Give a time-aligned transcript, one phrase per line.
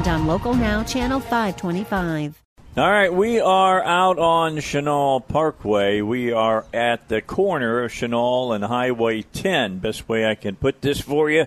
[0.00, 2.42] and on Local Now, Channel 525.
[2.78, 6.00] All right, we are out on Chenal Parkway.
[6.00, 9.78] We are at the corner of Chenal and Highway 10.
[9.78, 11.44] Best way I can put this for you.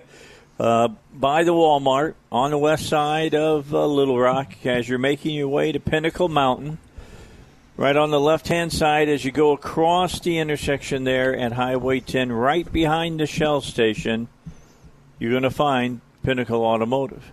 [0.59, 5.33] Uh, by the Walmart on the west side of uh, Little Rock as you're making
[5.33, 6.77] your way to Pinnacle Mountain.
[7.75, 12.01] Right on the left hand side as you go across the intersection there at Highway
[12.01, 14.27] 10, right behind the Shell station,
[15.17, 17.32] you're going to find Pinnacle Automotive.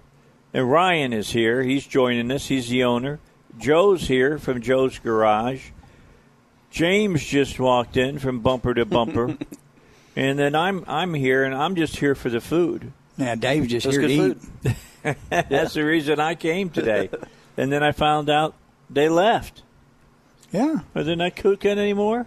[0.53, 1.63] And Ryan is here.
[1.63, 2.47] He's joining us.
[2.47, 3.21] He's the owner.
[3.59, 5.71] Joe's here from Joe's Garage.
[6.71, 9.37] James just walked in from Bumper to Bumper.
[10.17, 12.93] and then I'm I'm here and I'm just here for the food.
[13.17, 14.77] Now Dave's just That's here to good eat.
[15.49, 17.11] That's the reason I came today.
[17.57, 18.55] and then I found out
[18.89, 19.63] they left.
[20.53, 20.81] Yeah.
[20.95, 22.27] Are they not cooking anymore?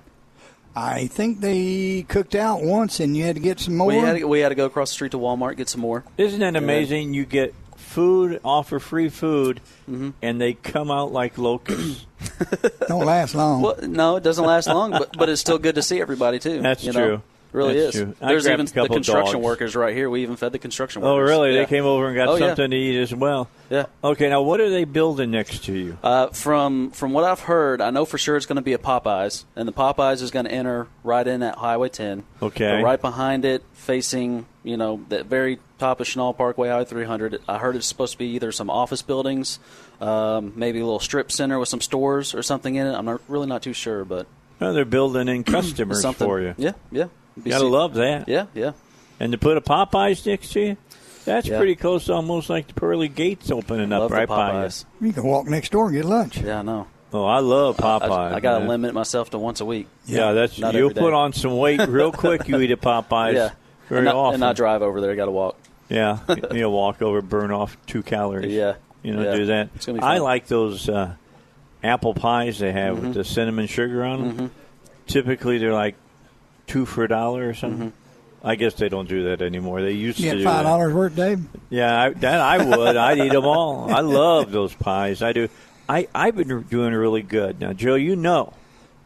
[0.75, 3.87] I think they cooked out once and you had to get some more.
[3.87, 6.03] We had, to, we had to go across the street to Walmart get some more.
[6.17, 7.13] Isn't that amazing?
[7.13, 7.53] You get
[7.93, 10.11] food, offer free food, Mm-hmm.
[10.21, 12.05] and they come out like locusts.
[12.87, 13.61] Don't last long.
[13.61, 16.61] Well, no, it doesn't last long, but but it's still good to see everybody too.
[16.61, 17.05] That's you know?
[17.05, 17.15] true.
[17.15, 17.21] It
[17.57, 18.01] really That's is.
[18.03, 18.15] true.
[18.19, 19.43] There's even a couple the construction dogs.
[19.45, 20.09] workers right here.
[20.09, 21.13] We even fed the construction workers.
[21.13, 21.53] oh, really?
[21.53, 21.59] Yeah.
[21.59, 22.47] They came over and got Oh, yeah.
[22.47, 23.47] something to eat as well.
[23.69, 23.85] Yeah.
[24.03, 25.97] Okay, now what are they building next to you?
[26.01, 28.77] Uh, from from what I've heard, I know for sure it's going to be a
[28.79, 32.23] Popeyes, and the Popeyes is going to enter right in at Highway 10.
[32.41, 32.77] Okay.
[32.77, 37.41] But right behind it, facing you know that very top of Chenal Parkway, I 300.
[37.47, 39.59] I heard it's supposed to be either some office buildings,
[39.99, 42.93] um, maybe a little strip center with some stores or something in it.
[42.93, 44.25] I'm not really not too sure, but
[44.59, 46.55] Well, they're building in customers something for you.
[46.57, 47.07] Yeah, yeah.
[47.41, 48.27] Be Gotta love that.
[48.29, 48.71] Yeah, yeah.
[49.19, 50.77] And to put a Popeyes next to you,
[51.25, 51.57] that's Yeah.
[51.57, 54.67] pretty close, to almost like the pearly gates opening up Love right the by you.
[54.67, 54.85] Popeyes.
[55.01, 56.37] you can walk next door and get lunch.
[56.37, 56.87] Yeah, I know.
[57.11, 58.09] Oh, I love Popeyes.
[58.09, 59.87] I, I got to limit myself to once a week.
[60.05, 62.47] Yeah, that's Not you'll put on some weight real quick.
[62.47, 63.33] You eat at Popeyes.
[63.35, 63.49] Yeah.
[63.87, 64.33] very and not, often.
[64.35, 65.15] and not drive over there.
[65.15, 65.55] Got to walk.
[65.89, 66.19] Yeah,
[66.51, 68.51] you'll walk over, burn off two calories.
[68.51, 68.75] Yeah.
[69.03, 69.35] you know, Yeah.
[69.35, 69.69] do that.
[69.75, 71.15] It's gonna be I like those uh,
[71.83, 73.05] apple pies they have Mm-hmm.
[73.07, 74.51] with the cinnamon sugar on them.
[75.07, 75.95] Typically, they're like
[76.67, 77.89] two for a dollar or something.
[77.89, 78.47] Mm-hmm.
[78.47, 79.81] I guess they don't do that anymore.
[79.81, 81.45] They used You to get do five dollars worth, Dave.
[81.69, 82.95] Yeah, I, that I would.
[82.97, 83.89] I'd eat them all.
[83.93, 85.21] I love those pies.
[85.21, 85.47] I do.
[85.87, 87.95] I I've been doing really good now, Joe.
[87.95, 88.53] You know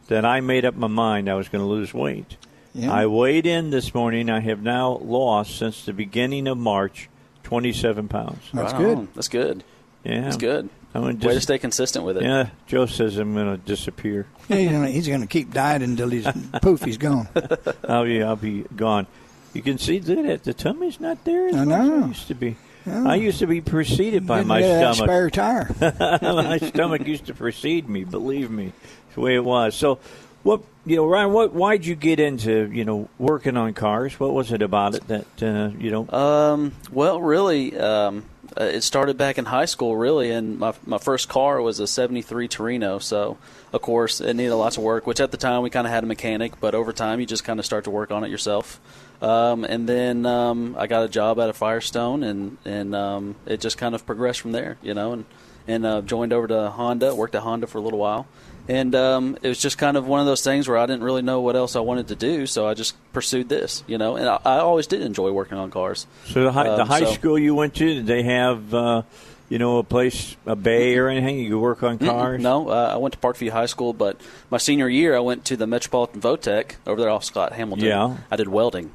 [0.08, 2.36] that I made up my mind I was going to lose weight.
[2.78, 2.92] Yeah.
[2.92, 4.30] I weighed in this morning.
[4.30, 7.08] I have now lost since the beginning of March
[7.42, 8.42] twenty-seven pounds.
[8.52, 9.14] That's Right good.
[9.14, 9.64] That's good.
[10.04, 10.68] Yeah, That's good.
[10.94, 12.22] I'm gonna Way to stay consistent with it.
[12.22, 14.26] Yeah, Joe says I'm going to disappear.
[14.48, 16.26] Yeah, he's gonna, he's gonna keep dieting until he's
[16.62, 17.28] poof, he's gone.
[17.34, 19.06] Oh, I'll be I'll be gone.
[19.52, 20.44] You can see look at that.
[20.44, 22.04] The tummy's not there as I much as know.
[22.04, 22.56] it used to be.
[22.86, 24.96] I used to be preceded by my rid stomach.
[24.96, 25.68] spare tire.
[26.22, 28.04] my stomach used to precede me.
[28.04, 28.72] Believe me,
[29.06, 29.74] it's the way it was.
[29.74, 29.98] So,
[30.42, 31.32] what you know, Ryan?
[31.32, 31.52] What?
[31.52, 34.18] Why'd you get into you know working on cars?
[34.18, 36.08] What was it about it that uh, you know?
[36.08, 38.24] Um, well, really, um,
[38.58, 41.86] uh, it started back in high school, really, and my my first car was a
[41.86, 42.98] '73 Torino.
[42.98, 43.36] So,
[43.72, 45.06] of course, it needed lots of work.
[45.06, 47.44] Which at the time we kind of had a mechanic, but over time you just
[47.44, 48.80] kind of start to work on it yourself.
[49.20, 53.60] Um, and then um, I got a job at a Firestone, and and um, it
[53.60, 55.24] just kind of progressed from there, you know, and
[55.66, 57.14] and uh, joined over to Honda.
[57.14, 58.26] Worked at Honda for a little while.
[58.68, 61.22] And um, it was just kind of one of those things where I didn't really
[61.22, 64.16] know what else I wanted to do, so I just pursued this, you know.
[64.16, 66.06] And I, I always did enjoy working on cars.
[66.26, 69.02] so the high, the um, high so- school you went to, did they have uh,
[69.48, 71.38] you know a place, a bay or anything?
[71.38, 72.42] You could work on cars.
[72.42, 74.20] No, uh, I went to Parkview High School, but
[74.50, 77.86] my senior year I went to the Metropolitan Votech over there off Scott Hamilton.
[77.86, 78.18] Yeah.
[78.30, 78.90] I did welding,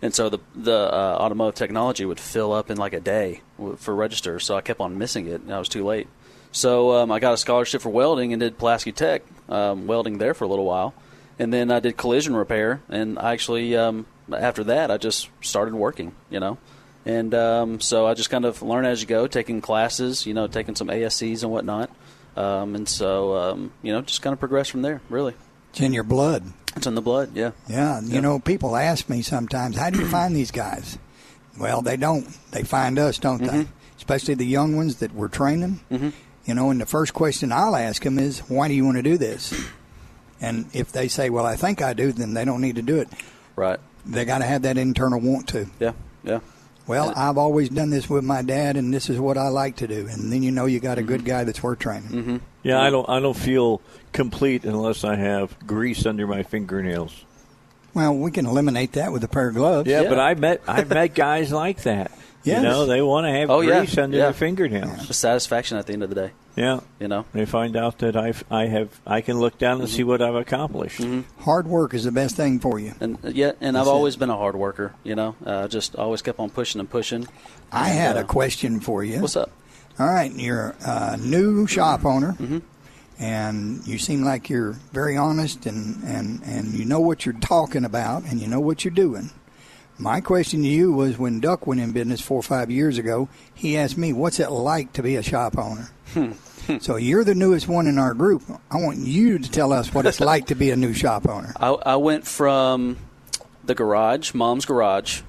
[0.00, 3.40] and so the the uh, automotive technology would fill up in like a day
[3.78, 4.44] for registers.
[4.44, 6.06] So I kept on missing it, and I was too late.
[6.52, 10.34] So um, I got a scholarship for welding and did Pulaski Tech um, welding there
[10.34, 10.94] for a little while,
[11.38, 12.80] and then I did collision repair.
[12.88, 16.58] And I actually um, after that I just started working, you know.
[17.04, 20.46] And um, so I just kind of learn as you go, taking classes, you know,
[20.46, 21.90] taking some ASEs and whatnot.
[22.36, 25.34] Um, and so, um, you know, just kind of progress from there, really.
[25.70, 26.44] It's in your blood.
[26.76, 27.52] It's in the blood, yeah.
[27.66, 30.98] Yeah, you know, people ask me sometimes, how do you find these guys?
[31.58, 32.26] Well, they don't.
[32.52, 33.66] They find us, don't they?
[33.96, 35.80] Especially the young ones that we're training.
[35.90, 36.10] Mm-hmm.
[36.44, 39.02] You know, and the first question I'll ask them is, why do you want to
[39.02, 39.52] do this?
[40.40, 42.96] And if they say, well, I think I do, then they don't need to do
[43.00, 43.08] it.
[43.56, 43.78] Right.
[44.06, 45.66] They got to have that internal want to.
[45.80, 45.92] Yeah,
[46.22, 46.40] yeah.
[46.86, 49.86] Well, I've always done this with my dad, and this is what I like to
[49.86, 50.06] do.
[50.08, 52.08] And then you know you got a good guy that's worth training.
[52.08, 52.36] Mm-hmm.
[52.62, 53.06] Yeah, I don't.
[53.10, 53.82] I don't feel
[54.14, 57.24] complete unless I have grease under my fingernails.
[57.92, 59.86] Well, we can eliminate that with a pair of gloves.
[59.86, 60.08] Yeah, Yeah.
[60.08, 62.10] but I met I met guys like that.
[62.44, 62.62] Yes.
[62.62, 63.78] You know, they want to have Oh, yeah.
[63.80, 64.24] grease under Yeah.
[64.24, 65.08] their fingernails.
[65.08, 66.30] The satisfaction at the end of the day.
[66.56, 66.80] Yeah.
[67.00, 67.24] You know.
[67.32, 70.34] They find out that I I have I can look down and see what I've
[70.34, 71.00] accomplished.
[71.40, 72.94] Hard work is the best thing for you.
[73.00, 73.96] And yeah, and I've That's it.
[73.96, 74.94] always been a hard worker.
[75.04, 77.26] You know, uh, just always kept on pushing and pushing.
[77.70, 79.20] I And, had uh, a question for you.
[79.20, 79.50] What's up?
[79.98, 82.58] All right, you're a new shop owner, Mm-hmm.
[83.18, 87.84] and you seem like you're very honest and, and, and you know what you're talking
[87.84, 89.30] about and you know what you're doing.
[90.00, 93.28] My question to you was when Duck went in business four or five years ago,
[93.52, 95.90] he asked me, What's it like to be a shop owner?
[96.14, 96.32] Hmm.
[96.80, 98.42] so you're the newest one in our group.
[98.70, 101.52] I want you to tell us what it's like to be a new shop owner.
[101.60, 102.96] I, I went from
[103.64, 105.22] the garage, mom's garage,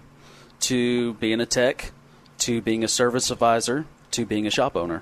[0.62, 1.92] to being a tech,
[2.40, 5.02] to being a service advisor, to being a shop owner.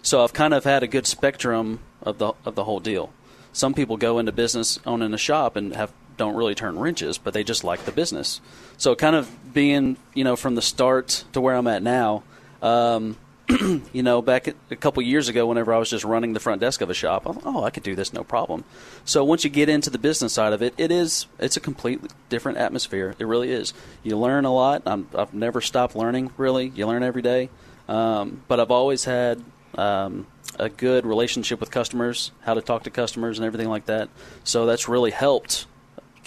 [0.00, 3.12] So I've kind of had a good spectrum of the of the whole deal.
[3.52, 7.32] Some people go into business owning a shop and have don't really turn wrenches, but
[7.32, 8.42] they just like the business.
[8.76, 12.24] So kind of being you know from the start to where I'm at now.
[12.60, 13.16] Um,
[13.94, 16.82] you know, back a couple years ago, whenever I was just running the front desk
[16.82, 18.64] of a shop, I thought, oh, I could do this no problem.
[19.06, 22.10] So once you get into the business side of it, it is it's a completely
[22.28, 23.14] different atmosphere.
[23.18, 23.72] It really is.
[24.02, 24.82] You learn a lot.
[24.84, 26.30] I'm, I've never stopped learning.
[26.36, 27.48] Really, you learn every day.
[27.88, 29.42] Um, but I've always had
[29.76, 30.26] um,
[30.58, 34.10] a good relationship with customers, how to talk to customers, and everything like that.
[34.44, 35.66] So that's really helped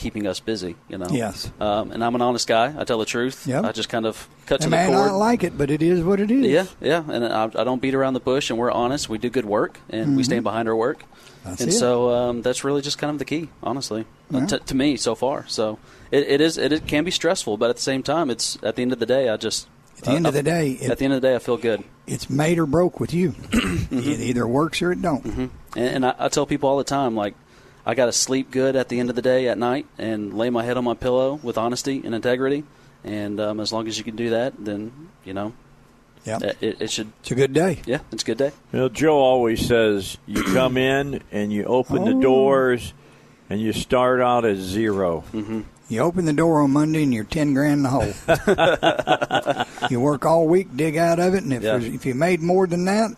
[0.01, 0.75] keeping us busy.
[0.89, 1.07] You know.
[1.11, 1.49] Yes.
[1.59, 2.73] Um, and I'm an honest guy.
[2.77, 3.47] I tell the truth.
[3.47, 3.63] Yep.
[3.63, 4.97] I just kind of cut to the cord.
[4.97, 6.45] I like it, but it is what it is.
[6.47, 9.07] Yeah, yeah, and I, I don't beat around the bush, and we're honest.
[9.09, 11.49] We do good work, and we stand behind our work, Mm-hmm.
[11.49, 11.73] That's and it.
[11.73, 14.45] so um, that's really just kind of the key, honestly, uh, Yeah.
[14.47, 15.45] to, to me so far.
[15.47, 15.79] So
[16.11, 18.75] it, it is it, it can be stressful, but at the same time, it's at
[18.75, 20.97] the end of the day, I just At the end of the day, at it,
[20.99, 23.31] the end of the day, I feel good, it's made or broke with you.
[23.51, 23.97] Mm-hmm.
[23.97, 25.25] It either works or it don't.
[25.25, 27.33] and, and I, I tell people all the time, like
[27.85, 30.49] I got to sleep good at the end of the day at night, and lay
[30.49, 32.63] my head on my pillow with honesty and integrity,
[33.03, 34.91] and um, as long as you can do that, then
[35.25, 35.53] you know
[36.25, 37.11] Yeah, it, it should.
[37.21, 37.81] it's a good day.
[37.85, 38.51] Yeah, it's a good day.
[38.71, 42.21] You know, Joe always says you come in and you open the Oh.
[42.21, 42.93] doors
[43.49, 45.23] and you start out at 0
[45.89, 48.13] You open the door on Monday and you're ten grand in the hole.
[49.89, 51.77] you work all week, dig out of it, and if Yeah.
[51.81, 53.11] if you made more than that,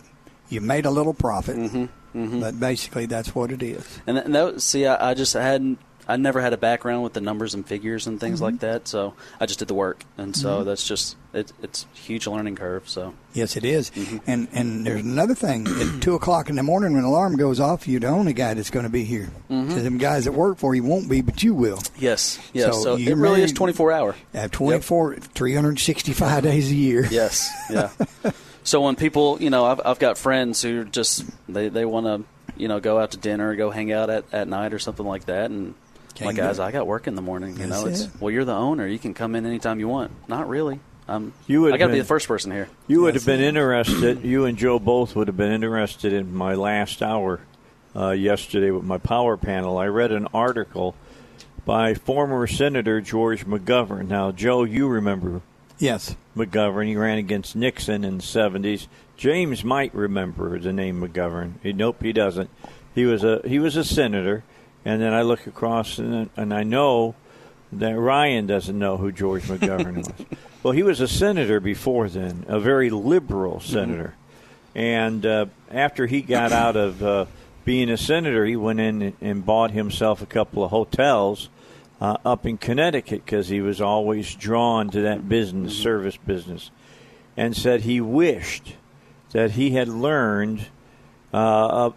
[0.50, 1.56] you made a little profit.
[1.58, 1.86] Mm-hmm.
[2.14, 4.00] But basically, that's what it is.
[4.08, 7.14] And, th- and that see, I, I just hadn't, I never had a background with
[7.14, 8.88] the numbers and figures and things like that.
[8.90, 12.58] So I just did the work, and so that's just it, it's a huge learning
[12.58, 12.90] curve.
[12.90, 13.90] So Yes, it is.
[13.92, 14.18] Mm-hmm.
[14.28, 15.66] And and there's another thing.
[15.66, 18.54] At two o'clock in the morning, when the alarm goes off, you're the only guy
[18.54, 19.30] that's going to be here.
[19.50, 19.72] Mm-hmm.
[19.72, 21.82] So them guys that work for you won't be, but you will.
[21.98, 22.74] yes, yes.
[22.76, 24.14] So So, you it really is twenty four hour.
[24.34, 27.06] At 24, 365 days a year.
[27.10, 27.90] Yes, yeah.
[28.64, 32.24] so when people, you know, I've I've got friends who just they they want to,
[32.58, 35.06] you know, go out to dinner, or go hang out at, at night or something
[35.06, 35.76] like that, and.
[36.16, 36.60] Can't like do guys.
[36.60, 37.54] I got work in the morning.
[37.58, 38.12] You That's know, it's it.
[38.20, 38.86] well, you're the owner.
[38.86, 40.12] You can come in anytime you want.
[40.30, 40.80] Not really.
[41.08, 41.34] I'm.
[41.48, 42.70] You would I got to be the first person here.
[42.86, 43.48] You would Yes, have been sir.
[43.48, 44.24] interested.
[44.24, 47.40] You and Joe both would have been interested in my last hour
[47.96, 49.80] uh, yesterday with my power panel.
[49.80, 50.94] I read an article
[51.66, 54.08] by former Senator George McGovern.
[54.08, 55.42] Now, Joe, you remember
[55.84, 56.16] Yes.
[56.34, 56.88] McGovern.
[56.88, 58.88] He ran against Nixon in the 70s.
[59.18, 61.56] James might remember the name McGovern.
[61.62, 62.50] He, nope, he doesn't.
[62.96, 64.46] He was a he was a senator,
[64.86, 67.16] and then I look across and, and I know
[67.74, 70.10] that Ryan doesn't know who George McGovern was.
[70.64, 74.16] Well, he was a senator before then, a very liberal senator,
[74.74, 77.26] and uh, after he got out of uh,
[77.66, 81.50] being a senator, he went in and bought himself a couple of hotels
[82.02, 86.72] uh, up in Connecticut because he was always drawn to that business, service business,
[87.38, 88.74] and said he wished
[89.32, 90.68] that he had learned,
[91.34, 91.38] uh,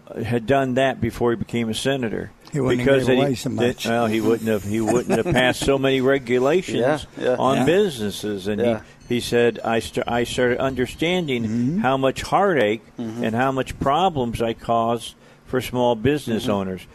[0.07, 2.31] uh, had done that before he became a senator.
[2.53, 3.85] He wouldn't have because gave that away so that- much.
[3.85, 4.63] well, he wouldn't have.
[4.63, 6.77] He wouldn't have passed so many regulations
[7.17, 7.35] Yeah, yeah.
[7.37, 7.65] on Yeah.
[7.65, 8.81] businesses, and Yeah.
[9.09, 11.77] he, he said, "I st- I started understanding Mm-hmm.
[11.79, 16.51] how much heartache and how much problems I caused for small business Mm-hmm.
[16.53, 16.87] owners."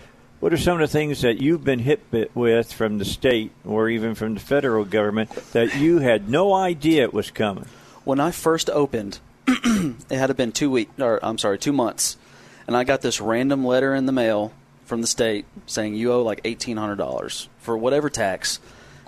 [0.42, 2.00] What are some of the things that you've been hit
[2.34, 7.04] with from the state or even from the federal government that you had no idea
[7.04, 7.66] it was coming?
[8.04, 12.16] when I first opened, it had been two week, or I'm sorry, two months,
[12.66, 14.52] and I got this random letter in the mail
[14.84, 18.58] from the state saying you owe like eighteen hundred dollars for whatever tax,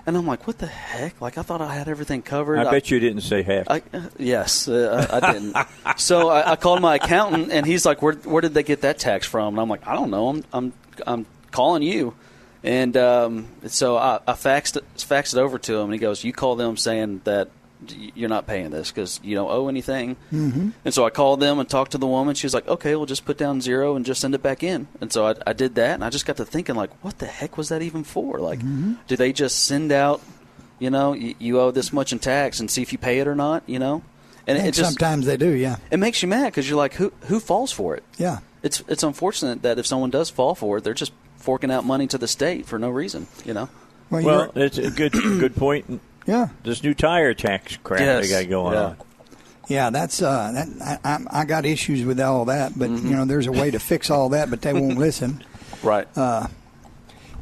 [0.05, 1.19] and I'm like, what the heck?
[1.19, 2.59] Like I thought I had everything covered.
[2.59, 3.69] I bet you didn't say heck.
[3.69, 5.55] I, uh, yes, uh, I, I didn't.
[5.97, 8.99] so I, I called my accountant, and he's like, "Where where did they get that
[8.99, 10.29] tax from?" And I'm like, "I don't know.
[10.29, 10.73] I'm I'm
[11.07, 12.13] I'm calling you."
[12.63, 16.33] And um, so I, I faxed faxed it over to him, and he goes, "You
[16.33, 17.49] call them saying that
[17.87, 20.15] you're not paying this because you don't owe anything.
[20.31, 20.69] Mm-hmm.
[20.83, 22.35] And so I called them and talked to the woman.
[22.35, 24.87] She was like, okay, we'll just put down zero and just send it back in.
[25.01, 27.25] And so I, I did that, and I just got to thinking, like, what the
[27.25, 28.39] heck was that even for?
[28.39, 28.93] Like, mm-hmm.
[29.07, 30.21] do they just send out,
[30.79, 33.27] you know, you, you, owe this much in tax and see if you pay it
[33.27, 34.03] or not, you know?
[34.47, 35.77] And it just, sometimes they do, yeah.
[35.89, 38.03] It makes you mad because you're like, who who falls for it?
[38.17, 38.39] Yeah.
[38.61, 42.05] It's it's unfortunate that if someone does fall for it, they're just forking out money
[42.07, 43.69] to the state for no reason, you know?
[44.11, 45.99] Well, well it's a good good point.
[46.25, 48.29] Yeah, this new tire tax crap yes.
[48.29, 48.83] they got going yeah.
[48.83, 48.97] on.
[49.67, 53.07] Yeah, that's uh, that, I, I got issues with all that, but mm-hmm.
[53.07, 55.43] you know, there's a way to fix all that, but they won't listen.
[55.83, 56.07] Right.
[56.17, 56.47] Uh,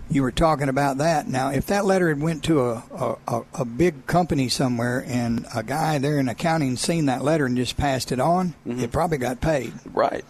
[0.09, 1.27] you were talking about that.
[1.27, 5.63] Now, if that letter had went to a, a, a, big company somewhere and a
[5.63, 8.79] guy there in accounting seen that letter and just passed it on, mm-hmm.
[8.79, 9.73] it probably got paid.
[9.85, 10.25] Right.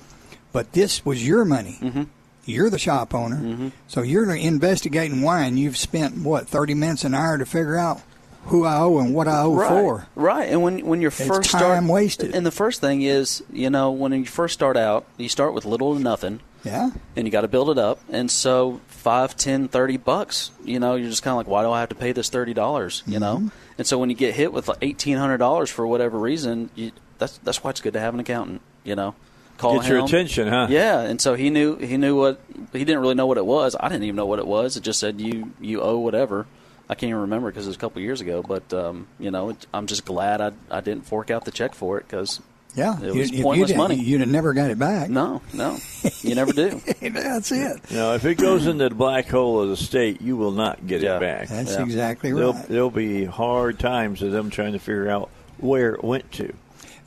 [0.51, 1.79] But this was your money.
[1.81, 2.03] Mm-hmm.
[2.45, 3.69] You're the shop owner, mm-hmm.
[3.87, 8.01] so you're investigating why, and you've spent what thirty minutes an hour to figure out
[8.45, 10.07] who I owe and what I owe right, for.
[10.15, 10.49] Right.
[10.49, 12.35] And when when you're it's first time start, wasted.
[12.35, 15.65] And the first thing is, you know, when you first start out, you start with
[15.65, 16.39] little to nothing.
[16.63, 16.91] Yeah.
[17.15, 17.99] And you got to build it up.
[18.09, 21.71] And so five, ten, thirty bucks, you know, you're just kind of like, why do
[21.71, 23.03] I have to pay this thirty dollars?
[23.05, 23.21] You mm-hmm.
[23.21, 23.51] know.
[23.77, 26.91] And so when you get hit with like eighteen hundred dollars for whatever reason, you,
[27.17, 28.61] that's that's why it's good to have an accountant.
[28.83, 29.15] You know.
[29.57, 30.65] Call Get your attention, huh?
[30.69, 33.75] Yeah, and so he knew he knew what he didn't really know what it was.
[33.79, 34.77] I didn't even know what it was.
[34.77, 36.47] It just said you you owe whatever.
[36.89, 38.43] I can't even remember because it was a couple years ago.
[38.43, 41.73] But um, you know, it, I'm just glad I I didn't fork out the check
[41.73, 42.41] for it because
[42.75, 43.95] yeah, it was you, pointless money.
[43.95, 45.09] You'd have never got it back.
[45.09, 45.77] No, no,
[46.21, 46.81] you never do.
[47.01, 47.81] That's it.
[47.89, 50.85] You know, if it goes into the black hole of the state, you will not
[50.85, 51.17] get yeah.
[51.17, 51.47] it back.
[51.49, 51.83] That's yeah.
[51.83, 52.39] exactly right.
[52.39, 56.53] There'll, there'll be hard times of them trying to figure out where it went to.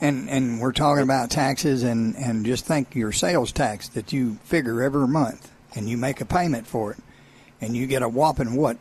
[0.00, 4.34] And and we're talking about taxes and and just think your sales tax that you
[4.44, 6.98] figure every month and you make a payment for it
[7.60, 8.76] and you get a whopping what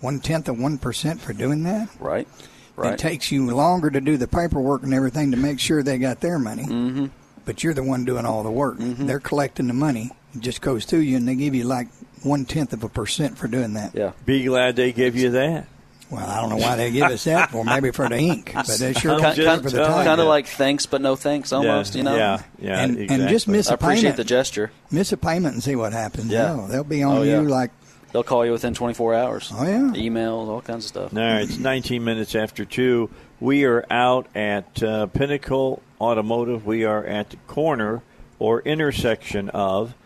[0.00, 1.88] one tenth of one percent for doing that.
[1.98, 2.28] Right.
[2.76, 2.94] Right.
[2.94, 6.20] It takes you longer to do the paperwork and everything to make sure they got
[6.20, 6.64] their money.
[6.64, 7.06] Mm-hmm.
[7.44, 8.78] But you're the one doing all the work.
[8.78, 9.06] Mm-hmm.
[9.06, 10.10] They're collecting the money.
[10.34, 11.88] It just goes to you, and they give you like
[12.22, 13.94] one tenth of a percent for doing that.
[13.94, 14.12] Yeah.
[14.24, 15.68] Be glad they give you that.
[16.10, 17.64] Well, I don't know why they give us that for.
[17.64, 20.04] Maybe for the ink, but they sure kind, kind, for the time.
[20.04, 21.94] Kind of like thanks, but no thanks, almost.
[21.94, 22.16] Yeah, you know.
[22.16, 22.80] Yeah, yeah.
[22.80, 23.14] And, exactly.
[23.14, 24.16] and just miss a I appreciate payment.
[24.18, 24.70] the gesture.
[24.90, 26.30] Miss a payment and see what happens.
[26.30, 27.40] Yeah, no, they'll be on oh, you yeah.
[27.40, 27.70] like.
[28.14, 29.52] They'll call you within 24 hours.
[29.52, 29.90] Oh yeah.
[29.92, 31.16] Emails, all kinds of stuff.
[31.16, 33.10] All right, it's 19 minutes after two.
[33.40, 36.64] We are out at uh, Pinnacle Automotive.
[36.64, 38.02] We are at the corner
[38.38, 39.96] or intersection of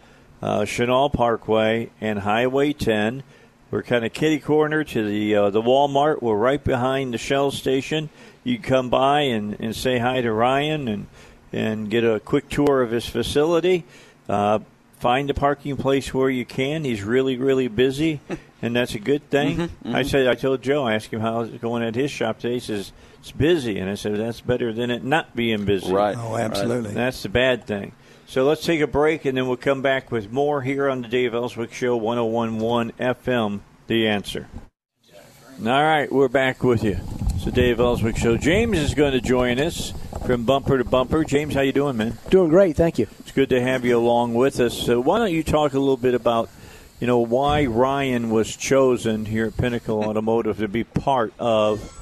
[0.41, 3.25] uh, Chenal Parkway and Highway 10.
[3.71, 6.23] We're kind of kitty corner to the uh, the Walmart.
[6.23, 8.09] We're right behind the Shell station.
[8.43, 11.07] You come by and, and say hi to Ryan and
[11.53, 13.85] and get a quick tour of his facility.
[14.31, 14.61] Uh,
[14.99, 16.85] find a parking place where you can.
[16.85, 18.21] He's really really busy,
[18.63, 19.57] and that's a good thing.
[19.57, 19.97] Mm-hmm, mm-hmm.
[19.97, 20.85] I said I told Joe.
[20.85, 22.55] I asked him how it's going at his shop today.
[22.55, 25.93] He says it's busy, and I said that's better than it not being busy.
[25.93, 26.17] Right.
[26.19, 26.89] Oh, absolutely.
[26.89, 26.95] Right.
[26.95, 27.93] That's the bad thing.
[28.27, 31.09] So let's take a break, and then we'll come back with more here on the
[31.09, 34.49] Dave Elswick Show, 1011 FM, The Answer.
[35.61, 36.99] All right, we're back with you.
[37.45, 38.37] The Dave Elswick Show.
[38.37, 39.95] James is going to join us
[40.27, 41.25] from Bumper to Bumper.
[41.25, 42.19] James, how you doing, man?
[42.29, 43.07] Doing great, thank you.
[43.21, 44.77] It's good to have you along with us.
[44.77, 46.51] So why don't you talk a little bit about,
[47.01, 51.95] you know, why Ryan was chosen here at Pinnacle Automotive to be part of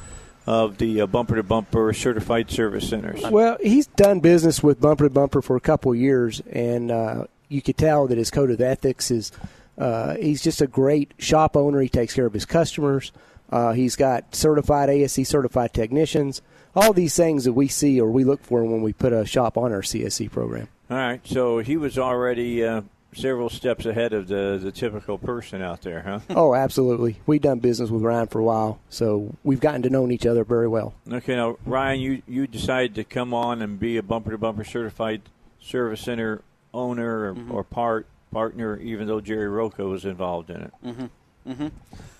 [0.46, 3.22] of the uh, Bumper to Bumper Certified Service Centers?
[3.22, 7.26] Well, he's done business with Bumper to Bumper for a couple of years, and uh,
[7.48, 9.30] you could tell that his code of ethics is.
[9.78, 11.80] Uh, he's just a great shop owner.
[11.80, 13.12] He takes care of his customers.
[13.50, 16.42] Uh, he's got certified ASE certified technicians.
[16.74, 19.56] All these things that we see or we look for when we put a shop
[19.56, 20.68] on our CSC program.
[20.90, 22.82] All right, so he was already uh,
[23.16, 26.20] several steps ahead of the, the typical person out there, huh?
[26.30, 27.20] oh, absolutely.
[27.26, 30.44] We've done business with Ryan for a while, so we've gotten to know each other
[30.44, 30.94] very well.
[31.10, 34.64] Okay, now Ryan, you you decided to come on and be a bumper to bumper
[34.64, 35.22] certified
[35.60, 37.52] service center owner or, mm-hmm.
[37.52, 40.72] or part partner, even though Jerry Rocco was involved in it.
[40.84, 41.06] Mm-hmm.
[41.46, 41.68] Mm-hmm.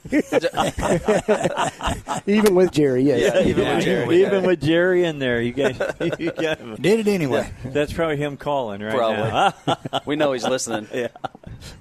[2.27, 3.35] even with Jerry, yes.
[3.35, 4.23] Yeah, even yeah, with Jerry.
[4.23, 5.79] Even with Jerry in there, you guys
[6.19, 6.77] you got him.
[6.81, 7.51] Did it anyway.
[7.65, 7.71] Yeah.
[7.71, 9.31] That's probably him calling right probably.
[9.67, 10.01] now.
[10.07, 10.89] we know he's listening.
[10.97, 11.09] Yeah,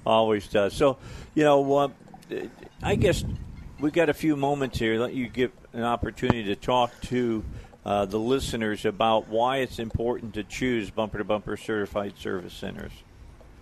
[0.04, 0.74] always does.
[0.74, 0.98] So,
[1.34, 1.88] you know, uh,
[2.82, 3.24] I guess
[3.80, 4.98] we've got a few moments here.
[4.98, 7.44] Let you give an opportunity to talk to
[7.84, 12.92] uh, the listeners about why it's important to choose bumper to bumper certified service centers.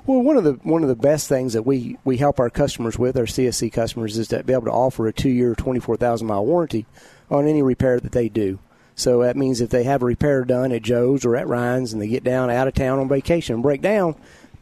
[0.06, 2.98] Well, one of the one of the best things that we, we help our customers
[2.98, 5.96] with, our CSC customers, is to be able to offer a two year, twenty four
[5.96, 6.86] thousand mile warranty
[7.30, 8.58] on any repair that they do.
[8.96, 12.00] So that means if they have a repair done at Joe's or at Ryan's and
[12.00, 14.14] they get down out of town on vacation and break down,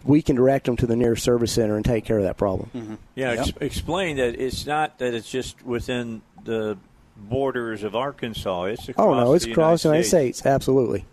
[0.04, 2.70] we can direct them to the nearest service center and take care of that problem.
[2.74, 2.94] Mm-hmm.
[3.14, 3.48] Yeah, yep.
[3.48, 6.78] ex- explain that it's not that it's just within the
[7.16, 8.64] borders of Arkansas.
[8.64, 10.46] It's across Oh no, it's the across the United United States.
[10.46, 11.04] Absolutely.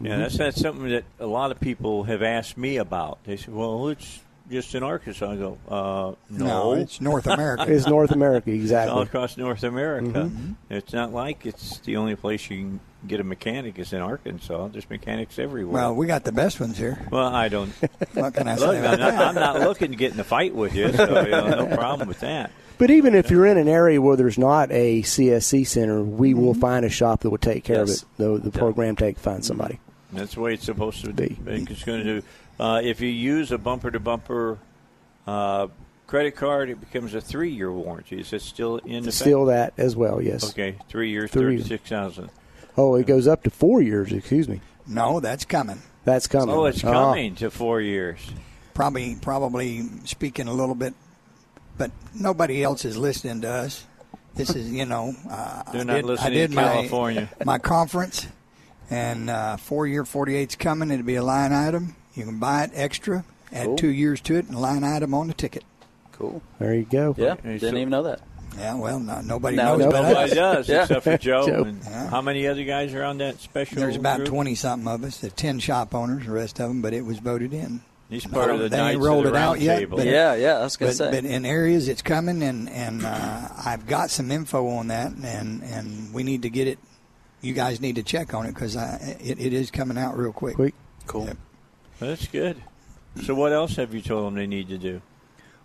[0.00, 3.22] Yeah, that's that's something that a lot of people have asked me about.
[3.24, 7.66] They say, "Well, it's just in Arkansas." I go, uh, "No, No, it's North America.
[7.68, 10.30] It's North America It's all across North America.
[10.30, 10.52] Mm-hmm.
[10.70, 14.68] It's not like it's the only place you can get a mechanic is in Arkansas.
[14.68, 15.74] There's mechanics everywhere.
[15.74, 17.06] well, we got the best ones here.
[17.10, 17.72] Well, I don't.
[18.14, 19.14] What can I Look, say I'm not.
[19.14, 22.08] I'm not looking to get in a fight with you, so you know, no problem
[22.08, 22.50] with that.
[22.80, 26.54] But even if you're in an area where there's not a CSC center, we will
[26.54, 28.02] find a shop that will take care Yes.
[28.02, 28.16] of it.
[28.42, 29.78] The, the program take find somebody.
[30.12, 31.28] That's the way it's supposed to Be.
[31.28, 31.66] be.
[31.70, 32.26] It's going to do.
[32.58, 34.58] Uh, if you use a bumper to bumper
[35.26, 35.68] uh,
[36.06, 38.18] credit card, it becomes a three year warranty.
[38.18, 39.14] Is it still in effect?
[39.14, 40.20] Still that as well.
[40.20, 40.50] Yes.
[40.50, 41.58] Okay, three years, Three.
[41.58, 42.30] thirty six thousand.
[42.76, 44.10] Oh, it goes up to four years.
[44.12, 44.60] Excuse me.
[44.86, 45.80] No, that's coming.
[46.04, 46.54] That's coming.
[46.54, 46.90] Oh, it's Ah.
[46.92, 48.18] coming to four years.
[48.74, 50.94] Probably, probably speaking a little bit,
[51.80, 53.84] but nobody else is listening to us.
[54.34, 57.28] This is, you know, uh, They're I did, listening I did in my, California.
[57.46, 58.26] my conference,
[58.90, 60.90] and uh, four year 48's coming.
[60.90, 61.96] It'll be a line item.
[62.14, 63.76] You can buy it extra, add Cool.
[63.76, 65.64] two years to it, and line item on the ticket.
[66.12, 66.42] Cool.
[66.58, 67.14] There you go.
[67.16, 68.20] Yeah, Okay, didn't so- even know that.
[68.58, 70.34] Yeah, well, no, nobody Now knows but Nobody us.
[70.34, 70.82] does Yeah.
[70.82, 71.46] except for Joe.
[71.46, 71.62] Joe.
[71.64, 72.10] And Yeah.
[72.10, 73.78] How many other guys are on that special?
[73.78, 75.18] There's about 20 something of us.
[75.18, 77.80] The 10 shop owners, the rest of them, but it was voted in.
[78.10, 80.04] He's part of the They Knights ain't of rolled the it out Round yet, but-
[80.04, 80.58] Yeah, yeah.
[80.58, 81.10] I was gonna But, say.
[81.12, 85.62] but in areas it's coming, and and uh, I've got some info on that, and
[85.62, 86.78] and we need to get it.
[87.40, 90.56] You guys need to check on it because it, it is coming out real quick.
[90.56, 90.74] Quick.
[91.06, 91.26] cool.
[91.26, 91.36] Yep.
[92.00, 92.62] That's good.
[93.24, 95.00] So what else have you told them they need to do?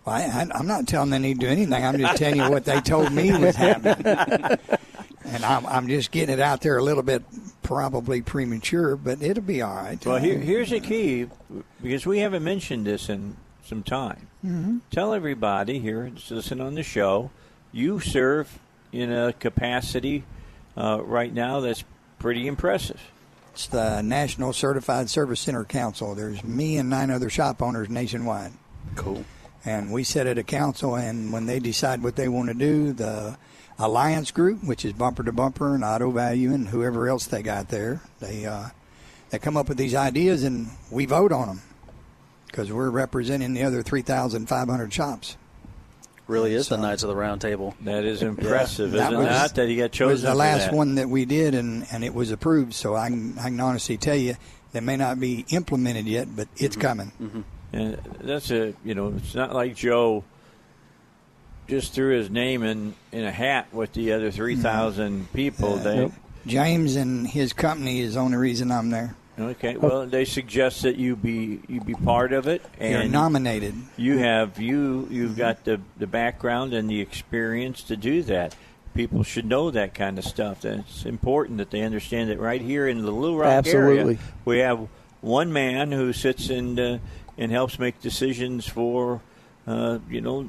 [0.04, 1.84] Well, I, I, I'm not telling them they need to do anything.
[1.84, 4.06] I'm just telling you what they told me was happening,
[5.24, 7.24] and I'm I'm just getting it out there a little bit,
[7.66, 10.06] probably premature, but it'll be all right.
[10.06, 11.26] Well, here, here's the key
[11.82, 14.28] because we haven't mentioned this in some time.
[14.44, 14.78] Mm-hmm.
[14.92, 17.32] Tell everybody here that's listening on the show,
[17.72, 18.60] you serve
[18.92, 20.22] in a capacity
[20.76, 21.82] uh, right now that's
[22.20, 23.00] pretty impressive.
[23.52, 26.14] It's the National Certified Service Center Council.
[26.14, 28.52] There's me and nine other shop owners nationwide.
[28.94, 29.24] Cool.
[29.64, 32.92] and we sit at a council and when they decide what they want to do
[32.92, 33.36] the
[33.78, 37.68] alliance group which is bumper to bumper and auto value and whoever else they got
[37.68, 38.00] there.
[38.20, 38.68] They uh,
[39.30, 41.62] they come up with these ideas and we vote on them
[42.46, 45.36] because we're representing the other 3500 shops.
[46.26, 47.74] Really is So- the Knights of the Round Table.
[47.82, 49.54] That is impressive, That isn't was- that?
[49.56, 50.74] That he got it chosen was the last that.
[50.74, 52.72] one that we did and, and it was approved.
[52.74, 54.36] So I can, I can honestly tell you
[54.72, 57.12] that may not be implemented yet but it's coming.
[57.72, 60.24] And that's a you know, it's not like Joe
[61.66, 65.76] just threw his name in in a hat with the other three thousand people.
[65.76, 66.12] They Nope.
[66.46, 69.76] james and his company is the only reason i'm there okay.
[69.76, 74.58] Well, they suggest that you be you be part of it, you're nominated you have
[74.58, 78.54] you you've got the the background and the experience to do that.
[78.94, 80.62] People should know that kind of stuff.
[80.62, 84.58] That it's important that they understand that right here in the Little Rock area, we
[84.60, 84.88] have
[85.20, 86.98] one man who sits and uh,
[87.36, 89.20] and helps make decisions for
[89.66, 90.48] uh, you know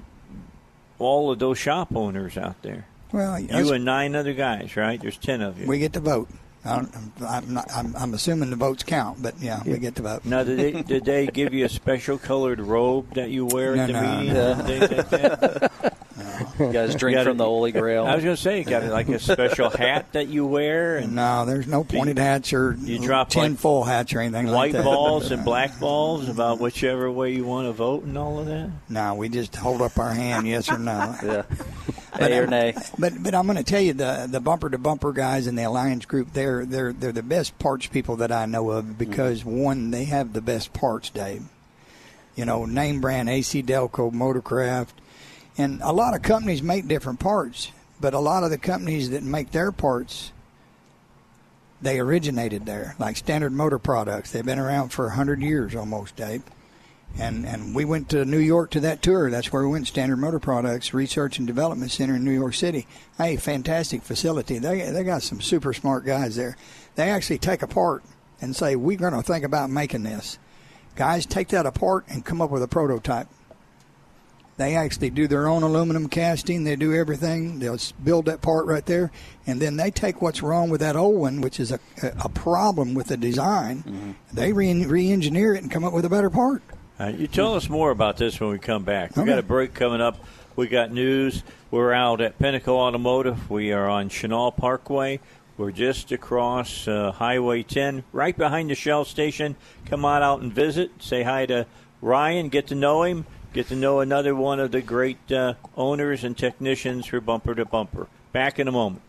[1.00, 2.88] all of those shop owners out there.
[3.12, 5.00] well You and nine other guys, right?
[5.00, 5.68] There's ten of you.
[5.68, 6.30] We get to vote.
[6.68, 6.96] I don't,
[7.28, 10.26] I'm, not, I'm, I'm assuming the votes count, but yeah, we get to vote.
[10.26, 13.88] now, did they did they give you a special colored robe that you wear at
[13.88, 14.34] the No, no, meeting?
[14.34, 14.56] no.
[14.56, 15.98] Things like that?
[16.60, 18.06] You guys drink gotta- from the Holy Grail.
[18.06, 21.16] I was going to say, you got like a special hat that you wear and
[21.16, 24.54] No, there's no pointed hats or You drop, tin like, full hats or anything white
[24.54, 24.78] like that.
[24.80, 28.48] White balls and black balls about whichever way you want to vote and all of
[28.48, 28.70] that.
[28.90, 31.16] No, we just hold up our hand, yes or no.
[31.24, 31.44] yeah.
[32.20, 32.74] A or nay.
[32.98, 35.64] But but I'm going to tell you the the bumper to bumper guys in the
[35.64, 36.34] alliance group
[36.66, 39.58] they're they're they're the best parts people that I know of because mm-hmm.
[39.58, 41.44] one they have the best parts, Dave.
[42.36, 44.94] You know, name brand AC Delco, Motorcraft,
[45.58, 49.24] and a lot of companies make different parts, but a lot of the companies that
[49.24, 50.32] make their parts
[51.82, 54.32] they originated there, like Standard Motor Products.
[54.32, 56.44] They've been around for 100 years almost, Dave.
[57.20, 59.32] And and we went to New York to that tour.
[59.32, 59.88] That's where we went.
[59.88, 62.86] Standard Motor Products Research and Development Center in New York City.
[63.18, 64.60] Hey, fantastic facility.
[64.60, 66.56] They they got some super smart guys there.
[66.96, 68.04] They actually take apart
[68.40, 70.38] and say we're going to think about making this.
[70.96, 73.28] Guys, take that apart and come up with a prototype.
[74.58, 76.64] They actually do their own aluminum casting.
[76.64, 77.60] They do everything.
[77.60, 79.12] They'll build that part right there,
[79.46, 82.96] and then they take what's wrong with that old one, which is a, a problem
[82.96, 83.84] with the design.
[83.84, 84.12] Mm-hmm.
[84.34, 86.64] They re- re-engineer it and come up with a better part.
[87.00, 89.16] Right, you tell us more about this when we come back.
[89.16, 89.32] We Okay.
[89.32, 90.18] got a break coming up.
[90.56, 91.44] We got news.
[91.70, 93.50] We're out at Pinnacle Automotive.
[93.50, 95.20] We are on Chenal Parkway.
[95.58, 99.56] We're just across uh, Highway 10, right behind the Shell station.
[99.86, 100.92] Come on out and visit.
[101.00, 101.68] Say hi to
[102.02, 102.50] Ryan.
[102.50, 103.26] Get to know him.
[103.54, 107.66] Get to know another one of the great uh, owners and technicians for Bumper to
[107.66, 108.08] Bumper.
[108.32, 109.02] Back in a moment.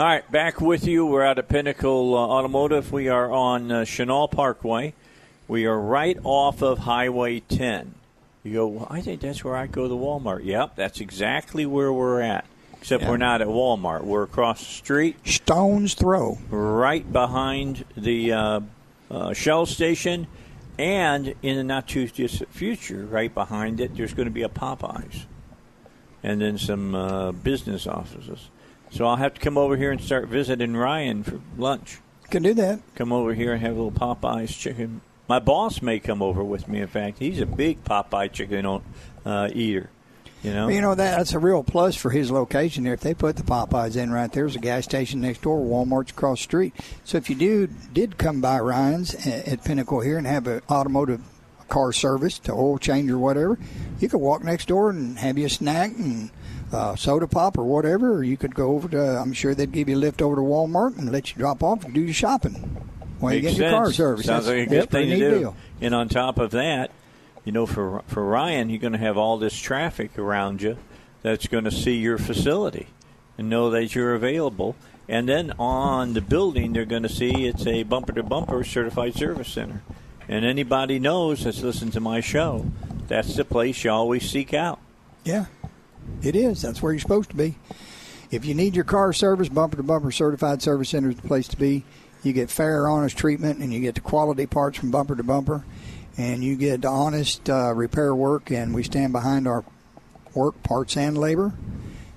[0.00, 1.04] All right, back with you.
[1.04, 2.90] We're out at Pinnacle uh, Automotive.
[2.90, 4.94] We are on uh, Chenal Parkway.
[5.46, 7.96] We are right off of Highway 10.
[8.42, 10.42] You go, well, I think that's where I go to Walmart.
[10.42, 12.46] Yep, that's exactly where we're at.
[12.78, 13.10] Except Yeah.
[13.10, 14.04] we're not at Walmart.
[14.04, 16.38] We're across the street, Stone's throw.
[16.48, 18.60] right behind the uh,
[19.10, 20.28] uh, Shell station,
[20.78, 24.48] and in the not too distant future, right behind it, there's going to be a
[24.48, 25.24] Popeyes,
[26.22, 28.48] and then some uh, business offices.
[28.90, 31.98] So I'll have to come over here and start visiting Ryan for lunch.
[32.28, 32.80] Can do that.
[32.94, 35.00] Come over here and have a little Popeyes chicken.
[35.28, 36.80] My boss may come over with me.
[36.80, 38.82] In fact, he's a big Popeye chicken
[39.24, 39.90] uh, eater.
[40.42, 42.94] You know, You know that that's a real plus for his location there.
[42.94, 46.12] If they put the Popeyes in right there, there's a gas station next door, Walmart's
[46.12, 46.74] across the street.
[47.04, 50.62] So if you do did come by Ryan's at, at Pinnacle here and have an
[50.70, 51.20] automotive
[51.68, 53.58] car service to oil change or whatever,
[53.98, 56.30] you could walk next door and have you a snack and
[56.72, 58.12] uh, soda pop or whatever.
[58.14, 59.00] Or you could go over to.
[59.18, 61.84] I'm sure they'd give you a lift over to Walmart and let you drop off
[61.84, 62.54] and do your shopping
[63.18, 63.96] while you Makes get your car sense.
[63.96, 64.26] service.
[64.26, 65.38] Sounds That's- like a good thing to do.
[65.38, 65.56] deal.
[65.80, 66.90] And on top of that,
[67.44, 70.76] you know, for for Ryan, you're going to have all this traffic around you
[71.22, 72.86] that's going to see your facility
[73.38, 74.76] and know that you're available.
[75.08, 79.14] And then on the building, they're going to see it's a bumper to bumper certified
[79.14, 79.82] service center.
[80.28, 82.66] And anybody knows that's listened to my show,
[83.08, 84.78] that's the place you always seek out.
[85.24, 85.46] Yeah,
[86.22, 86.62] it is.
[86.62, 87.56] That's where you're supposed to be.
[88.30, 91.48] If you need your car service, Bumper to Bumper Certified Service Center is the place
[91.48, 91.84] to be.
[92.22, 95.64] You get fair, honest treatment, and you get the quality parts from Bumper to Bumper,
[96.16, 99.64] and you get honest uh, repair work, and we stand behind our
[100.34, 101.52] work, parts, and labor.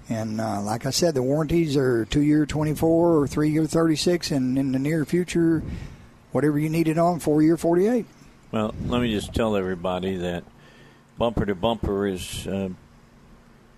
[0.09, 4.31] And uh, like I said, the warranties are two year 24 or three year 36,
[4.31, 5.63] and in the near future,
[6.31, 8.05] whatever you need it on, four year 48.
[8.51, 10.43] Well, let me just tell everybody that
[11.17, 12.69] Bumper to Bumper is uh,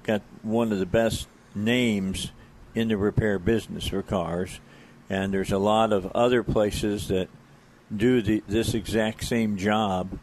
[0.05, 2.31] got one of the best names
[2.73, 4.59] in the repair business for cars,
[5.09, 7.27] and there's a lot of other places that
[7.95, 10.19] do the, this exact same job,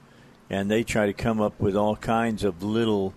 [0.48, 3.14] and they try to come up with all kinds of little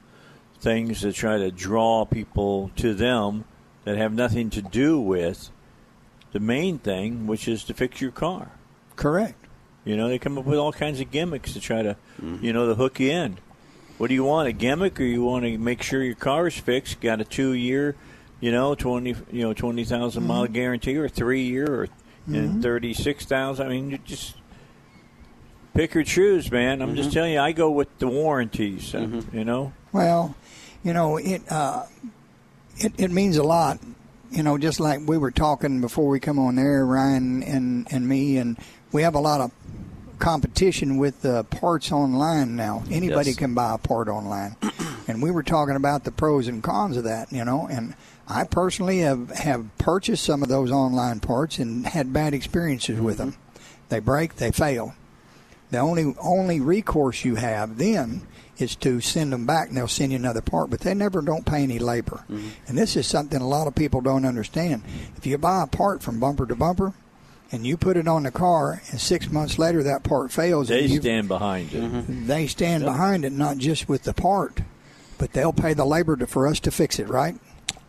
[0.60, 3.45] things to try to draw people to them
[3.84, 5.51] that have nothing to do with
[6.32, 8.51] the main thing, which is to fix your car.
[8.95, 9.45] Correct.
[9.84, 12.43] You know, they come up with all kinds of gimmicks to try to, mm-hmm.
[12.43, 13.38] you know, to hook you in.
[13.97, 14.47] What do you want?
[14.47, 16.99] A gimmick, or you want to make sure your car is fixed?
[16.99, 17.95] Got a two-year,
[18.41, 19.86] you know, twenty, you know, twenty
[20.19, 21.88] mile guarantee, or three-year, or
[22.27, 23.67] and thirty-six thousand.
[23.67, 24.36] I mean, you just
[25.73, 26.81] pick or choose, man.
[26.81, 28.93] I'm just telling you, I go with the warranties.
[28.95, 30.36] uh, You know, Well,
[30.84, 31.86] you know, it, uh,
[32.77, 33.79] it it means a lot.
[34.31, 38.08] You know, just like we were talking before we come on there, Ryan and and
[38.10, 38.58] me, and
[38.91, 39.51] we have a lot of
[40.19, 42.84] competition with uh, parts online now.
[42.91, 43.38] Anybody Yes.
[43.39, 44.56] can buy a part online,
[45.08, 47.32] and we were talking about the pros and cons of that.
[47.32, 47.95] You know, and
[48.28, 53.17] I personally have have purchased some of those online parts and had bad experiences with
[53.17, 53.36] them.
[53.89, 54.95] They break, they fail.
[55.71, 58.21] The only only recourse you have then
[58.58, 60.69] is to send them back, and they'll send you another part.
[60.69, 63.99] But they never don't pay any labor, and this is something a lot of people
[64.01, 64.84] don't understand.
[65.17, 66.93] If you buy a part from bumper to bumper,
[67.51, 70.86] and you put it on the car, and six months later that part fails, they
[70.86, 72.27] you, stand behind it.
[72.27, 74.62] they stand behind it, not just with the part,
[75.17, 77.36] but they'll pay the labor to, for us to fix it, right?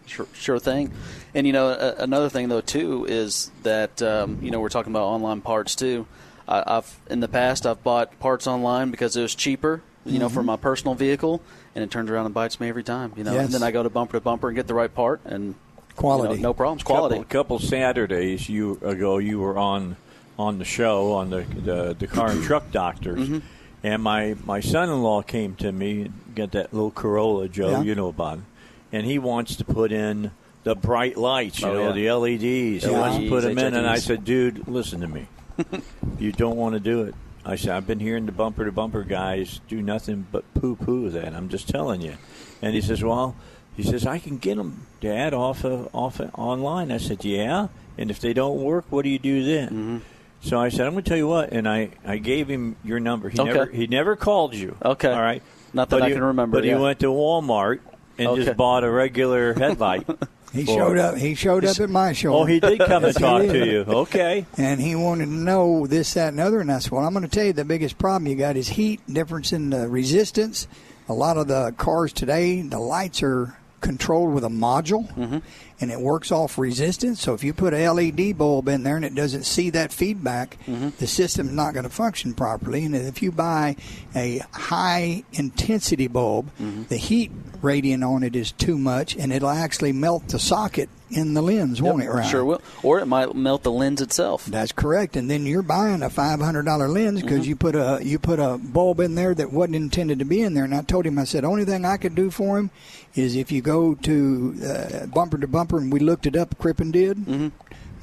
[0.07, 0.93] Sure, sure thing.
[1.35, 4.93] And you know, a, another thing though too is that um, you know we're talking
[4.93, 6.07] about online parts too.
[6.47, 10.29] I, I've in the past I've bought parts online because it was cheaper, you know,
[10.29, 10.47] for Mm-hmm.
[10.47, 11.43] my personal vehicle,
[11.75, 13.15] and it turns around and bites me every time.
[13.17, 13.47] You know, Yes.
[13.47, 15.57] and then I go to bumper to bumper and get the right part, and
[15.97, 16.35] you Quality.
[16.37, 17.17] know, no problems, quality.
[17.17, 19.97] Couple, couple Saturdays you ago, you were on
[20.39, 23.39] on the show on the the, the car and truck doctors, Mm-hmm.
[23.83, 27.83] and my my son-in-law came to me, got that little Corolla, Joe, Yeah.
[27.83, 28.45] you know about, it,
[28.93, 30.31] and he wants to put in
[30.65, 31.93] the bright lights, you Oh, know, yeah.
[31.93, 32.85] the LEDs.
[32.85, 33.01] He Yeah.
[33.01, 35.29] wants to put them in, and I said, dude, listen to me.
[36.19, 37.15] you don't want to do it.
[37.45, 41.09] I said, I've been hearing the bumper to bumper guys do nothing but poo poo
[41.11, 41.33] that.
[41.35, 42.15] I'm just telling you.
[42.61, 43.37] And he says, well,
[43.77, 46.91] he says, I can get them, Dad, off of, off of online.
[46.91, 47.69] I said, yeah.
[47.99, 49.69] And if they don't work, what do you do then?
[49.69, 49.99] Mm-hmm.
[50.43, 51.53] So I said, I'm going to tell you what.
[51.53, 53.29] And I, I gave him your number.
[53.29, 53.53] He Okay.
[53.53, 54.77] never he never called you.
[54.85, 55.11] Okay.
[55.13, 55.43] All right.
[55.73, 56.77] Not that But I he- can remember, But yeah.
[56.77, 57.81] he went to Walmart
[58.19, 58.45] and Okay.
[58.45, 60.07] just bought a regular headlight.
[60.53, 61.17] He for showed up.
[61.19, 62.33] He showed up at my show.
[62.35, 63.81] Oh, he did come and talk to you.
[63.81, 64.47] Okay.
[64.57, 66.61] and he wanted to know this, that, and other.
[66.61, 68.69] And I said, "Well, I'm going to tell you the biggest problem you got is
[68.69, 70.67] heat, difference in the resistance.
[71.11, 75.39] A lot of the cars today, the lights are controlled with a module, Mm-hmm.
[75.81, 77.21] And it works off resistance.
[77.21, 80.57] So if you put a LED bulb in there and it doesn't see that feedback,
[80.67, 80.91] Mm-hmm.
[80.99, 82.85] the system's not going to function properly.
[82.85, 83.77] And if you buy
[84.15, 86.85] a high intensity bulb, Mm-hmm.
[86.85, 87.31] the heat
[87.63, 91.81] radiant on it is too much, and it'll actually melt the socket in the lens,
[91.81, 92.29] won't Yep, it, Ryan?
[92.31, 92.61] Sure will.
[92.83, 94.45] Or it might melt the lens itself.
[94.47, 97.49] That's correct, and then you're buying a five hundred dollar lens because Mm-hmm.
[97.49, 100.55] you put a you put a bulb in there that wasn't intended to be in
[100.55, 100.65] there.
[100.65, 102.71] And I told him, I said, only thing I could do for him
[103.15, 106.59] is if you go to uh, bumper to bumper, and we looked it up.
[106.59, 107.49] Crippen did, Mm-hmm.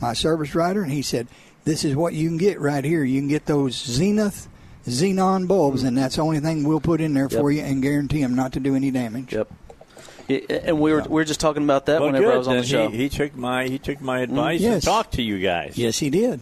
[0.02, 1.28] my service writer, and he said,
[1.66, 3.04] this is what you can get right here.
[3.04, 4.48] You can get those Zenith
[4.86, 5.88] xenon bulbs, mm-hmm.
[5.90, 8.54] and that's the only thing we'll put in there for you, and guarantee them not
[8.54, 9.34] to do any damage.
[9.34, 9.48] Yep.
[10.30, 12.36] And we were we were just talking about that Well, whenever good.
[12.36, 12.90] I was on the show.
[12.90, 14.32] He, he took my he took my mm-hmm.
[14.32, 14.86] advice and Yes.
[14.86, 15.78] talked to you guys.
[15.78, 16.40] Yes, he did.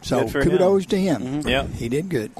[0.00, 0.88] So Good for kudos him.
[0.90, 1.22] to him.
[1.22, 1.48] Mm-hmm.
[1.48, 1.66] Yeah.
[1.66, 2.30] he did good.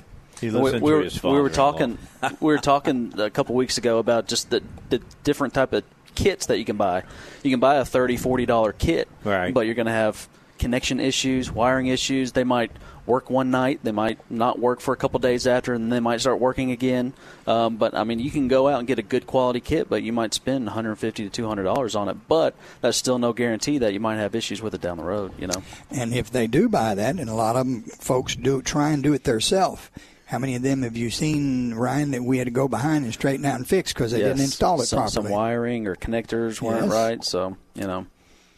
[0.41, 1.99] He we, listened we to were, his we were talking
[2.41, 5.83] we were talking a couple weeks ago about just the, the different type of
[6.16, 7.05] kits that you can buy.
[7.44, 9.55] You can buy a $30, 40 dollar kit, Right.
[9.55, 12.33] but you're going to have connection issues, wiring issues.
[12.33, 12.72] They might
[13.05, 16.20] work one night, they might not work for a couple days after, and they might
[16.20, 17.12] start working again.
[17.46, 20.02] Um, but I mean, you can go out and get a good quality kit, but
[20.02, 22.16] you might spend 150 to 200 dollars on it.
[22.26, 25.31] But that's still no guarantee that you might have issues with it down the road.
[25.38, 25.62] You know.
[25.92, 29.05] And if they do buy that, and a lot of them folks do try and
[29.05, 29.88] do it themselves.
[30.27, 33.15] How many of them have you seen, Ryan, that we had to go behind and
[33.15, 35.27] straighten out and fix because they didn't install it some, properly?
[35.29, 36.93] Some wiring or connectors weren't Yes.
[36.93, 38.07] right, so you know.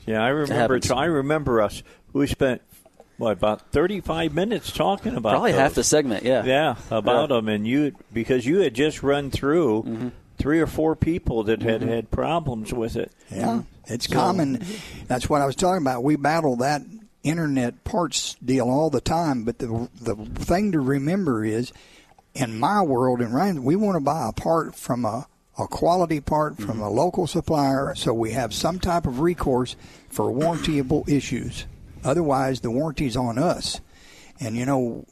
[0.06, 0.54] Yeah, I remember.
[0.54, 0.90] happens.
[0.90, 1.82] I remember us.
[2.14, 2.62] We spent
[3.18, 6.42] what about thirty-five minutes talking about Probably half the segment, yeah.
[6.44, 7.36] Yeah, about Yeah.
[7.36, 10.08] them, and you because you had just run through Mm-hmm.
[10.38, 13.12] three or four people that had had problems with it.
[13.30, 14.64] Yeah, it's common.
[15.06, 16.02] That's what I was talking about.
[16.02, 16.80] We battle that
[17.22, 21.72] internet parts deal all the time, but the the thing to remember is,
[22.34, 25.26] in my world, and Ryan, we want to buy a part from a
[25.58, 26.82] a quality part from mm-hmm.
[26.82, 29.74] a local supplier, so we have some type of recourse
[30.08, 31.66] for warrantyable issues.
[32.04, 33.80] Otherwise, the warranty's on us.
[34.40, 35.04] And you know,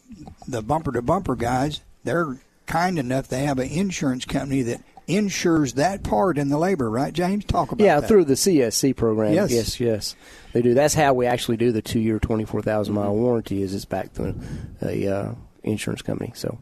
[0.47, 3.27] the bumper to bumper guys, they're kind enough.
[3.27, 7.45] They have an insurance company that insures that part in the labor, right, James?
[7.45, 8.09] Talk about Yeah, that.
[8.09, 9.33] through the CSC program.
[9.35, 9.51] Yes.
[9.53, 10.17] yes, yes,
[10.53, 10.75] they do.
[10.75, 13.63] That's how we actually do the two-year, twenty-four thousand mile warranty.
[13.63, 14.35] Is it's back to
[14.83, 16.33] a uh, insurance company.
[16.35, 16.59] So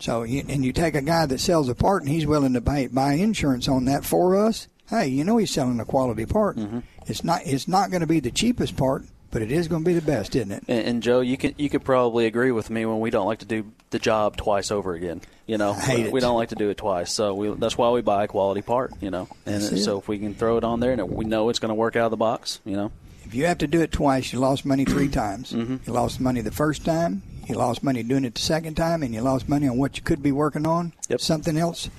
[0.00, 2.60] So, you, and you take a guy that sells a part and he's willing to
[2.60, 4.68] buy, buy insurance on that for us.
[4.88, 6.58] Hey, you know he's selling a quality part.
[7.06, 7.40] It's not.
[7.44, 9.04] It's not going to be the cheapest part,
[9.36, 10.64] but it is going to be the best, isn't it?
[10.66, 13.40] And, and Joe, you can you could probably agree with me when we don't like
[13.40, 15.20] to do the job twice over again.
[15.46, 16.12] You know, I hate we, it.
[16.14, 18.62] we don't like to do it twice, so we, that's why we buy a quality
[18.62, 18.92] part.
[19.02, 19.84] You know, and That's it.
[19.84, 21.96] so if we can throw it on there and we know it's going to work
[21.96, 22.92] out of the box, you know,
[23.26, 25.52] If you have to do it twice, you lost money three times.
[25.52, 25.76] Mm-hmm.
[25.86, 27.20] You lost money the first time.
[27.46, 30.02] You lost money doing it the second time, and you lost money on what you
[30.02, 30.94] could be working on.
[31.10, 31.20] Yep.
[31.20, 31.90] Something else.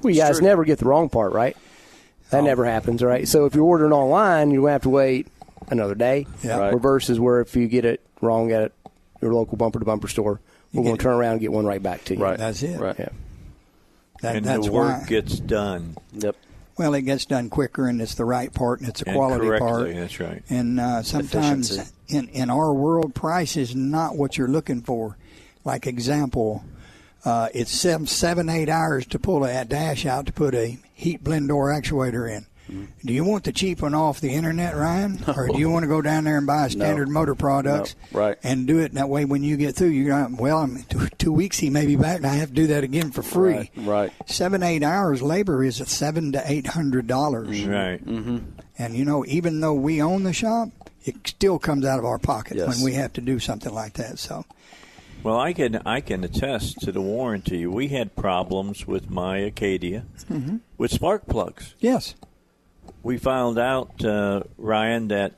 [0.00, 0.46] well, you guys true.
[0.48, 1.58] never get the wrong part, right?
[2.30, 2.46] That Oh.
[2.46, 3.28] never happens, right?
[3.28, 5.26] So if you're ordering online, you have to wait
[5.68, 6.26] another day.
[6.42, 6.58] Yeah.
[6.58, 6.74] Right.
[6.74, 8.72] Or versus where if you get it wrong at
[9.20, 10.40] your local bumper to bumper store,
[10.72, 12.22] we're going to turn around and get one right back to you.
[12.22, 12.38] Right.
[12.38, 12.78] That's it.
[12.80, 12.96] right?
[12.98, 13.08] Yeah.
[14.22, 15.06] That, and that's the work why.
[15.06, 16.36] gets done Yep.
[16.76, 19.46] well, it gets done quicker, and it's the right part, and it's a and quality
[19.46, 19.68] correctly.
[19.68, 19.94] part.
[19.94, 20.42] That's right.
[20.50, 21.94] And uh, sometimes Efficiency.
[22.08, 25.16] in, in our world, price is not what you're looking for.
[25.64, 26.62] Like example,
[27.24, 31.24] uh, it's seven, seven, eight hours to pull a dash out to put a heat
[31.24, 32.46] blend door actuator in.
[32.70, 33.06] Mm-hmm.
[33.06, 35.88] Do you want the cheap one off the internet, Ryan, or do you want to
[35.88, 38.20] go down there and buy standard motor products No.
[38.20, 38.38] Right.
[38.42, 39.24] and do it that way?
[39.24, 42.18] When you get through, you're going, well, I'm two, two weeks he may be back,
[42.18, 43.54] and I have to do that again for free.
[43.54, 44.12] Right, right.
[44.26, 47.48] Seven, eight hours labor is at seven to eight hundred dollars.
[47.64, 48.04] Right.
[48.04, 48.38] Mm-hmm.
[48.78, 50.68] And you know, even though we own the shop,
[51.04, 52.68] it still comes out of our pocket Yes.
[52.68, 54.18] when we have to do something like that.
[54.18, 54.44] So,
[55.22, 57.66] Well, I can I can attest to the warranty.
[57.66, 60.58] We had problems with my Acadia Mm-hmm.
[60.78, 61.74] with spark plugs.
[61.80, 62.14] yes,
[63.02, 65.34] We found out, uh, Ryan, that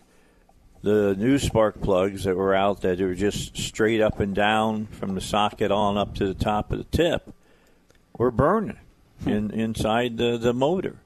[0.83, 5.15] the new spark plugs that were out that were just straight up and down from
[5.15, 7.33] the socket on up to the top of the tip
[8.19, 8.79] were burning
[9.25, 10.97] in inside the, the motor.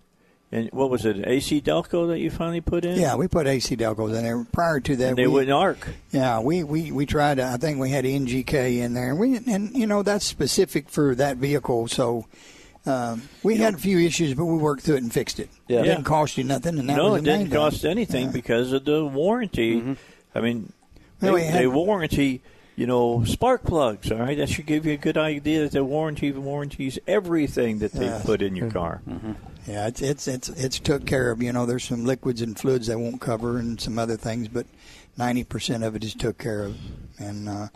[0.50, 2.98] And what was it, AC Delco that you finally put in?
[2.98, 4.46] yeah, we put AC Delcos in there.
[4.52, 5.86] Prior to that, And they we, wouldn't arc.
[6.12, 7.40] yeah, we, we, we tried.
[7.40, 11.14] I think we had NGK in there, and we and you know that's specific for
[11.16, 11.88] that vehicle.
[11.88, 12.26] So.
[12.86, 15.48] Um, we had a few issues, but we worked through it and fixed it.
[15.68, 15.80] Yeah.
[15.80, 17.50] It didn't cost you nothing, and that no, was it didn't thing.
[17.50, 18.32] cost anything Yeah.
[18.32, 19.80] because of the warranty.
[19.80, 19.92] Mm-hmm.
[20.34, 20.72] I mean,
[21.20, 22.42] Well, we they, had- they warranty,
[22.76, 24.12] you know, spark plugs.
[24.12, 27.92] All right, that should give you a good idea that they warranty warranties everything that
[27.92, 28.24] they Yes.
[28.24, 29.02] put in your car.
[29.08, 29.32] Mm-hmm.
[29.66, 31.42] Yeah, it's it's it's it's took care of.
[31.42, 34.64] You know, there's some liquids and fluids they won't cover, and some other things, but
[35.18, 36.76] ninety percent of it is took care of,
[37.18, 37.68] and uh,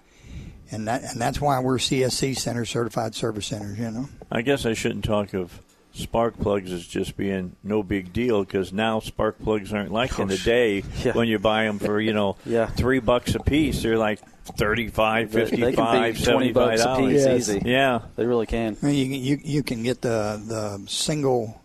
[0.71, 3.79] and that and that's why we're CSC Center certified service centers.
[3.79, 5.61] You know, I guess I shouldn't talk of
[5.93, 10.29] spark plugs as just being no big deal because now spark plugs aren't like in
[10.29, 11.13] the day Yeah.
[11.13, 12.67] when you buy them for you know Yeah.
[12.67, 13.83] three bucks a piece.
[13.83, 14.21] They're like
[14.57, 17.13] 35 They- they can be 20 75 bucks a dollars.
[17.13, 17.49] piece Yes.
[17.49, 17.63] easy.
[17.65, 18.01] Yeah.
[18.17, 18.77] They really can.
[18.83, 21.61] I mean, you you you can get the the single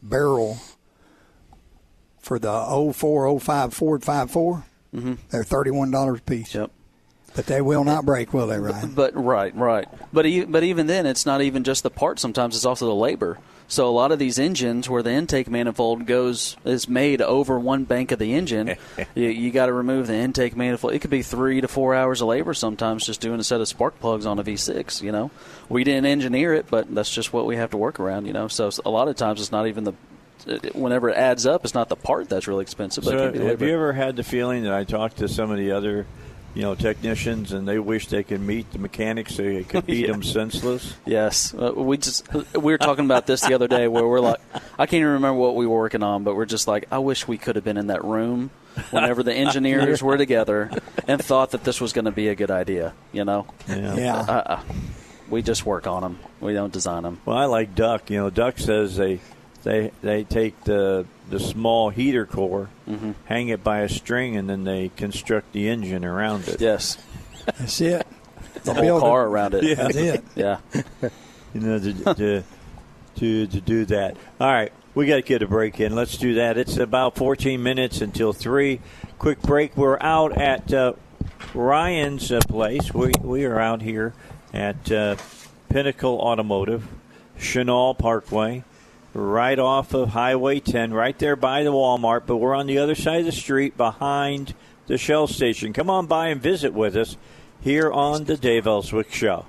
[0.00, 0.58] barrel
[2.20, 2.48] for the
[2.92, 5.14] 0405 Ford 54, mm-hmm.
[5.30, 6.54] they're $31 a piece.
[6.54, 6.70] Yep.
[7.36, 8.92] But they will not break, will they, Ryan?
[8.92, 9.86] But right, right.
[10.10, 12.18] But but even then, it's not even just the part.
[12.18, 13.38] Sometimes it's also the labor.
[13.68, 17.84] So a lot of these engines, where the intake manifold goes, is made over one
[17.84, 18.76] bank of the engine.
[19.14, 20.94] you, you got to remove the intake manifold.
[20.94, 23.68] It could be three to four hours of labor sometimes just doing a set of
[23.68, 25.02] spark plugs on a V6.
[25.02, 25.30] You know,
[25.68, 28.26] we didn't engineer it, but that's just what we have to work around.
[28.26, 29.94] You know, so a lot of times it's not even the
[30.74, 33.04] whenever it adds up, it's not the part that's really expensive.
[33.04, 35.72] But so have you ever had the feeling that I talked to some of the
[35.72, 36.06] other
[36.56, 40.06] you know, technicians, and they wish they could meet the mechanics so they could beat
[40.06, 40.06] yeah.
[40.12, 40.96] them senseless.
[41.04, 44.40] Yes, uh, we just we were talking about this the other day where we're like,
[44.78, 47.28] I can't even remember what we were working on, but we're just like, I wish
[47.28, 48.50] we could have been in that room
[48.90, 50.70] whenever the engineers were together
[51.06, 52.94] and thought that this was going to be a good idea.
[53.12, 53.46] You know?
[53.68, 53.94] Yeah.
[53.96, 54.16] yeah.
[54.16, 54.62] Uh, uh,
[55.28, 56.18] we just work on them.
[56.40, 57.20] We don't design them.
[57.26, 58.08] Well, I like Duck.
[58.08, 59.20] You know, Duck says they
[59.62, 63.12] they they take the the small heater core, mm-hmm.
[63.24, 66.60] hang it by a string, and then they construct the engine around it.
[66.60, 66.98] Yes,
[67.44, 68.06] that's it.
[68.64, 69.64] The whole car around it.
[69.64, 69.74] Yeah.
[69.74, 70.24] That's it.
[70.34, 70.58] Yeah.
[71.54, 72.42] you know to, to
[73.16, 74.16] to to do that.
[74.40, 75.94] All right, we got to get a break in.
[75.94, 76.58] Let's do that.
[76.58, 78.80] It's about 14 minutes until three.
[79.18, 79.76] Quick break.
[79.76, 80.94] We're out at uh,
[81.54, 82.92] Ryan's uh, place.
[82.94, 84.14] We we are out here
[84.52, 85.16] at uh,
[85.68, 86.86] Pinnacle Automotive,
[87.38, 88.64] Chenal Parkway
[89.16, 92.94] right off of Highway 10, right there by the Walmart, but we're on the other
[92.94, 94.54] side of the street behind
[94.86, 95.72] the Shell station.
[95.72, 97.16] Come on by and visit with us
[97.60, 99.46] here on the Dave Elswick Show.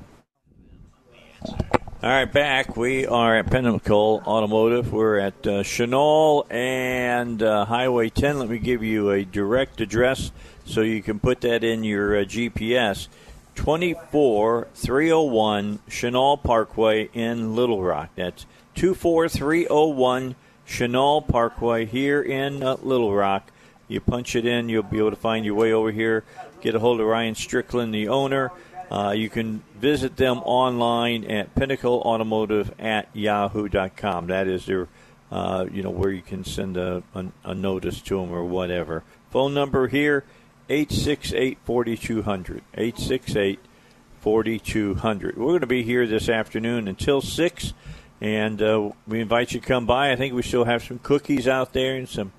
[1.44, 2.78] All right, back.
[2.78, 4.94] We are at Pinnacle Automotive.
[4.94, 8.40] We're at uh, Chenal and uh, Highway 10.
[8.40, 10.32] Let me give you a direct address
[10.64, 13.08] so you can put that in your uh, GPS.
[13.56, 18.12] 24301 Chenal Parkway in Little Rock.
[18.16, 18.46] That's
[18.78, 20.36] 24301
[20.68, 23.52] Chenal Parkway here in uh, Little Rock.
[23.88, 26.24] You punch it in, you'll be able to find your way over here.
[26.62, 28.52] Get a hold of Ryan Strickland, the owner.
[28.92, 34.28] Uh, you can visit them online at pinnacleautomotive at yahoo.com.
[34.28, 34.88] That is their,
[35.32, 39.04] uh, you know, where you can send a, a, a, notice to them or whatever.
[39.32, 40.24] Phone number here,
[40.70, 42.62] 868 4200.
[42.76, 43.60] 868
[44.20, 45.36] 4200.
[45.36, 47.74] We're going to be here this afternoon until 6.
[48.20, 50.12] And uh, we invite you to come by.
[50.12, 52.32] I think we still have some cookies out there and some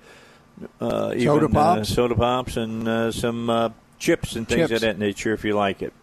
[0.81, 4.69] uh, even, soda uh, pops, uh, soda pops, and uh, some uh, chips and things
[4.69, 4.71] chips.
[4.73, 5.93] of that nature if you like it.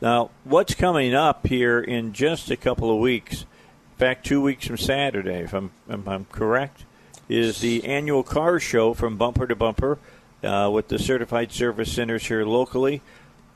[0.00, 3.42] Now, what's coming up here in just a couple of weeks?
[3.42, 6.84] In fact, two weeks from Saturday, if I'm, if I'm correct,
[7.28, 9.98] is the annual car show from Bumper to Bumper
[10.42, 13.00] with the certified service centers here locally.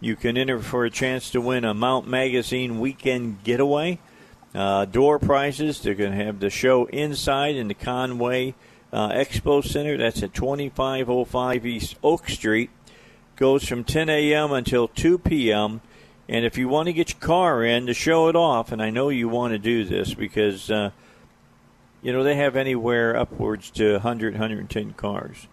[0.01, 3.99] You can enter for a chance to win a Mount Magazine weekend getaway.
[4.57, 5.83] Uh, door prizes.
[5.83, 8.55] They're going to have the show inside in the Conway
[8.91, 9.99] uh, Expo Center.
[9.99, 12.71] That's at 2505 East Oak Street.
[13.37, 14.53] Goes from 10 a.m.
[14.53, 15.83] until 2 p.m.
[16.27, 18.89] And if you want to get your car in to show it off, and I
[18.89, 20.91] know you want to do this because, uh,
[22.01, 25.49] you know, they have anywhere upwards to 100, 110 cars.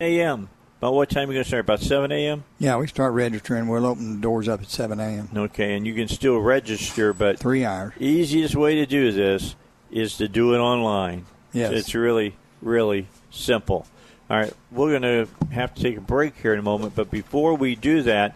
[0.00, 0.48] a.m.
[0.90, 1.60] What time are we going to start?
[1.60, 2.44] About 7 a.m.?
[2.58, 3.68] Yeah, we start registering.
[3.68, 5.28] We'll open the doors up at 7 a.m.
[5.34, 7.38] Okay, and you can still register, but.
[7.38, 7.94] Three hours.
[7.98, 9.56] Easiest way to do this
[9.90, 11.26] is to do it online.
[11.52, 11.72] Yes.
[11.72, 13.86] It's really, really simple.
[14.28, 17.10] All right, we're going to have to take a break here in a moment, but
[17.10, 18.34] before we do that,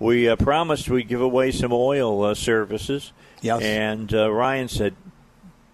[0.00, 3.12] we uh, promised we'd give away some oil uh, services.
[3.40, 3.62] Yes.
[3.62, 4.96] And uh, Ryan said,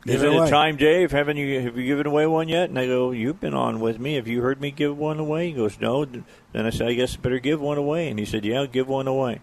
[0.04, 0.46] Give Is it away.
[0.46, 1.12] a time, Dave?
[1.12, 2.68] Haven't you have you given away one yet?
[2.68, 4.14] And I go, You've been on with me.
[4.14, 5.48] Have you heard me give one away?
[5.48, 6.04] He goes, No.
[6.04, 6.24] Then
[6.54, 8.08] I said, I guess I better give one away.
[8.10, 9.40] And he said, Yeah, give one away.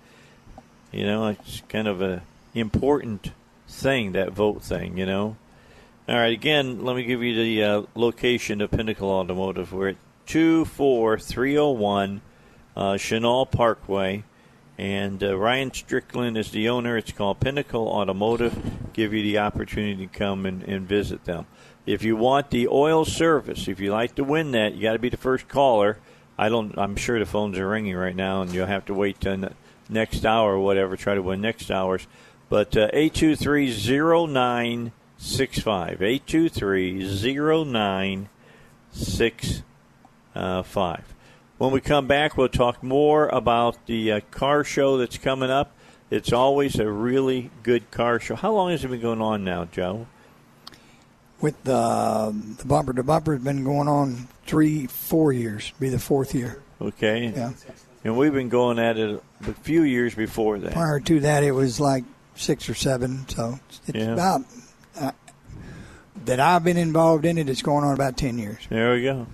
[0.92, 2.22] You know, it's kind of a
[2.54, 3.32] important
[3.68, 4.96] thing that vote thing.
[4.96, 5.36] You know.
[6.08, 6.32] All right.
[6.32, 9.96] Again, let me give you the uh, location of Pinnacle Automotive, where
[10.30, 12.20] 24301
[12.76, 14.22] uh, Chenal Parkway.
[14.78, 16.96] And uh, Ryan Strickland is the owner.
[16.96, 18.92] It's called Pinnacle Automotive.
[18.92, 21.46] Give you the opportunity to come and, and visit them.
[21.84, 25.00] If you want the oil service, if you like to win that, you got to
[25.00, 25.98] be the first caller.
[26.38, 26.78] I don't.
[26.78, 29.54] I'm sure the phones are ringing right now, and you'll have to wait till n-
[29.88, 30.96] next hour or whatever.
[30.96, 32.06] Try to win next hours.
[32.48, 38.28] But uh, eight two three zero nine six five eight two three zero nine
[38.92, 39.62] six
[40.34, 41.04] uh, five.
[41.58, 45.76] When we come back, we'll talk more about the uh, car show that's coming up.
[46.10, 48.34] It's always a really good car show.
[48.34, 50.06] How long has it been going on now, Joe?
[51.40, 55.72] With the, the bumper to bumper has been going on three, four years.
[55.80, 56.62] Be the fourth year.
[56.80, 57.28] Okay.
[57.28, 57.52] Yeah.
[58.04, 60.72] And we've been going at it a few years before that.
[60.72, 62.04] Prior to that, it was like
[62.34, 63.26] six or seven.
[63.28, 64.12] So it's Yeah.
[64.12, 64.42] about
[64.98, 65.12] uh,
[66.24, 67.48] that I've been involved in it.
[67.48, 68.58] It's going on about ten years.
[68.68, 69.26] There we go.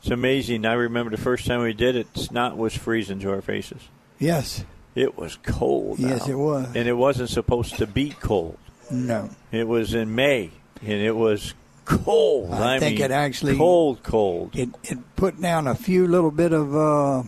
[0.00, 0.64] It's amazing.
[0.66, 3.80] I remember the first time we did it, snot was freezing to our faces.
[4.18, 4.64] Yes.
[4.94, 5.98] It was cold.
[5.98, 6.28] Yes, out.
[6.30, 6.66] it was.
[6.74, 8.56] And it wasn't supposed to be cold.
[8.90, 9.30] No.
[9.52, 12.52] It was in May, and it was cold.
[12.52, 14.54] I think mean, it actually- cold, cold.
[14.56, 17.22] It it put down a few little bit of uh,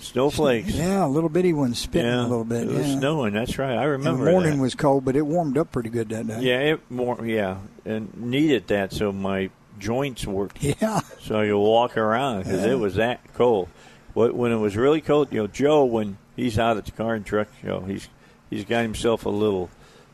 [0.00, 0.74] Snowflakes.
[0.74, 2.64] yeah, a little bitty ones spitting Yeah, a little bit.
[2.68, 2.98] It was yeah.
[2.98, 3.34] snowing.
[3.34, 3.76] That's right.
[3.76, 4.24] I And remember.
[4.24, 4.62] the morning that.
[4.62, 6.40] was cold, but it warmed up pretty good that day.
[6.40, 7.24] Yeah, it more.
[7.26, 9.50] Yeah, and needed that so my
[9.82, 10.62] joints worked.
[10.80, 11.00] Yeah.
[11.20, 13.68] So could walk around because it was that cold.
[14.14, 17.14] What when it was really cold, you know, Joe when he's out at the car
[17.14, 18.08] and truck show, he's
[18.48, 19.70] he's got himself a little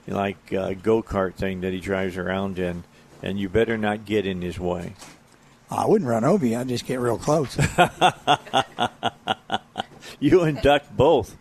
[0.06, 2.84] like uh, go kart thing that he drives around in,
[3.22, 4.94] and you better not get in his way.
[5.70, 6.56] I wouldn't run over you.
[6.56, 7.56] I'd just get real close.
[10.20, 11.36] you and Duck both.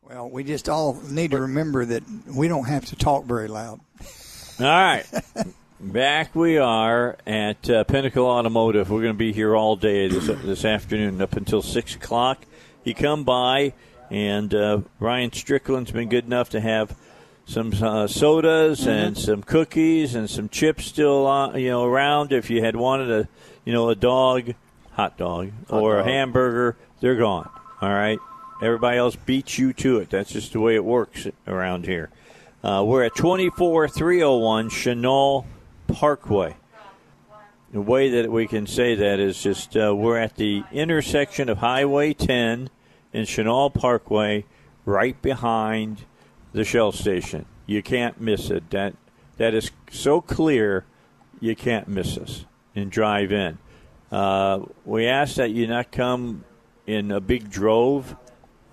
[0.10, 3.80] Well, we just all need to remember that we don't have to talk very loud.
[4.60, 5.06] All right.
[5.80, 8.90] Back we are at uh, Pinnacle Automotive.
[8.90, 12.44] We're going to be here all day this, this afternoon up until 6 o'clock.
[12.84, 13.74] You come by,
[14.10, 16.98] and uh, Ryan Strickland's been good enough to have
[17.46, 22.34] some uh, sodas and some cookies and some chips still uh, you know around.
[22.34, 23.30] If you had wanted a
[23.64, 24.54] you know a dog,
[24.92, 27.50] hot dog, or a hamburger, they're gone.
[27.82, 28.20] All right.
[28.62, 30.10] Everybody else beats you to it.
[30.10, 32.10] That's just the way it works around here.
[32.62, 35.46] Uh, we're at 24301 Chenal
[35.88, 36.58] Parkway.
[37.72, 41.60] The way that we can say that is just uh, we're at the intersection of
[41.60, 42.70] Highway 10
[43.14, 44.44] and Chenal Parkway,
[44.86, 46.04] right behind
[46.52, 47.46] the Shell station.
[47.66, 48.72] You can't miss it.
[48.72, 48.96] That
[49.38, 50.84] that is so clear,
[51.40, 52.46] you can't miss us
[52.76, 53.58] and drive in.
[54.12, 56.44] Uh, we ask that you not come
[56.86, 58.18] in a big drove,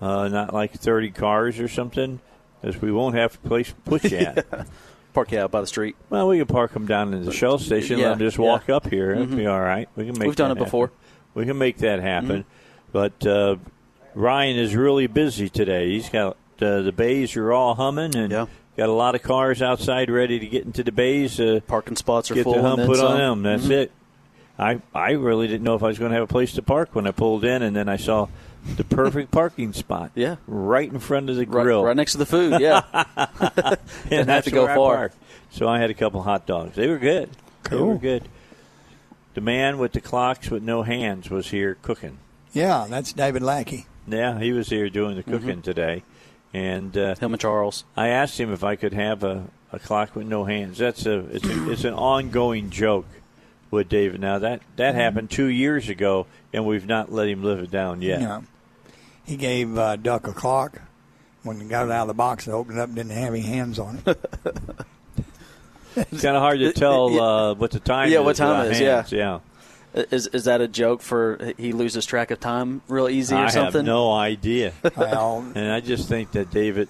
[0.01, 2.19] uh, not like 30 cars or something,
[2.61, 4.67] because we won't have a place to put you at.
[5.13, 5.95] Park you out by the street.
[6.11, 7.97] Well, we can park them down in the Shell station.
[7.97, 8.45] Yeah, let them just yeah.
[8.45, 9.13] walk up here.
[9.13, 9.89] It'll be all right.
[9.95, 10.27] We can make.
[10.27, 10.91] We've done it before.
[11.33, 12.45] We can make that happen.
[12.91, 13.55] But uh,
[14.13, 15.89] Ryan is really busy today.
[15.89, 18.45] He's got uh, the bays are all humming and Yeah.
[18.75, 21.39] got a lot of cars outside ready to get into the bays.
[21.39, 22.53] Uh, Parking spots are get full.
[22.53, 23.41] the and hump then put on some.
[23.41, 23.43] them.
[23.43, 23.91] That's it.
[24.59, 26.89] I I really didn't know if I was going to have a place to park
[26.93, 28.27] when I pulled in, and then I saw
[28.75, 30.11] the perfect parking spot.
[30.15, 30.35] Yeah.
[30.47, 31.83] right in front of the Right, grill.
[31.83, 32.59] right next to the food.
[32.59, 32.81] Yeah.
[32.93, 33.77] and
[34.11, 35.11] have that's to go where I far.
[35.51, 36.75] So I had a couple hot dogs.
[36.75, 37.29] They were good.
[37.63, 37.87] They Cool.
[37.87, 38.27] were good.
[39.33, 42.17] The man with the clocks with no hands was here cooking.
[42.53, 43.85] Yeah, that's David Lackey.
[44.07, 45.31] Yeah, he was here doing the Mm-hmm.
[45.31, 46.03] cooking today,
[46.53, 47.83] and uh, Him and Charles.
[47.95, 50.77] I asked him if I could have a, a clock with no hands.
[50.77, 53.05] That's a it's, a it's an ongoing joke
[53.69, 54.21] with David.
[54.21, 54.99] Now that that Mm-hmm.
[54.99, 58.21] happened two years ago, and we've not let him live it down yet.
[58.21, 58.41] Yeah.
[59.27, 60.81] He gave uh, Duck a clock.
[61.43, 63.77] When he got it out of the box, it opened up, didn't have any hands
[63.79, 64.17] on it.
[65.95, 68.25] It's kind of hard to tell uh, what the time Yeah, is.
[68.25, 68.71] what time without it
[69.05, 69.39] is, yeah.
[69.95, 70.03] yeah.
[70.11, 73.49] Is is that a joke for he loses track of time real easy or I
[73.49, 73.79] something?
[73.79, 74.73] have no idea.
[74.95, 76.87] well, And I just think that David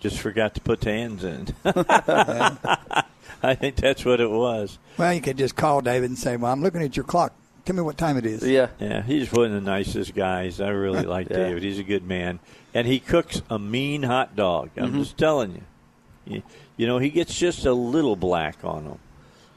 [0.00, 1.46] just forgot to put the hands in.
[1.64, 4.78] I think that's what it was.
[4.96, 7.32] well, you could just call David and say, "Well, I'm looking at your clock.
[7.68, 8.68] Tell me what time it is." Yeah.
[8.80, 10.60] Yeah, he's one of the nicest guys.
[10.60, 11.36] I really like Yeah.
[11.36, 11.62] David.
[11.62, 12.40] He's a good man.
[12.74, 14.70] And he cooks a mean hot dog.
[14.76, 14.98] I'm Mm-hmm.
[15.00, 15.52] just telling
[16.26, 16.34] you.
[16.34, 16.42] you.
[16.76, 18.98] You know, he gets just a little black on them.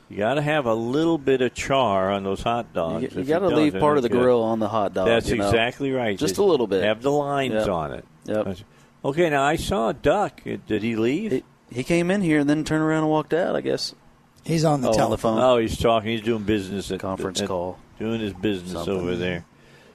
[0.09, 3.03] You got to have a little bit of char on those hot dogs.
[3.16, 4.22] You, you got to leave part of the good.
[4.22, 5.07] grill on the hot dog.
[5.07, 5.45] That's you know?
[5.47, 6.18] exactly right.
[6.18, 6.84] Just They a little bit.
[6.84, 7.68] Have the lines Yep.
[7.70, 8.05] on it.
[8.26, 8.57] Yep.
[9.05, 10.41] Okay, now I saw Duck.
[10.43, 11.32] Did he leave?
[11.32, 13.55] He, he came in here and then turned around and walked out.
[13.55, 13.95] I guess.
[14.43, 15.39] He's on the Oh, telephone.
[15.39, 16.09] Oh, he's talking.
[16.12, 17.78] He's doing business at Conference at- call.
[18.02, 18.95] Doing his business Something.
[18.95, 19.45] over there.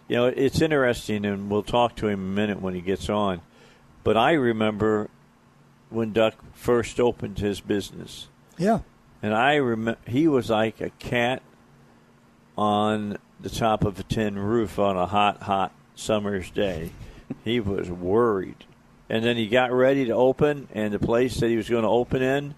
[0.09, 3.09] You know, it's interesting, and we'll talk to him in a minute when he gets
[3.11, 3.41] on.
[4.05, 5.11] But I remember
[5.91, 8.81] when Duck first opened his business, Yeah.
[9.23, 11.43] and I remember he was like a cat
[12.57, 16.91] on the top of a tin roof on a hot, hot summer's day.
[17.45, 18.65] he was worried,
[19.11, 21.89] and then he got ready to open, and the place that he was going to
[21.89, 22.55] open in.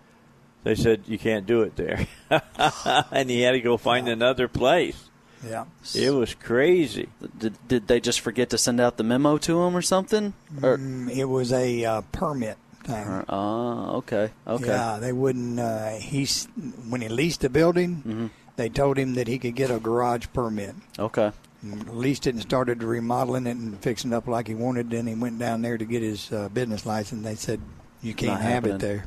[0.65, 2.07] They said you can't do it there,
[3.11, 5.09] and he had to go find another place.
[5.47, 5.65] Yeah.
[5.95, 7.09] It was crazy.
[7.39, 10.35] Did, did they just forget to send out the memo to him or something?
[10.63, 13.25] Or Mm, It was a uh, permit thing.
[13.29, 14.67] oh, okay, okay.
[14.67, 15.61] Yeah, they wouldn't.
[15.61, 16.47] Uh, he's
[16.89, 18.27] when he leased the building, Mm-hmm.
[18.57, 20.75] they told him that he could get a garage permit.
[20.99, 21.31] Okay.
[21.63, 24.91] And leased it and started remodeling it and fixing it up like he wanted.
[24.91, 27.25] Then he went down there to get his uh, business license.
[27.25, 27.61] They said
[28.01, 28.77] you can't Not have happening.
[28.77, 29.05] it there.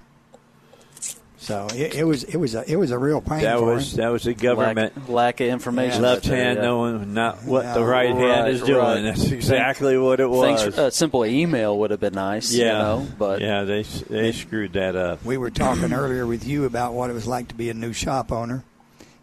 [1.41, 3.93] So it, it was it was a it was a real pain That for was
[3.93, 3.97] him.
[4.01, 4.95] that was the government.
[4.95, 6.03] Lack, lack of information.
[6.03, 6.61] Left hand yeah.
[6.63, 8.77] knowing not what the Yeah, right, hand is doing.
[8.77, 9.01] right.
[9.01, 10.61] That's exactly what it was.
[10.61, 10.77] Thanks.
[10.77, 12.53] A simple email would have been nice.
[12.53, 15.25] yeah, You know, but yeah, they they screwed that up.
[15.25, 17.91] We were talking earlier with you about what it was like to be a new
[17.91, 18.63] shop owner.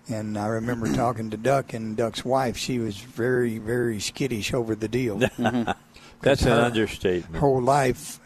[0.09, 2.57] And I remember talking to Duck and Duck's wife.
[2.57, 5.19] She was very, very skittish over the deal.
[6.21, 7.37] That's an understatement.
[7.37, 8.19] Whole life,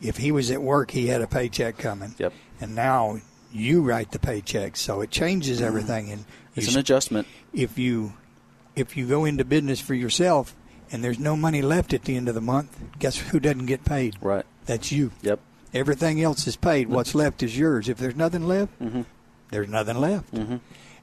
[0.00, 2.14] if he was at work, he had a paycheck coming.
[2.18, 2.32] Yep.
[2.60, 3.20] And now
[3.52, 6.10] you write the paychecks, so it changes everything.
[6.10, 7.26] And it's an adjustment.
[7.52, 8.14] if you
[8.74, 10.54] if you go into business for yourself
[10.92, 13.84] and there's no money left at the end of the month, guess who doesn't get
[13.84, 14.16] paid?
[14.20, 14.44] Right.
[14.66, 15.12] That's you.
[15.22, 15.40] Yep.
[15.74, 16.88] Everything else is paid.
[16.88, 17.88] What's left is yours.
[17.88, 19.02] If there's nothing left, mm-hmm.
[19.50, 20.32] there's nothing left.
[20.34, 20.56] Mm-hmm.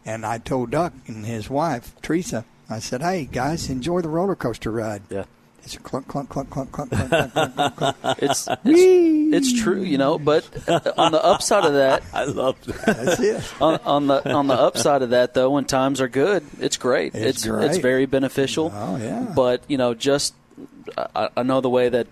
[0.06, 4.36] And I told Duck and his wife, Teresa, I said, hey, guys, enjoy the roller
[4.36, 5.04] coaster ride.
[5.10, 5.26] Yeah.
[5.64, 7.96] It's a clunk, clunk, clunk, clunk, clunk, clunk, clunk, clunk, clunk, clunk.
[8.22, 10.20] It's it's, it's true, you know.
[10.20, 12.86] But uh, on the upside of that, I love that.
[12.86, 13.62] That's it.
[13.62, 17.16] on, on the on the upside of that, though, when times are good, it's great.
[17.16, 17.82] It's it's great.
[17.82, 18.72] very beneficial.
[18.74, 19.32] Oh, yeah.
[19.34, 20.34] But you know, just
[20.98, 22.08] I, I know the way that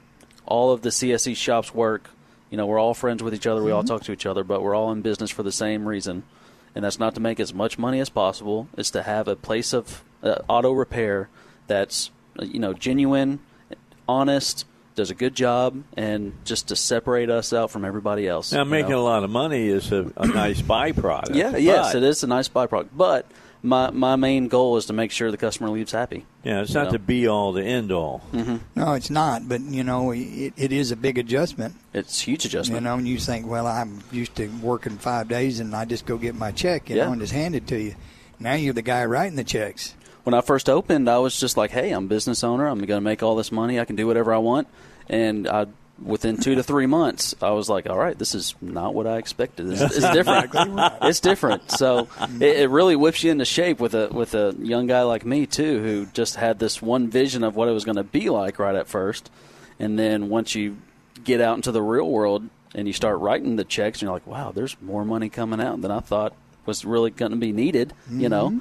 [0.46, 2.10] all of the CSE shops work.
[2.50, 3.64] You know, we're all friends with each other.
[3.64, 6.24] We all talk to each other, but we're all in business for the same reason,
[6.76, 8.68] and that's not to make as much money as possible.
[8.78, 11.30] It's to have a place of uh, auto repair
[11.68, 12.12] that's
[12.42, 13.40] you know genuine,
[14.08, 14.66] honest,
[14.96, 18.52] does a good job, and just to separate us out from everybody else.
[18.52, 19.02] Now, making know?
[19.02, 21.36] a lot of money is a, a nice byproduct.
[21.36, 22.90] Yeah, yes, it is a nice byproduct.
[22.94, 23.26] But
[23.64, 26.26] my my main goal is to make sure the customer leaves happy.
[26.44, 26.92] Yeah, it's not know.
[26.94, 28.24] the be all, the end all.
[28.34, 28.58] Mm-hmm.
[28.76, 29.48] No, it's not.
[29.48, 31.76] But, you know, it, it is a big adjustment.
[31.94, 32.82] It's a huge adjustment.
[32.82, 36.08] You know, and you think, well, I'm used to working five days and I just
[36.08, 37.06] go get my check, you Yeah.
[37.06, 37.96] know, and just hand it to you.
[38.40, 39.94] Now you're the guy writing the checks.
[40.24, 42.68] When I first opened, I was just like, "Hey, I'm a business owner.
[42.68, 43.80] I'm going to make all this money.
[43.80, 44.68] I can do whatever I want."
[45.10, 45.68] And I,
[46.02, 49.18] within two to three months, I was like, "All right, this is not what I
[49.18, 49.68] expected.
[49.68, 50.52] This is different.
[51.02, 52.42] it's different." So mm-hmm.
[52.42, 55.46] it, it really whips you into shape with a with a young guy like me
[55.46, 58.60] too, who just had this one vision of what it was going to be like
[58.60, 59.30] right at first,
[59.80, 60.78] and then once you
[61.24, 64.28] get out into the real world and you start writing the checks, and you're like,
[64.28, 67.94] "Wow, there's more money coming out than I thought was really going to be needed."
[68.12, 68.60] You know mm-hmm.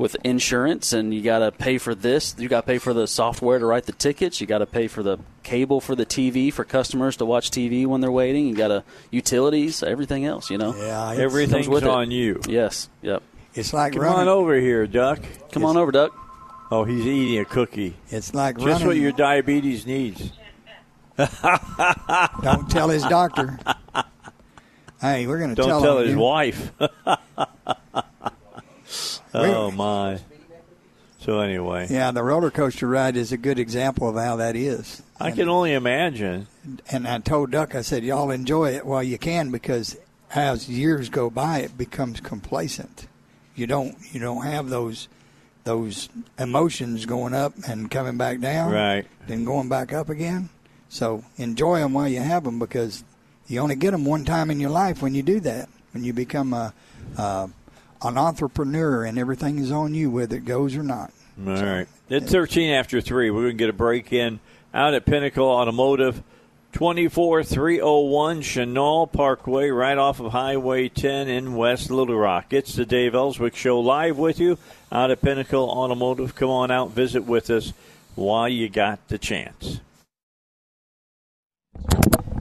[0.00, 3.06] With insurance and you got to pay for this you got to pay for the
[3.06, 6.50] software to write the tickets you got to pay for the cable for the tv
[6.50, 10.56] for customers to watch tv when they're waiting you got to utilities everything else you
[10.56, 11.88] know Yeah, Everything's with it.
[11.90, 12.40] on you.
[12.48, 13.22] yes yep
[13.54, 14.20] it's like Come running.
[14.20, 15.18] on over here, Duck.
[15.52, 16.12] come on over duck
[16.72, 17.96] Oh, he's eating a cookie.
[18.10, 18.86] It's like Just running.
[18.86, 20.30] what your diabetes needs.
[21.18, 23.58] Don't tell his doctor.
[25.00, 26.70] hey, we're going to Don't tell, tell his you- wife.
[29.34, 30.20] oh my.
[31.20, 35.02] So anyway, Yeah, the roller coaster ride is a good example of how that is.
[35.20, 36.46] I can only imagine.
[36.90, 39.98] And I told Duck, I said, y'all enjoy it while you can because
[40.34, 43.06] as years go by, it becomes complacent.
[43.54, 45.08] You don't you don't have those
[45.64, 49.06] those emotions going up and coming back down, Right.
[49.26, 50.48] Then going back up again.
[50.88, 53.04] So enjoy them while you have them because
[53.46, 55.68] you only get them one time in your life when you do that.
[55.92, 56.72] When you become a,
[57.18, 57.48] uh,
[58.02, 61.12] an entrepreneur and everything is on you, whether it goes or not.
[61.46, 61.88] All right.
[62.08, 63.30] It's 13 after 3.
[63.30, 64.40] We're going to get a break in
[64.74, 66.22] out at Pinnacle Automotive,
[66.72, 72.52] 24301 Chenal Parkway, right off of Highway 10 in West Little Rock.
[72.52, 74.58] It's the Dave Elswick Show live with you
[74.92, 76.34] out at Pinnacle Automotive.
[76.34, 77.72] Come on out, visit with us
[78.14, 79.80] while you got the chance.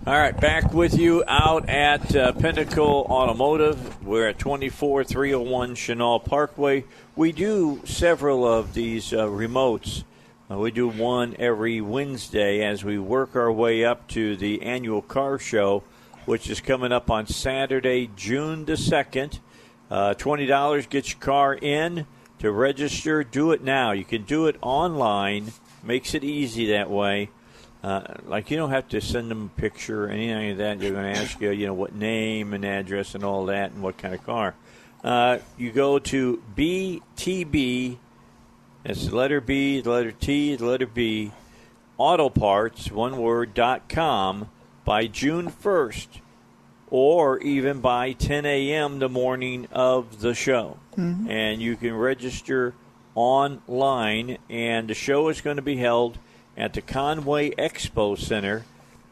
[0.09, 4.03] All right, back with you out at uh, Pinnacle Automotive.
[4.03, 6.85] We're at 24301 Chenal Parkway.
[7.15, 10.03] We do several of these uh, remotes.
[10.49, 15.03] Uh, we do one every Wednesday as we work our way up to the annual
[15.03, 15.83] car show,
[16.25, 19.37] which is coming up on Saturday, June the 2nd.
[19.91, 22.07] Uh, $20 gets your car in
[22.39, 23.23] to register.
[23.23, 23.91] Do it now.
[23.91, 25.53] You can do it online,
[25.83, 27.29] makes it easy that way.
[27.81, 30.79] Uh, like you don't have to send them a picture or anything like that.
[30.79, 33.81] They're going to ask you, you know, what name and address and all that, and
[33.81, 34.53] what kind of car.
[35.03, 37.97] Uh, you go to BTB.
[38.83, 41.31] That's the letter B, the letter T, the letter B.
[41.97, 44.49] Auto Parts, one word dot com
[44.85, 46.21] by June first,
[46.89, 48.99] or even by 10 a.m.
[48.99, 50.77] the morning of the show,
[51.29, 52.73] and you can register
[53.15, 54.37] online.
[54.49, 56.17] And the show is going to be held
[56.57, 58.65] at the Conway Expo Center,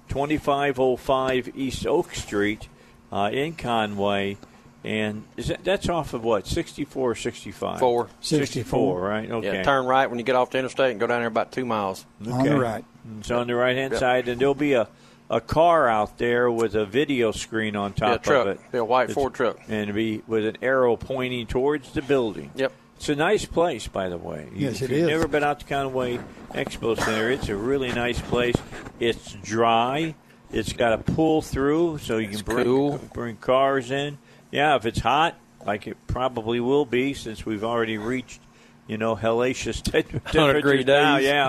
[0.09, 2.67] 2505 East Oak Street
[3.11, 4.37] uh, in Conway.
[4.83, 7.79] And is that, that's off of what, 64 or 65?
[7.79, 8.07] Four.
[8.21, 9.29] 64, right?
[9.29, 9.53] Okay.
[9.57, 11.65] Yeah, turn right when you get off the interstate and go down there about two
[11.65, 12.05] miles.
[12.25, 12.85] On the right.
[13.19, 13.99] It's on the right hand Yep.
[13.99, 14.87] side, and there'll be a,
[15.29, 18.47] a car out there with a video screen on Yeah, top truck.
[18.47, 18.59] of it.
[18.73, 19.59] Yeah, white It's- Ford truck.
[19.67, 22.51] And it'll be with an arrow pointing towards the building.
[22.55, 22.71] Yep.
[22.97, 24.47] It's a nice place, by the way.
[24.53, 25.09] You- Yes, if it you've is.
[25.09, 26.19] never been out to Conway
[26.53, 28.55] Expo Center, it's a really nice place.
[28.99, 30.15] It's dry.
[30.51, 32.99] It's got a pull through, so you It's can bring cool.
[33.13, 34.17] bring cars in.
[34.51, 35.35] Yeah, if it's hot,
[35.65, 38.39] like it probably will be, since we've already reached,
[38.87, 41.17] you know, hellacious temperatures degree now.
[41.17, 41.25] days.
[41.27, 41.47] Yeah,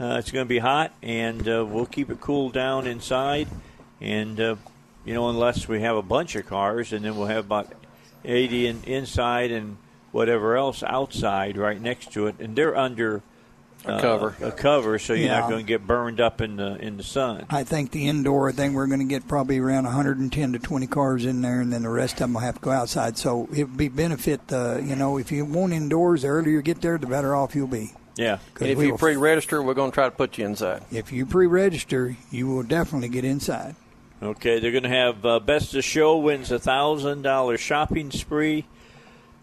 [0.00, 3.46] uh, it's going to be hot, and uh, we'll keep it cool down inside.
[4.00, 4.56] And uh,
[5.04, 7.70] you know, unless we have a bunch of cars, and then we'll have about
[8.24, 9.76] eighty in, inside and
[10.12, 13.22] whatever else outside, right next to it, and they're under
[13.84, 14.36] A cover.
[14.40, 17.46] a cover, so you're not going to get burned up in the in the sun.
[17.50, 21.24] I think the indoor thing we're going to get probably around 110 to 20 cars
[21.24, 23.16] in there, and then the rest of them will have to go outside.
[23.18, 24.40] So it would be benefit.
[24.52, 27.54] Uh, you know, if you want indoors, the earlier you get there, the better off
[27.54, 27.92] you'll be.
[28.16, 28.38] Yeah.
[28.58, 30.82] And if you will- pre-register, we're going to try to put you inside.
[30.90, 33.76] if you pre-register, you will definitely get inside.
[34.20, 38.64] Okay, they're going to have uh, Best of Show wins a thousand dollar shopping spree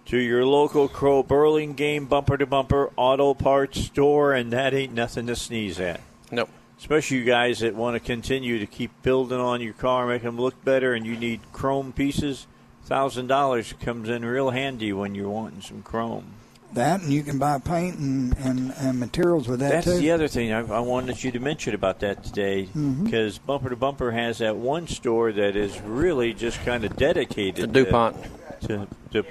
[0.05, 5.27] to your local Crow Burlingame bumper to bumper auto parts store, and that ain't nothing
[5.27, 5.99] to sneeze at.
[6.31, 6.49] Nope.
[6.77, 10.37] Especially you guys that want to continue to keep building on your car, make them
[10.39, 12.47] look better, and you need chrome pieces.
[12.83, 16.25] Thousand dollars comes in real handy when you're wanting some chrome.
[16.73, 19.97] That and you can buy paint and, and, and materials with that That's too.
[19.97, 23.05] the other thing I, I wanted you to mention about that today, Mm-hmm.
[23.05, 27.55] because Bumper to Bumper has that one store that is really just kind of dedicated
[27.55, 28.21] The to- DuPont.
[28.21, 28.29] To,
[28.67, 29.23] to, to,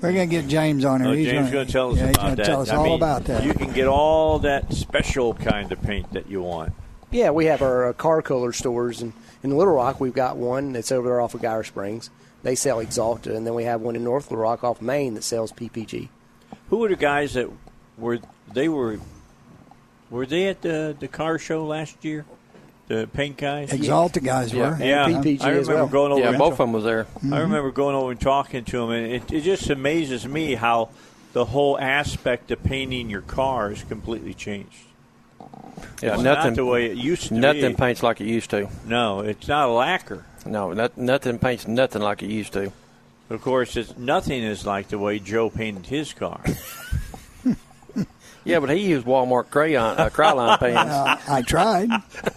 [0.00, 1.10] We're going to get James on here.
[1.10, 2.46] oh, He's James gonna, tell us yeah, about that.
[2.46, 3.44] Tell us I all mean, about that.
[3.44, 6.72] You can get all that special kind of paint that you want.
[7.10, 10.72] Yeah, we have our uh, car color stores, and in Little Rock we've got one
[10.72, 12.08] that's over there off of Geyer Springs.
[12.42, 15.24] They sell Axalta, and then we have one in North Little Rock off Main that
[15.24, 16.08] sells PPG.
[16.68, 17.50] Who are the guys that
[17.98, 18.20] were
[18.52, 18.98] they were
[20.08, 22.24] were they at the the car show last year?
[22.90, 23.70] The paint guys.
[23.70, 24.70] Axalta guys Yeah.
[24.70, 24.74] were.
[24.74, 25.86] and Yeah, PPG I as remember well.
[25.86, 26.32] going over.
[26.32, 27.02] Yeah, both of them was there.
[27.02, 27.34] I mm-hmm.
[27.34, 30.88] remember going over and talking to them, and it, it just amazes me how
[31.32, 34.74] the whole aspect of painting your car has completely changed.
[36.02, 36.24] Yeah, It's nothing.
[36.24, 37.76] not the way it used to nothing be.
[37.76, 38.68] paints like it used to.
[38.84, 40.24] No, it's not a lacquer.
[40.44, 42.72] No, not, nothing paints nothing like it used to.
[43.30, 46.40] Of course, it's, nothing is like the way Joe painted his car.
[48.44, 50.78] Yeah, but he used Walmart crayon, uh, Krylon paints.
[50.78, 51.90] Uh, I tried.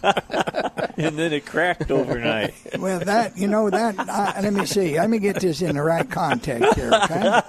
[0.97, 2.53] and then it cracked overnight.
[2.77, 3.97] Well, that you know that.
[3.99, 4.97] I, let me see.
[4.99, 6.91] Let me get this in the right context here.
[6.93, 7.41] Okay.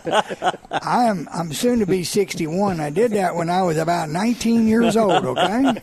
[0.70, 1.28] I am.
[1.32, 2.80] I'm soon to be 61.
[2.80, 5.24] I did that when I was about 19 years old.
[5.24, 5.80] Okay.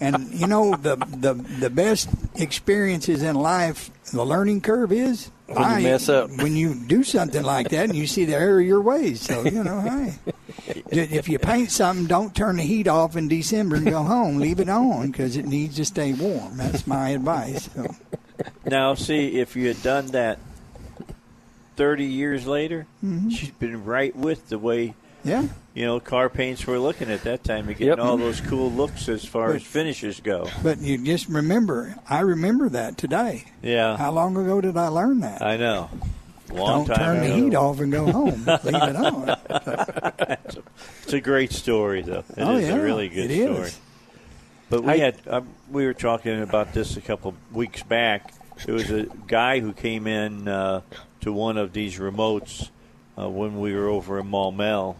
[0.00, 5.78] And you know the the the best experiences in life, the learning curve is When
[5.78, 6.30] you mess up.
[6.30, 9.20] When you do something like that and you see the error of your ways.
[9.20, 10.14] So you know, hey.
[10.90, 14.38] If you paint something, don't turn the heat off in December and go home.
[14.38, 16.56] Leave it on because it needs to stay warm.
[16.56, 17.70] That's my advice.
[17.74, 17.94] So.
[18.64, 20.38] Now, see, if you had done that
[21.76, 23.28] 30 years later, mm-hmm.
[23.28, 24.94] she's been right with the way,
[25.24, 25.46] Yeah.
[25.76, 27.98] You know, car paints were looking at that time and getting Yep.
[27.98, 30.48] all those cool looks as far as finishes go.
[30.62, 33.44] But you just remember, I remember that today.
[33.62, 35.42] Yeah, How long ago did I learn that?
[35.42, 35.90] I know.
[36.50, 38.44] Long Don't turn the heat off and go home.
[38.46, 39.36] Leave it on.
[41.02, 42.24] It's a great story, though.
[42.30, 43.66] It is oh yeah, a really good it story.
[43.68, 43.80] is.
[44.70, 48.32] But we I- had um, we were talking about this a couple weeks back.
[48.64, 50.80] There was a guy who came in uh,
[51.20, 52.70] to one of these remotes
[53.18, 54.96] uh, when we were over in Maumelle,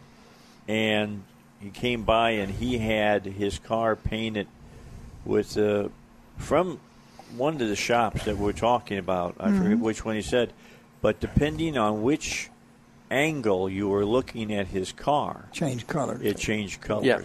[0.69, 1.23] and
[1.61, 4.47] he came by and he had his car painted
[5.25, 5.89] with uh,
[6.39, 6.79] from
[7.37, 9.35] one of the shops that we're talking about.
[9.41, 9.63] I Mm-hmm.
[9.63, 10.53] forget which one he said,
[11.03, 12.51] but depending on which
[13.11, 16.19] angle you were looking at his car, Change color.
[16.23, 17.07] it changed colors.
[17.07, 17.21] Yeah.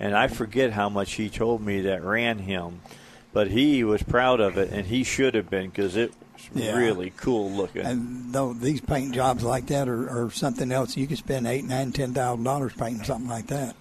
[0.00, 2.80] And I forget how much he told me that ran him,
[3.32, 6.16] but he was proud of it, and he should have been because it was
[6.54, 6.76] Yeah.
[6.76, 7.82] really cool looking.
[7.82, 11.64] and though these paint jobs like that are, are something else, you can spend eight,
[11.64, 13.74] nine, ten thousand dollars painting something like that.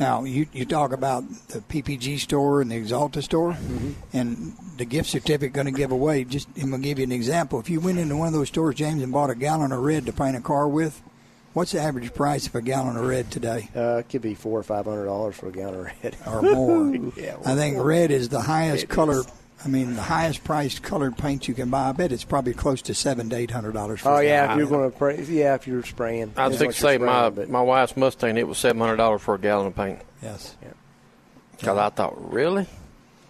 [0.00, 3.90] Now you you talk about the PPG store and the Axalta store, Mm-hmm.
[4.12, 6.22] and the gift certificate going to give away.
[6.24, 7.58] Just I'm going to give you an example.
[7.58, 10.06] If you went into one of those stores, James, and bought a gallon of red
[10.06, 11.02] to paint a car with,
[11.52, 13.70] what's the average price of a gallon of red today?
[13.74, 16.16] Uh, it could be four or five hundred dollars for a gallon of red.
[16.28, 17.12] or more.
[17.16, 19.20] Yeah, I think red is the highest It color.
[19.20, 19.26] is.
[19.64, 21.88] I mean, the highest priced colored paint you can buy.
[21.88, 24.00] I bet it's probably close to seven to eight hundred dollars.
[24.04, 26.32] Oh yeah, if you're going to spray, yeah, if you're spraying.
[26.36, 28.36] I was Depends fixing to say my but- my wife's Mustang.
[28.36, 29.98] It was seven hundred dollars for a gallon of paint.
[30.22, 30.54] yes.
[31.52, 32.66] Because I thought, really?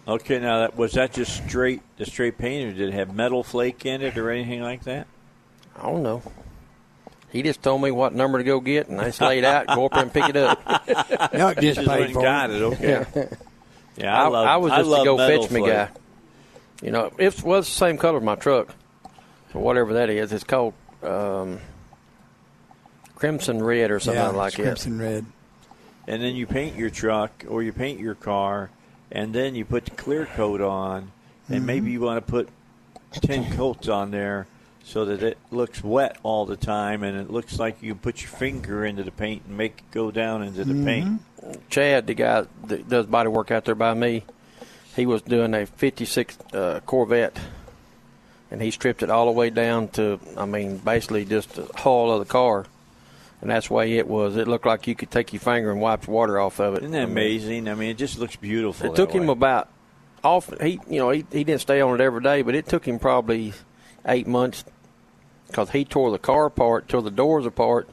[0.07, 3.43] okay, now that was that just straight the straight paint, or did it have metal
[3.43, 5.07] flake in it or anything like that?
[5.75, 6.21] I don't know.
[7.31, 9.85] He just told me what number to go get, and I just laid out, go
[9.85, 10.59] up there and pick it up.
[11.33, 12.55] No, just Just paid for got it.
[12.57, 12.61] it.
[12.63, 13.05] Okay.
[13.15, 13.25] Yeah.
[13.97, 15.73] Yeah, I, I, love, I was just love to go metal fetch me flake.
[15.73, 15.89] guy.
[16.81, 18.73] You know, it was the same color as my truck,
[19.53, 20.31] or whatever that is.
[20.31, 20.73] It's called
[21.03, 21.59] um,
[23.15, 24.63] crimson red or something yeah, like it's that.
[24.63, 25.25] crimson red.
[26.07, 28.69] and then you paint your truck or you paint your car,
[29.11, 31.11] and then you put the clear coat on,
[31.47, 31.65] and Mm-hmm.
[31.65, 32.49] maybe you want to put
[33.11, 34.45] ten coats on there
[34.83, 38.29] so that it looks wet all the time, and it looks like you put your
[38.31, 41.21] finger into the paint and make it go down into the paint.
[41.69, 44.23] Chad, the guy that does body work out there by me,
[44.99, 47.39] he was doing a '56 uh, Corvette,
[48.51, 52.11] and he stripped it all the way down to, I mean, basically just the hull
[52.11, 52.65] of the car,
[53.41, 54.35] and that's the way it was.
[54.35, 56.79] It looked like you could take your finger and wipe the water off of it.
[56.79, 57.67] Isn't that I mean, amazing?
[57.69, 58.91] I mean, it just looks beautiful.
[58.91, 59.69] It took him about
[60.21, 60.51] off.
[60.61, 62.99] He, you know, he, he didn't stay on it every day, but it took him
[62.99, 63.53] probably
[64.05, 64.65] eight months
[65.47, 67.87] because he tore the car apart, tore the doors apart.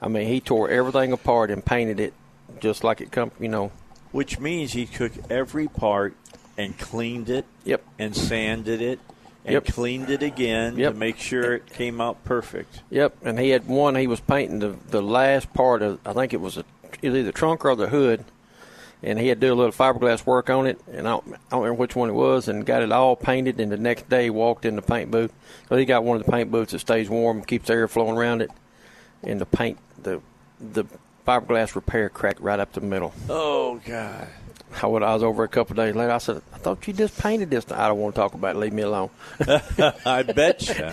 [0.00, 2.14] I mean, he tore everything apart and painted it
[2.60, 3.32] just like it come.
[3.38, 3.72] You know,
[4.12, 6.14] which means he took every part
[6.58, 7.82] and cleaned it Yep.
[7.98, 8.98] and sanded it
[9.44, 9.66] and Yep.
[9.66, 10.92] cleaned it again Yep.
[10.92, 12.80] to make sure it came out perfect.
[12.90, 13.94] Yep, and he had one.
[13.94, 16.00] He was painting the the last part of.
[16.04, 16.64] I think it was a,
[17.00, 18.24] either the trunk or the hood,
[19.02, 20.78] and he had to do a little fiberglass work on it.
[20.92, 23.60] And I don't, I don't remember which one it was, and got it all painted.
[23.60, 25.32] And the next day, he walked in the paint booth.
[25.70, 28.16] Well, he got one of the paint booths that stays warm, keeps the air flowing
[28.18, 28.50] around it,
[29.22, 30.20] and the paint the
[30.60, 30.84] the
[31.26, 33.12] fiberglass repair cracked right up the middle.
[33.30, 34.26] Oh God!
[34.82, 36.12] I, would, I was over a couple of days later.
[36.12, 38.58] I said, "I thought you just painted this." I don't want to talk about it.
[38.58, 39.10] Leave me alone.
[40.04, 40.84] I bet you.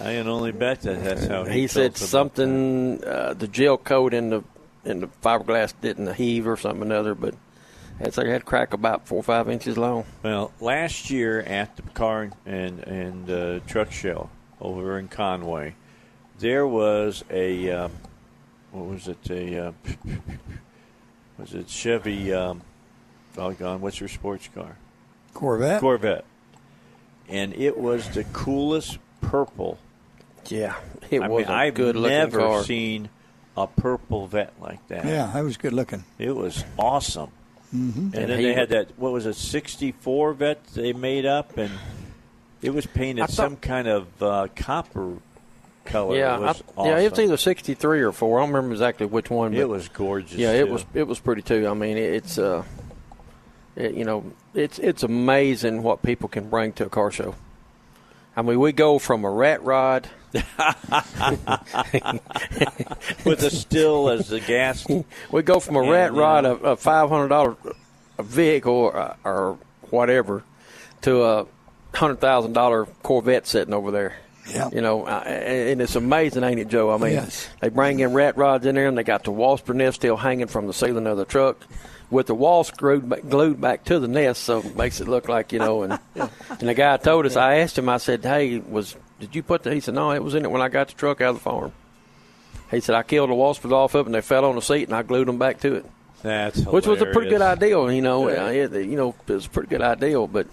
[0.00, 4.14] I can only bet that that's how he, he said something uh, the gel coat
[4.14, 4.44] in the
[4.84, 7.34] in the fiberglass didn't heave or something or another, but
[8.00, 10.04] it's like it had crack about four or five inches long.
[10.22, 15.74] Well, last year at the car and and uh, truck show over in Conway,
[16.38, 17.92] there was a um,
[18.70, 19.72] what was it a uh,
[21.38, 22.32] was it Chevy?
[22.32, 22.62] Um,
[23.38, 24.76] doggone, what's your sports car?
[25.32, 25.80] Corvette.
[25.80, 26.24] Corvette,
[27.28, 29.78] and it was the coolest purple.
[30.48, 30.74] Yeah,
[31.10, 32.62] it I was mean, a I've good looking never car.
[32.64, 33.08] seen
[33.56, 35.04] a purple vet like that.
[35.04, 36.04] yeah, that was good looking.
[36.18, 37.30] It was awesome.
[37.74, 38.00] Mm-hmm.
[38.00, 41.70] And, And then they had that, what was it, 64 vet they made up, and
[42.62, 45.18] it was painted thought- some kind of uh, copper
[45.84, 46.16] color.
[46.16, 48.38] yeah, it was I, yeah, it was either sixty three or four.
[48.38, 49.52] I don't remember exactly which one.
[49.52, 50.32] But It was gorgeous.
[50.36, 50.72] Yeah, it too.
[50.72, 51.66] was it was pretty too.
[51.68, 52.87] I mean, it, it's uh, it,
[53.78, 54.24] you know,
[54.54, 57.34] it's it's amazing what people can bring to a car show.
[58.36, 60.08] I mean, we go from a rat rod.
[63.24, 64.86] with a still as the gas.
[65.32, 66.20] We go from a Yeah, rat yeah.
[66.20, 67.56] rod, a, a five hundred dollar
[68.18, 69.58] vehicle or, or
[69.90, 70.42] whatever,
[71.02, 71.46] to a
[71.94, 74.16] hundred thousand dollar Corvette sitting over there.
[74.48, 74.70] Yeah.
[74.72, 76.90] You know, and it's amazing, ain't it, Joe?
[76.90, 77.48] I mean, Yes.
[77.60, 80.46] they bring in rat rods in there, and they got the wasp nest still hanging
[80.46, 81.58] from the ceiling of the truck,
[82.10, 85.28] with the wall screwed back, glued back to the nest, so it makes it look
[85.28, 85.82] like you know.
[85.82, 89.42] And and the guy told us, I asked him, I said, "Hey, was did you
[89.42, 91.30] put the?" He said, "No, it was in it when I got the truck out
[91.30, 91.72] of the farm."
[92.70, 94.88] He said, "I killed the wasps off of it, and they fell on the seat,
[94.88, 95.86] and I glued them back to it."
[96.22, 97.80] That's which was a pretty good idea.
[97.92, 100.48] You know, uh, it, you know, it was a pretty good idea, But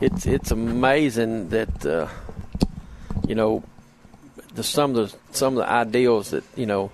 [0.00, 2.08] it's it's amazing that uh,
[3.26, 3.64] you know
[4.54, 6.90] the some of the some of the ideals that you know,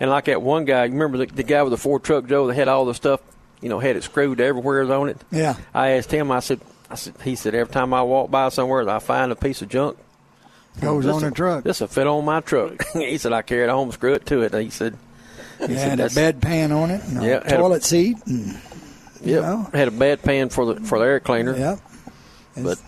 [0.00, 0.84] and like that one guy.
[0.84, 3.20] You remember the, the guy with the Ford truck, Joe, that had all the stuff.
[3.60, 5.18] You know, had it screwed everywhere on it.
[5.30, 5.56] Yeah.
[5.72, 6.30] I asked him.
[6.30, 9.36] I said, I said, he said every time I walk by somewhere, I find a
[9.36, 9.96] piece of junk.
[10.80, 11.64] Goes on This'll- the truck.
[11.64, 12.84] This will fit on my truck.
[12.92, 14.52] he said I carry it home, screw it to it.
[14.54, 14.96] He said,
[15.60, 17.84] Yeah, said had a that's- bed pan on it, and a Yeah, had a- toilet
[17.84, 18.46] seat, and
[19.22, 21.78] you "Yep, know, had a bad pan for the for the air cleaner." yep.
[22.56, 22.82] but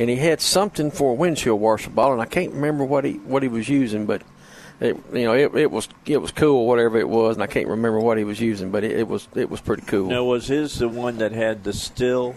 [0.00, 3.12] and he had something for a windshield washer bottle, and I can't remember what he
[3.12, 4.22] what he was using, but
[4.82, 7.68] it, you know it, it was it was cool, whatever it was, and I can't
[7.68, 10.08] remember what he was using, but it, it was it was pretty cool.
[10.08, 12.34] Now, was his the one that had the still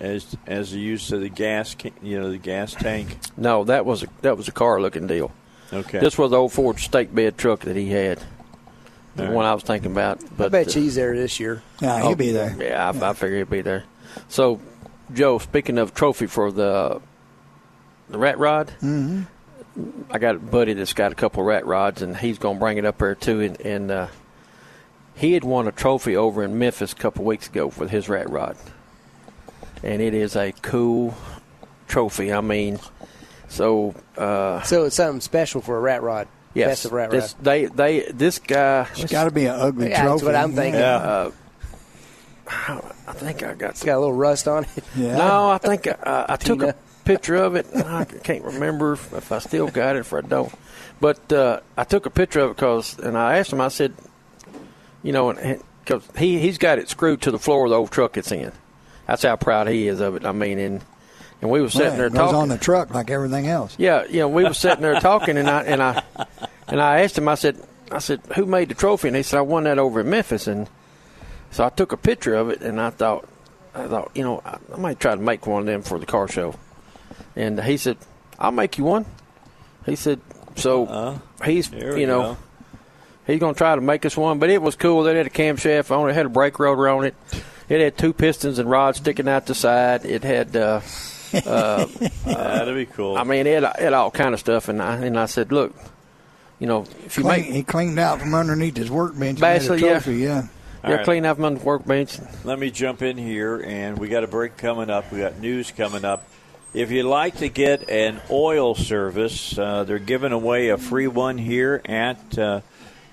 [0.00, 3.16] as as the use of the gas, you know, the gas tank?
[3.36, 5.32] No, that was a that was a car looking deal.
[5.72, 6.00] Okay.
[6.00, 8.18] This was the old Ford stake bed truck that he had,
[9.14, 9.34] the All right.
[9.36, 10.20] one I was thinking about.
[10.36, 11.62] But I bet uh, she's there this year.
[11.80, 12.56] Yeah, he'll Oh, be there.
[12.58, 13.84] Yeah, I, I figure he'll be there.
[14.28, 14.60] So,
[15.12, 17.00] Joe, speaking of trophy for the
[18.08, 19.22] the rat rod, mm-hmm.
[20.10, 22.78] I got a buddy that's got a couple rat rods, and he's going to bring
[22.78, 23.40] it up there too.
[23.40, 24.06] And, and uh,
[25.14, 28.28] he had won a trophy over in Memphis a couple weeks ago with his rat
[28.28, 28.56] rod,
[29.82, 31.14] and it is a cool
[31.88, 32.32] trophy.
[32.32, 32.78] I mean,
[33.48, 36.26] so uh, So it's something special for a rat rod.
[36.54, 37.44] yes, Best of rat this, rod.
[37.44, 38.88] they they this guy.
[38.96, 40.10] It's got to be an ugly Yeah, trophy.
[40.16, 40.80] that's what I'm thinking.
[40.82, 41.30] Uh,
[42.48, 44.84] I think I got It's got a little rust on it.
[44.96, 45.16] Yeah.
[45.18, 46.74] No, I think uh, I took a Tina.
[47.04, 47.66] Picture of it.
[47.74, 50.52] I can't remember if, I still got it, if I don't.
[51.00, 53.60] But uh, I took a picture of it because, and I asked him.
[53.60, 53.94] I said,
[55.02, 55.32] you know,
[55.82, 58.52] because he he's got it screwed to the floor of the old truck it's in.
[59.06, 60.24] That's how proud he is of it.
[60.26, 60.84] I mean, and
[61.40, 62.36] and we were sitting Yeah, there talking.
[62.36, 63.74] on the truck like everything else.
[63.78, 66.02] Yeah, you know, we were sitting there talking, and I and I
[66.68, 67.28] and I asked him.
[67.28, 67.56] I said,
[67.90, 69.08] I said, who made the trophy?
[69.08, 70.46] And he said, I won that over in Memphis.
[70.46, 70.68] And
[71.50, 73.26] so I took a picture of it, and I thought,
[73.74, 76.06] I thought, you know, I, I might try to make one of them for the
[76.06, 76.54] car show.
[77.36, 77.96] And he said,
[78.38, 79.06] I'll make you one.
[79.86, 80.20] He said,
[80.56, 82.22] so Uh, he's, you know.
[82.22, 82.36] go.
[83.26, 85.04] He's going to try to make us one, but it was cool.
[85.04, 87.14] They had a camshaft on it, had a brake rotor on it.
[87.68, 90.04] It had two pistons and rods sticking out the side.
[90.04, 90.80] It had uh,
[91.30, 93.16] That'd be cool.
[93.16, 95.76] I mean, it, it all kind of stuff, and I and I said, look,
[96.58, 99.38] you know, if you Clean, make he cleaned out from underneath his workbench.
[99.38, 100.12] Basically, made yeah.
[100.12, 100.42] yeah.
[100.82, 101.04] All yeah, right.
[101.04, 102.18] clean up on the workbench.
[102.42, 105.12] Let me jump in here, and we got a break coming up.
[105.12, 106.26] We got news coming up.
[106.72, 111.36] If you'd like to get an oil service, uh, they're giving away a free one
[111.36, 112.60] here at uh,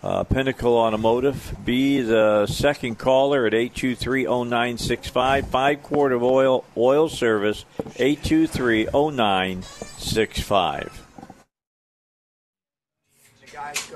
[0.03, 1.55] uh, Pinnacle Automotive.
[1.66, 5.47] Be the second caller at 823-0965.
[5.47, 10.91] Five quart of oil oil service, 823-0965.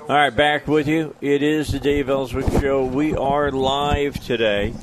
[0.00, 1.14] All right, back with you.
[1.20, 2.84] It is the Dave Elswick Show.
[2.84, 4.74] We are live today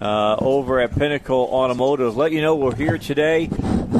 [0.00, 2.16] uh, over at Pinnacle Automotive.
[2.16, 3.50] Let you know we're here today.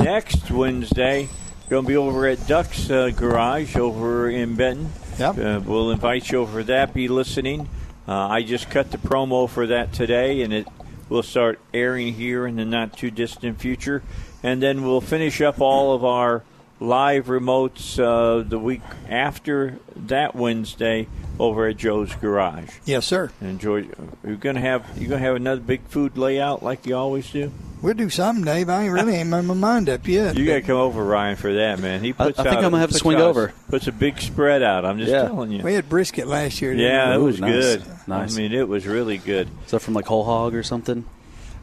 [0.03, 1.29] Next Wednesday,
[1.71, 4.91] going to be over at Duck's uh, Garage over in Benton.
[5.17, 5.39] Yep.
[5.39, 6.93] Uh, we'll invite you over for that.
[6.93, 7.69] Be listening.
[8.09, 10.67] Uh, I just cut the promo for that today, and it
[11.09, 14.03] will start airing here in the not too distant future.
[14.43, 16.43] And then we'll finish up all of our
[16.81, 21.07] live remotes uh, the week after that Wednesday
[21.39, 22.69] over at Joe's Garage.
[22.85, 23.31] Yes, sir.
[23.41, 23.87] Enjoy.
[24.25, 27.53] You're gonna have you're gonna have another big food layout like you always do.
[27.81, 28.69] We'll do something, Dave.
[28.69, 30.37] I ain't really ain't made my mind up yet.
[30.37, 32.01] You got to come over, Ryan, for that, man.
[32.05, 33.53] He I- puts I think out, I'm gonna have to swing out- over.
[33.71, 34.85] Puts a big spread out.
[34.85, 35.23] I'm just Yeah.
[35.23, 35.63] telling you.
[35.65, 36.73] we had brisket last year.
[36.75, 37.51] Yeah, it was nice.
[37.51, 37.85] good.
[38.07, 38.37] Nice.
[38.37, 39.49] I mean, it was really good.
[39.65, 41.05] Is that from like whole hog or something?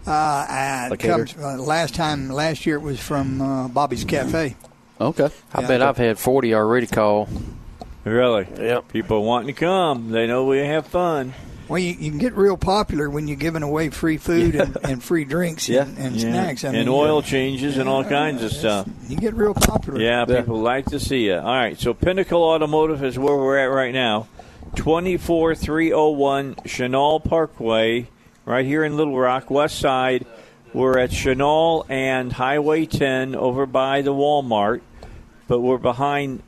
[0.06, 4.56] Uh, uh, Like comes, uh, last time, last year it was from uh, Bobby's Cafe.
[5.00, 5.30] Okay.
[5.54, 5.68] I Yeah.
[5.68, 7.30] bet I've had 40 already call.
[8.06, 8.48] Really?
[8.58, 8.88] Yep.
[8.90, 10.10] People wanting to come.
[10.12, 11.34] They know we have fun.
[11.68, 15.04] Well, you, you can get real popular when you're giving away free food and, and
[15.04, 15.84] free drinks Yeah.
[15.84, 16.22] and, and Yeah.
[16.32, 16.64] snacks.
[16.64, 18.88] I and mean, oil changes and all kinds of stuff.
[19.08, 20.02] You get real popular.
[20.02, 20.42] Yeah, Yeah.
[20.42, 21.36] people like to see you.
[21.36, 24.28] All right, so Pinnacle Automotive is where we're at right now.
[24.76, 28.08] 24301 Chenal Parkway,
[28.46, 30.26] right here in Little Rock, west side.
[30.74, 34.82] We're at Chenal and Highway 10 over by the Walmart,
[35.48, 36.42] but we're behind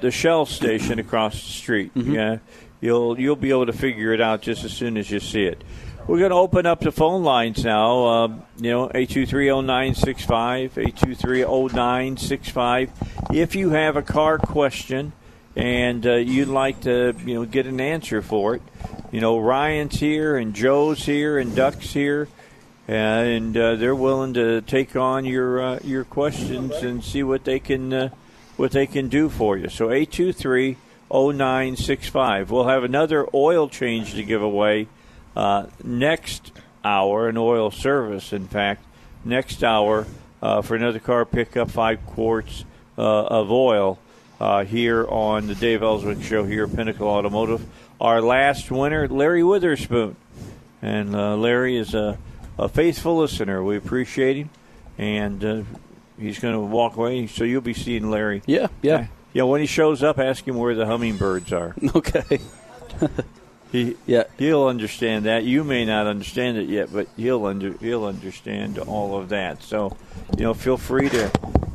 [0.00, 1.92] the Shell station across the street.
[1.94, 2.38] Yeah,
[2.80, 5.62] you'll you'll be able to figure it out just as soon as you see it.
[6.06, 8.06] We're going to open up the phone lines now.
[8.06, 12.90] Um, you know, 8230965, 8230965.
[13.34, 15.14] If you have a car question
[15.56, 18.62] and uh, you'd like to, you know, get an answer for it,
[19.10, 22.28] you know, Ryan's here and Joe's here and Duck's here,
[22.86, 27.58] and uh, they're willing to take on your uh, your questions and see what they
[27.58, 28.10] can uh,
[28.56, 29.68] what they can do for you.
[29.68, 30.76] So 823
[31.10, 32.50] 0965.
[32.50, 34.88] We'll have another oil change to give away
[35.36, 36.52] uh, next
[36.84, 38.84] hour, an oil service, in fact,
[39.24, 40.06] next hour
[40.42, 42.64] uh, for another car pickup, five quarts
[42.98, 43.98] uh, of oil
[44.40, 47.64] uh, here on the Dave Elswick Show here at Pinnacle Automotive.
[48.00, 50.16] Our last winner, Larry Witherspoon.
[50.82, 52.18] And uh, Larry is a,
[52.58, 53.62] a faithful listener.
[53.64, 54.50] We appreciate him.
[54.98, 55.62] And uh,
[56.18, 57.26] he's going to walk away.
[57.26, 58.42] So you'll be seeing Larry.
[58.46, 58.68] Yeah.
[58.82, 59.06] Yeah.
[59.32, 61.74] Yeah, when he shows up, ask him where the hummingbirds are.
[61.94, 62.38] Okay.
[63.72, 64.24] He Yeah.
[64.38, 65.44] he'll understand that.
[65.44, 69.62] You may not understand it yet, but he'll under he'll understand all of that.
[69.62, 69.96] So,
[70.38, 71.30] you know, feel free to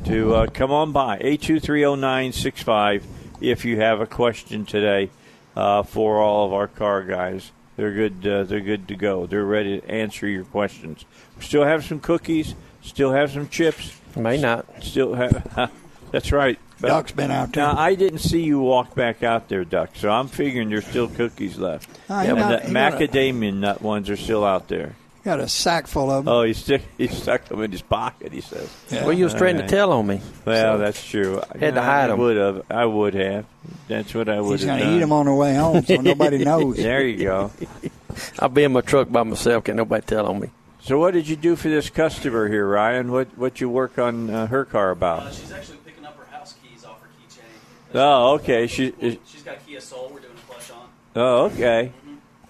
[0.06, 3.04] to uh, come on by eight two three zero nine six five
[3.40, 5.10] if you have a question today
[5.54, 7.52] uh, for all of our car guys.
[7.76, 8.26] They're good.
[8.26, 9.26] Uh, they're good to go.
[9.26, 11.04] They're ready to answer your questions.
[11.38, 12.54] We still have some cookies.
[12.82, 13.96] Still have some chips.
[14.16, 14.66] May not.
[14.82, 15.70] Still have.
[16.10, 16.58] that's right.
[16.80, 17.64] Duck's been out there.
[17.64, 19.90] Now I didn't see you walk back out there, Duck.
[19.94, 21.88] So I'm figuring there's still cookies left.
[22.10, 24.96] Ah, he and got- the he a- macadamia nut ones are still out there.
[25.24, 26.34] Got a sack full of them.
[26.34, 28.32] Oh, he stuck he stuck them in his pocket.
[28.32, 28.68] He says.
[28.90, 29.04] Yeah.
[29.04, 30.20] Well, you was trying to tell on me.
[30.44, 31.40] Well, So, that's true.
[31.60, 32.18] Had to hide I 'em.
[32.18, 32.62] would have.
[32.68, 33.44] I would have.
[33.86, 35.94] That's what I would He's have going to eat them on the way home, so
[36.00, 36.76] nobody knows.
[36.78, 37.52] There you go.
[38.40, 39.62] I'll be in my truck by myself.
[39.62, 40.50] Can't nobody tell on me.
[40.82, 43.12] So, what did you do for this customer here, Ryan?
[43.12, 45.32] What what you work on uh, her car about?
[45.32, 47.94] she's actually picking up her house keys off her keychain.
[47.94, 48.66] Oh, okay.
[48.66, 48.92] She.
[48.98, 50.10] is- She's got Kia Soul.
[50.12, 50.88] We're doing a clutch on.
[51.14, 51.92] Oh, okay.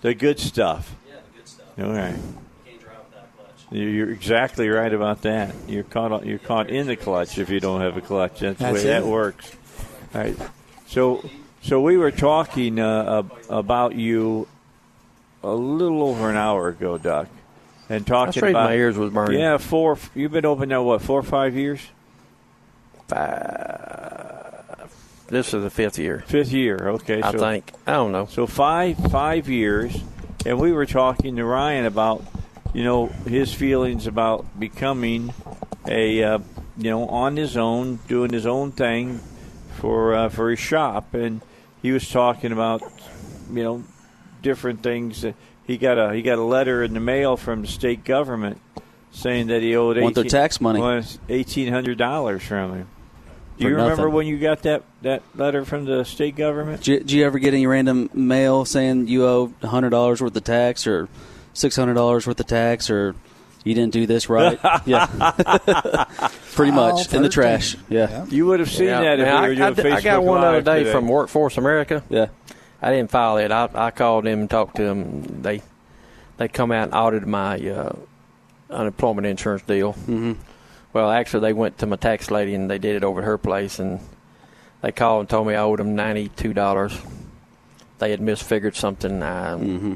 [0.00, 0.94] The good stuff.
[1.06, 1.66] Yeah, the good stuff.
[1.78, 2.14] All right.
[2.64, 3.50] Can't drive with that clutch.
[3.70, 5.54] You- You're exactly right about that.
[5.68, 6.24] You're caught.
[6.24, 8.40] You're caught in the clutch if you don't have a clutch.
[8.40, 9.54] That's, the way That's that works.
[10.14, 10.36] All right.
[10.86, 11.22] So,
[11.62, 14.48] so we were talking uh, about you
[15.42, 17.28] a little over an hour ago, Doc,
[17.92, 19.38] and talking about my ears was burning.
[19.38, 19.98] yeah, four.
[20.14, 21.80] You've been open now what four or five years?
[23.08, 24.94] Five.
[25.28, 26.24] This is the fifth year.
[26.26, 26.76] Fifth year.
[26.76, 27.70] Okay, I so think.
[27.86, 28.26] I don't know.
[28.26, 29.96] So five five years,
[30.46, 32.24] and we were talking to Ryan about
[32.72, 35.34] you know his feelings about becoming
[35.86, 36.38] a uh,
[36.78, 39.20] you know on his own, doing his own thing
[39.78, 41.42] for uh, for his shop, and
[41.82, 42.82] he was talking about
[43.52, 43.84] you know
[44.40, 45.22] different things.
[45.22, 45.34] that
[45.72, 48.60] He got a he got a letter in the mail from the state government
[49.10, 50.78] saying that he owed Want their tax money.
[50.80, 52.88] was eighteen hundred dollars from him.
[53.56, 54.12] Do you remember nothing.
[54.12, 56.82] when you got that, that letter from the state government?
[56.82, 60.36] Did you, did you ever get any random mail saying you owe hundred dollars worth
[60.36, 61.08] of tax or
[61.54, 63.14] six hundred dollars worth of tax or
[63.64, 64.58] you didn't do this right?
[64.84, 65.06] yeah,
[66.54, 67.76] pretty All much in the trash.
[67.88, 68.24] Yeah, Yeah.
[68.26, 70.00] You would have seen Yeah, that if now, we were I, doing I, Facebook I
[70.02, 70.92] got one the other day today.
[70.92, 72.02] from Workforce America.
[72.10, 72.26] yeah.
[72.82, 73.50] I didn't file it.
[73.52, 75.42] I, I called them and talked to them.
[75.42, 75.62] They
[76.36, 77.92] they come out and audited my uh,
[78.70, 79.92] unemployment insurance deal.
[79.92, 80.32] Mm-hmm.
[80.92, 83.38] Well, actually, they went to my tax lady and they did it over at her
[83.38, 84.00] place, and
[84.82, 86.98] they called and told me I owed them ninety two dollars.
[87.98, 89.22] They had misfigured something.
[89.22, 89.94] I, Mm-hmm.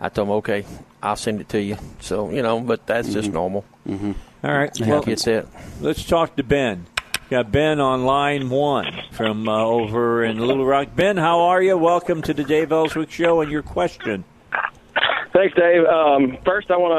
[0.00, 0.64] I told them, okay,
[1.02, 1.76] I'll send it to you.
[2.00, 3.64] So you know, but that's just normal.
[3.88, 4.12] Mm-hmm.
[4.42, 4.70] All right.
[4.80, 5.46] Well, Well, get that.
[5.80, 6.86] let's talk to Ben.
[7.34, 10.94] Got Ben on line one from uh, over in Little Rock.
[10.94, 11.76] Ben, how are you?
[11.76, 14.22] Welcome to the Dave Elswick Show and your question.
[15.32, 15.84] Thanks, Dave.
[15.84, 16.92] Um, first, I want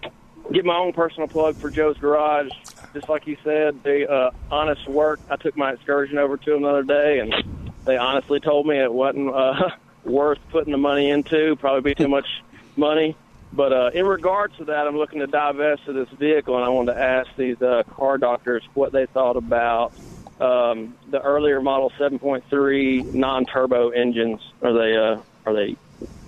[0.00, 0.10] to uh,
[0.50, 2.48] give my own personal plug for Joe's Garage.
[2.94, 5.20] Just like you said, the uh, honest work.
[5.28, 8.78] I took my excursion over to them the other day, and they honestly told me
[8.78, 9.72] it wasn't uh,
[10.04, 11.54] worth putting the money into.
[11.56, 12.42] Probably be too much
[12.76, 13.14] money.
[13.52, 16.68] But uh, in regards to that, I'm looking to divest of this vehicle, and I
[16.68, 19.92] wanted to ask these uh, car doctors what they thought about
[20.40, 24.40] um, the earlier model 7.3 non-turbo engines.
[24.62, 25.76] Are they uh, are they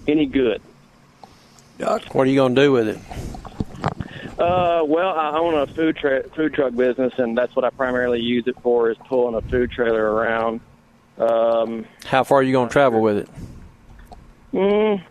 [0.09, 0.61] any good?
[1.79, 2.99] What are you going to do with it?
[4.39, 8.21] Uh, well, I own a food tra- food truck business, and that's what I primarily
[8.21, 10.61] use it for is pulling a food trailer around.
[11.19, 13.29] Um, How far are you going to travel with it?
[14.53, 15.03] mm,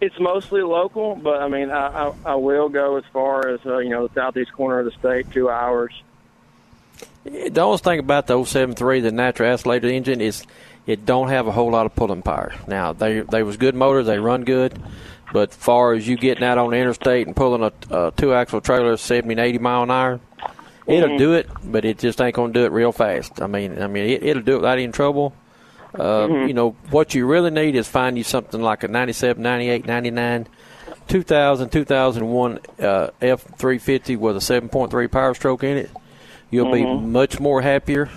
[0.00, 3.78] it's mostly local, but I mean, I, I, I will go as far as uh,
[3.78, 5.92] you know the southeast corner of the state, two hours.
[7.24, 10.46] The only thing about the 073, the natural aspirated engine, is
[10.86, 12.54] it don't have a whole lot of pulling power.
[12.66, 14.80] Now they they was good motors, they run good,
[15.32, 18.60] but far as you getting out on the interstate and pulling a, a two axle
[18.60, 20.20] trailer 70 and 80 mile an hour,
[20.86, 23.42] it'll do it, but it just ain't gonna do it real fast.
[23.42, 25.34] I mean, I mean it, it'll do it without any trouble.
[25.98, 29.86] Uh, You know what you really need is find you something like a 97, 98,
[29.86, 30.46] 99.
[31.08, 35.90] 2000, 2001 uh, F350 with a 7.3 power stroke in it.
[36.50, 38.08] You'll be much more happier.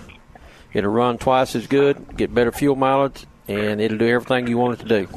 [0.72, 4.78] It'll run twice as good, get better fuel mileage, and it'll do everything you want
[4.80, 5.08] it to do.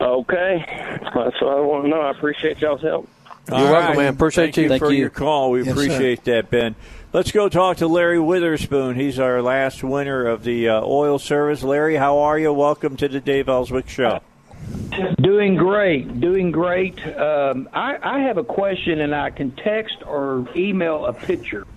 [0.00, 0.64] Okay,
[1.00, 2.00] that's what I want to know.
[2.00, 3.08] I appreciate y'all's help.
[3.48, 3.98] You're All welcome, right.
[3.98, 4.14] man.
[4.14, 4.78] Appreciate Thank you, you.
[4.78, 5.50] for your call.
[5.50, 5.72] We Yes, sir.
[5.72, 6.74] appreciate that, Ben.
[7.14, 8.96] Let's go talk to Larry Witherspoon.
[8.96, 11.62] He's our last winner of the uh, oil service.
[11.62, 12.52] Larry, how are you?
[12.52, 14.18] Welcome to the Dave Elswick Show.
[15.20, 16.98] Doing great, doing great.
[17.16, 21.68] Um, I, I have a question, and I can text or email a picture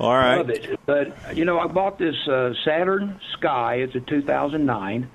[0.00, 0.40] All right.
[0.40, 0.80] of it.
[0.86, 3.76] But you know, I bought this uh, Saturn Sky.
[3.76, 5.08] It's a 2009.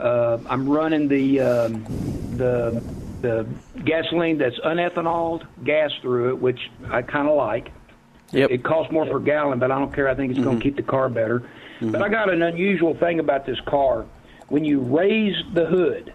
[0.00, 1.84] Uh, I'm running the um,
[2.38, 2.82] the
[3.20, 3.46] the
[3.84, 6.58] gasoline that's unethanoled gas through it, which
[6.90, 7.70] I kind of like.
[8.32, 8.50] Yep.
[8.50, 10.08] It costs more per gallon, but I don't care.
[10.08, 10.76] I think it's going to mm-hmm.
[10.76, 11.40] keep the car better.
[11.40, 11.90] Mm-hmm.
[11.90, 14.06] But I got an unusual thing about this car.
[14.48, 16.12] When you raise the hood,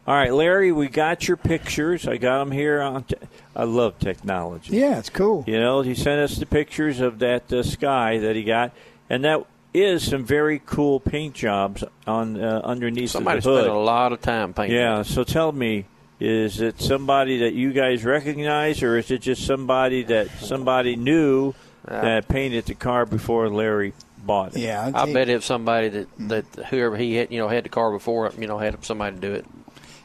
[0.05, 2.09] All right, Larry, we got your pictures.
[2.09, 2.83] I got them here.
[2.83, 3.14] On t-
[3.55, 4.76] I love technology.
[4.76, 5.45] Yeah, it's cool.
[5.47, 8.72] You know, he sent us the pictures of that uh, sky that he got,
[9.09, 13.59] and that is some very cool paint jobs on uh, underneath Somebody the hood.
[13.59, 14.76] Somebody spent a lot of time painting.
[14.76, 15.03] Yeah.
[15.03, 15.85] So tell me,
[16.18, 21.54] is it somebody that you guys recognize, or is it just somebody that somebody knew
[21.87, 23.92] that painted the car before Larry
[24.25, 24.61] bought it?
[24.61, 27.68] Yeah, I it- bet it's somebody that, that whoever he had, you know, had the
[27.68, 29.45] car before, you know, had somebody to do it.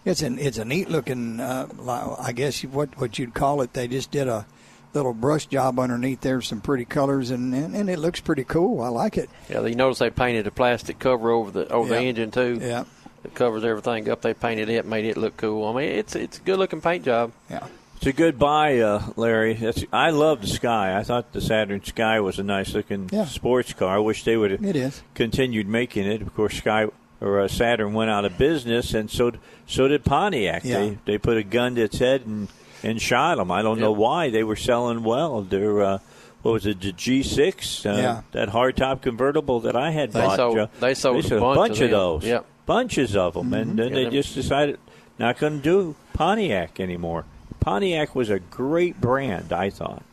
[0.05, 1.39] It's an it's a neat looking.
[1.39, 3.73] Uh, li- I guess what what you'd call it.
[3.73, 4.45] They just did a
[4.93, 8.81] little brush job underneath there, some pretty colors, and, and, and it looks pretty cool.
[8.81, 9.29] I like it.
[9.49, 12.57] Yeah, you notice they painted a plastic cover over the over the engine too.
[12.61, 12.85] Yeah,
[13.25, 14.21] It covers everything up.
[14.21, 15.67] They painted it, made it look cool.
[15.67, 17.33] I mean, it's it's a good looking paint job.
[17.49, 17.67] yeah.
[17.97, 19.53] It's a good buy, uh, Larry.
[19.55, 20.97] That's, I love the Sky.
[20.97, 23.25] I thought the Saturn Sky was a nice looking Yeah.
[23.25, 23.95] sports car.
[23.95, 26.21] I wish they would have continued making it.
[26.21, 26.87] Of course, Sky
[27.19, 29.31] or uh, Saturn went out of business, and so
[29.65, 30.63] so did Pontiac.
[30.63, 30.79] Yeah.
[30.79, 32.47] They they put a gun to its head and
[32.83, 33.49] and shot them.
[33.51, 35.41] I don't know why they were selling well.
[35.41, 35.97] They're uh,
[36.43, 37.83] what was it, the G6?
[37.85, 38.21] Uh, Yeah.
[38.31, 40.35] that hardtop convertible that I had They bought.
[40.37, 40.69] sold- Joe.
[40.79, 41.89] they sold a a bunch bunch of of them.
[41.89, 42.23] those.
[42.25, 42.45] Yep.
[42.67, 44.77] Bunches of them, and then Yeah, they them- just decided
[45.17, 47.25] not going to do Pontiac anymore.
[47.59, 50.03] Pontiac was a great brand, I thought.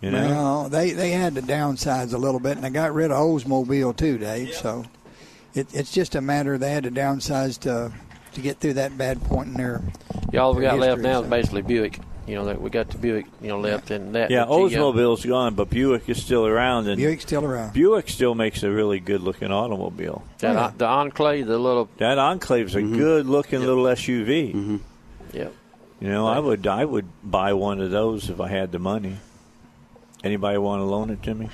[0.00, 3.10] You know, Well, they they had to downsize a little bit, and they got rid
[3.10, 4.54] of Oldsmobile too, Dave.
[4.54, 4.84] So
[5.54, 7.92] it, it's just a matter they had to downsize to
[8.32, 9.82] to get through that bad point in their.
[10.32, 11.24] Y'all we Their got left now so.
[11.24, 11.98] is basically Buick.
[12.26, 14.30] You know that we got the Buick, you know, left and that.
[14.30, 14.44] Yeah.
[14.44, 17.72] Oldsmobile's gone, but Buick is still around, and Buick's still around.
[17.72, 20.22] Buick still makes a really good-looking automobile.
[20.38, 20.72] That, Yeah.
[20.76, 21.88] the Enclave, the little.
[21.96, 22.96] That Enclave's a mm-hmm.
[22.96, 24.46] good-looking little SUV.
[24.46, 24.54] Yep.
[24.54, 24.76] Mm-hmm.
[26.00, 29.16] You know, I would I would buy one of those if I had the money.
[30.24, 31.48] Anybody want to loan it to me?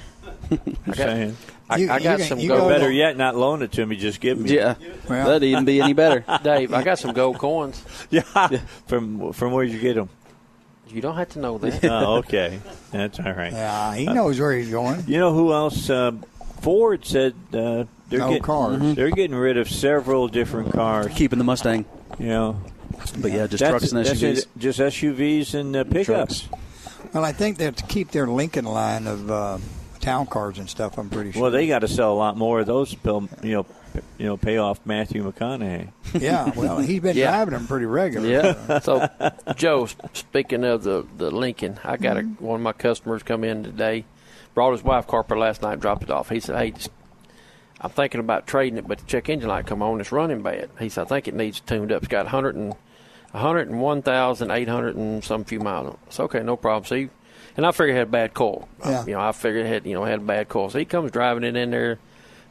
[0.87, 1.37] Just saying.
[1.69, 2.61] I, You- I got can- some you gold.
[2.63, 3.97] go- Better yet, not loan it to me.
[3.97, 4.55] Just give me.
[4.55, 4.75] Yeah,
[5.09, 6.25] Well- that'd even be any better.
[6.43, 7.83] Dave, I got some gold coins.
[8.11, 8.23] yeah.
[8.87, 10.09] From from where'd you get them?
[10.89, 11.85] You don't have to know that.
[11.85, 12.61] oh, okay.
[12.93, 13.53] That's all right.
[13.53, 15.03] Yeah, he knows where he's going.
[15.09, 15.91] You know who else?
[15.91, 16.13] Uh,
[16.61, 18.95] Ford said uh, they're No getting cars.
[18.95, 21.13] they're getting rid of several different cars.
[21.15, 21.85] Keeping the Mustang,
[22.21, 22.61] You know,
[23.19, 24.39] but yeah, just That's- trucks and SUVs.
[24.39, 26.49] it, just SUVs and uh, pickups.
[27.13, 29.59] Well, I think they have to keep their Lincoln line of uh,
[30.01, 30.99] town cars and stuff.
[30.99, 31.43] I'm pretty sure.
[31.43, 32.95] Well, they got to sell a lot more of those.
[32.95, 33.67] bill- You know,
[34.19, 35.89] you know, pay off Matthew McConaughey.
[36.21, 37.31] yeah, well, he's been Yeah.
[37.31, 38.29] driving them pretty regular.
[38.29, 38.79] Yeah.
[38.81, 39.09] So,
[39.55, 43.63] Joe, speaking of the the Lincoln, I got a, one of my customers come in
[43.65, 44.05] today,
[44.55, 46.29] brought his wife carpet last night, dropped it off.
[46.29, 46.91] He said, "Hey, just,
[47.81, 50.69] I'm thinking about trading it, but the check engine light come on, it's running bad."
[50.79, 52.03] He said, "I think it needs tuned up.
[52.03, 52.75] It's got 100 and
[53.37, 55.87] 101,800 and some few miles.
[55.89, 56.85] on it." It's okay, no problem.
[56.87, 57.11] See,
[57.57, 58.69] and I figured it had a bad coil.
[58.85, 59.05] Yeah.
[59.07, 60.71] You know, I figured it had you know had a bad coil.
[60.71, 61.99] So he comes driving it in there,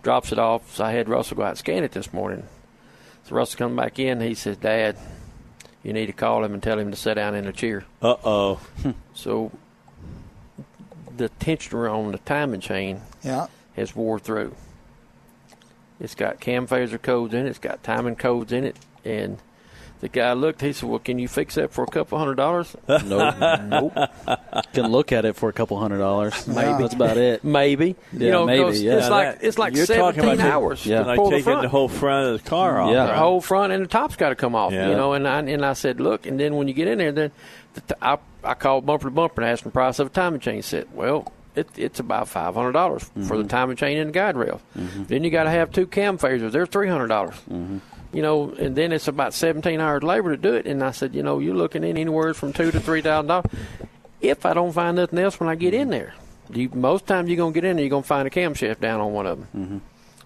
[0.03, 0.75] drops it off.
[0.75, 2.43] So I had Russell go out and scan it this morning.
[3.27, 4.21] So Russell come back in.
[4.21, 4.97] He says, "Dad."
[5.83, 7.85] You need to call him and tell him to sit down in a chair.
[8.01, 8.59] Uh oh.
[9.13, 9.51] So
[11.15, 13.45] the tensioner on the timing chain Yeah.
[13.75, 14.55] has wore through.
[15.99, 17.49] It's got cam phaser codes in it.
[17.49, 18.77] It's got timing codes in it.
[19.05, 19.37] And
[20.01, 20.61] the guy looked.
[20.61, 23.93] He said, "Well, can you fix that for a couple hundred dollars?" nope, nope.
[24.73, 26.47] Can look at it for a couple hundred dollars.
[26.47, 26.81] Maybe.
[26.81, 27.43] that's about it.
[27.43, 27.95] Maybe.
[28.11, 28.97] Yeah, you know, maybe, 'cause yeah.
[28.97, 31.01] It's like it's like you're seventeen about hours Yeah.
[31.01, 31.61] to Like pull the front.
[31.61, 32.91] the whole front of the car off.
[32.91, 33.07] Yeah.
[33.07, 34.73] the whole front and the top's got to come off.
[34.73, 34.89] Yeah.
[34.89, 37.11] You know, and I and I said, look, and then when you get in there,
[37.11, 37.31] then
[37.73, 40.39] the t- I I called bumper to bumper and asked the price of a timing
[40.39, 40.91] chain set.
[40.93, 43.47] Well, it, it's about five hundred dollars for the mm-hmm.
[43.47, 44.61] timing chain and the guide rails.
[44.77, 45.03] Mm-hmm.
[45.05, 46.51] Then you got to have two cam phasers.
[46.51, 47.35] They're three hundred dollars.
[47.49, 47.77] Mm-hmm.
[48.15, 50.65] You know, and then it's about seventeen hours labor to do it.
[50.65, 53.51] And I said, you know, you're looking in anywhere from two to three thousand dollars.
[54.21, 55.91] If I don't find nothing else when I get in mm-hmm.
[55.91, 56.13] there,
[56.49, 59.11] you, most times you're gonna get in there, you're gonna find a camshaft down on
[59.11, 59.47] one of them.
[59.53, 59.77] Mm-hmm.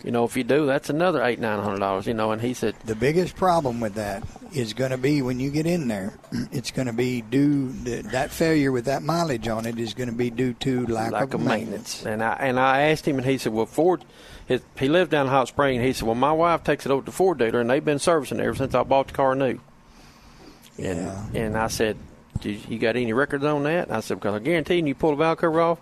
[0.03, 2.07] You know, if you do, that's another eight nine hundred dollars.
[2.07, 5.40] You know, and he said, The biggest problem with that is going to be when
[5.40, 6.14] you get in there.
[6.52, 7.72] It's going to be due
[8.11, 11.24] that failure with that mileage on it is going to be due to lack, lack
[11.24, 12.03] of of maintenance.
[12.03, 12.06] maintenance.
[12.06, 14.06] And I and I asked him, and he said, "Well, Ford."
[14.50, 16.92] His, he lived down in Hot Spring, and he said, "Well, my wife takes it
[16.92, 19.14] over to the Ford dealer, and they've been servicing it ever since I bought the
[19.14, 19.60] car new."
[20.78, 21.26] And Yeah.
[21.34, 21.96] and I said,
[22.42, 23.88] Did you got any records on that?
[23.90, 25.80] And I said, "Because I guarantee you, you pull the valve cover off,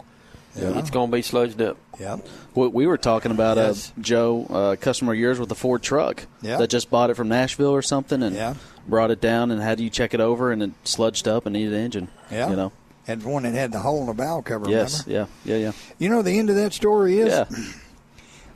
[0.56, 2.27] it's going to be sludged up." Yep.
[2.56, 3.91] We, we were talking about Yes.
[3.98, 6.57] uh, Joe, uh, customer of yours with a Ford truck Yeah.
[6.57, 8.56] that just bought it from Nashville or something, and Yeah.
[8.88, 11.73] brought it down and had you check it over, and it sludged up and needed
[11.73, 12.07] an engine.
[12.31, 12.49] Yeah.
[12.49, 12.72] you know.
[13.07, 14.69] And one that had the hole in the valve cover.
[14.69, 15.30] Yes, Remember?
[15.45, 17.45] yeah, yeah, yeah, You know the end of that story is yeah.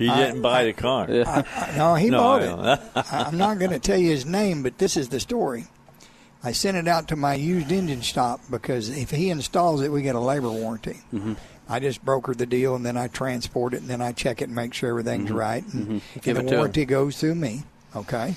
[0.02, 1.07] He didn't buy the car.
[1.10, 1.73] yeah.
[1.78, 2.80] no, he No, bought I it.
[2.95, 5.68] I- I'm not going to tell you his name, but this is the story.
[6.44, 10.02] I sent it out to my used engine shop because if he installs it, we
[10.02, 10.98] get a labor warranty.
[11.14, 11.34] Mm-hmm.
[11.69, 14.45] I just broker the deal and then I transport it and then I check it
[14.45, 15.64] and make sure everything's right.
[15.73, 16.19] And, and Mm-hmm.
[16.22, 17.64] Give the it to warranty goes through me.
[17.95, 18.36] Okay.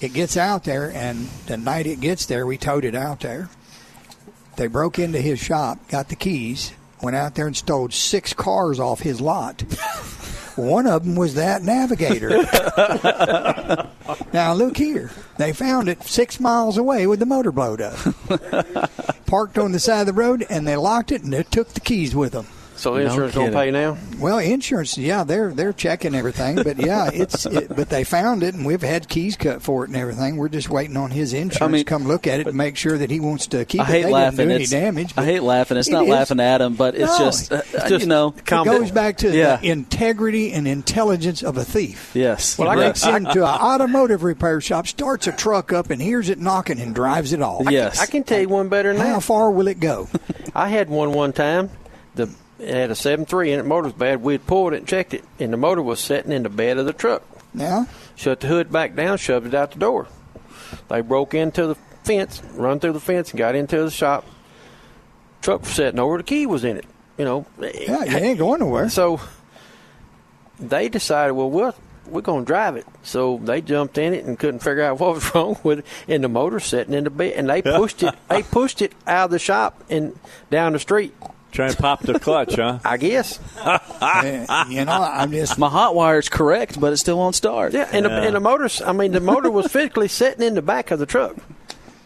[0.00, 3.50] It gets out there, and the night it gets there, we towed it out there.
[4.56, 6.72] They broke into his shop, got the keys,
[7.02, 9.62] went out there and stole six cars off his lot.
[10.56, 12.30] One of them was that Navigator.
[14.32, 17.98] now look here, they found it six miles away with the motor blowed up.
[19.26, 21.80] Parked on the side of the road, and they locked it, and they took the
[21.80, 22.46] keys with them.
[22.80, 23.72] So insurance going to kidding.
[23.74, 23.98] pay now?
[24.18, 28.54] Well, insurance, yeah, they're they're checking everything, but yeah, it's it, but they found it,
[28.54, 30.36] and we've had keys cut for it and everything.
[30.36, 32.96] We're just waiting on his insurance mean, to come look at it and make sure
[32.96, 33.86] that he wants to keep I it.
[33.88, 34.36] hate they laughing.
[34.48, 35.12] didn't do any damage.
[35.16, 35.76] I hate laughing.
[35.76, 36.08] It's it not is.
[36.08, 38.34] laughing at him, but it's No, just, uh, it's you know.
[38.38, 39.56] It goes back to Yeah.
[39.56, 42.12] the integrity and intelligence of a thief.
[42.14, 42.56] Yes.
[42.56, 46.00] He Well, I breaks got- into an automotive repair shop, starts a truck up, and
[46.00, 47.70] hears it knocking and drives it off.
[47.70, 48.00] yes.
[48.00, 50.08] I can tell you one better than How far will it go?
[50.54, 51.68] I had one one time.
[52.14, 52.28] The
[52.60, 53.66] it had a seven three in it.
[53.66, 54.22] Motor was bad.
[54.22, 56.86] We'd pulled it and checked it, and the motor was sitting in the bed of
[56.86, 57.22] the truck.
[57.52, 57.86] Now,
[58.20, 60.06] Shut the hood back down, shoved it out the door.
[60.88, 61.74] They broke into the
[62.04, 64.26] fence, run through the fence, and got into the shop.
[65.40, 66.18] Truck was sitting over.
[66.18, 66.84] The key was in it.
[67.16, 67.46] You know.
[67.58, 68.90] yeah, you ain't going nowhere.
[68.90, 69.20] So
[70.58, 71.72] they decided, well, we're,
[72.06, 72.86] we're going to drive it.
[73.02, 75.86] So they jumped in it and couldn't figure out what was wrong with it.
[76.06, 78.14] And the motor sitting in the bed, and they pushed it.
[78.28, 80.18] They pushed it out of the shop and
[80.50, 81.14] down the street.
[81.52, 82.78] Trying to pop the clutch, huh?
[82.84, 83.38] I guess.
[84.68, 87.72] You know, I'm just My hot wire's correct, but it still won't start.
[87.72, 88.22] Yeah, and, The, Yeah.
[88.22, 88.68] and the motor.
[88.86, 91.36] I mean, the motor was physically sitting in the back of the truck.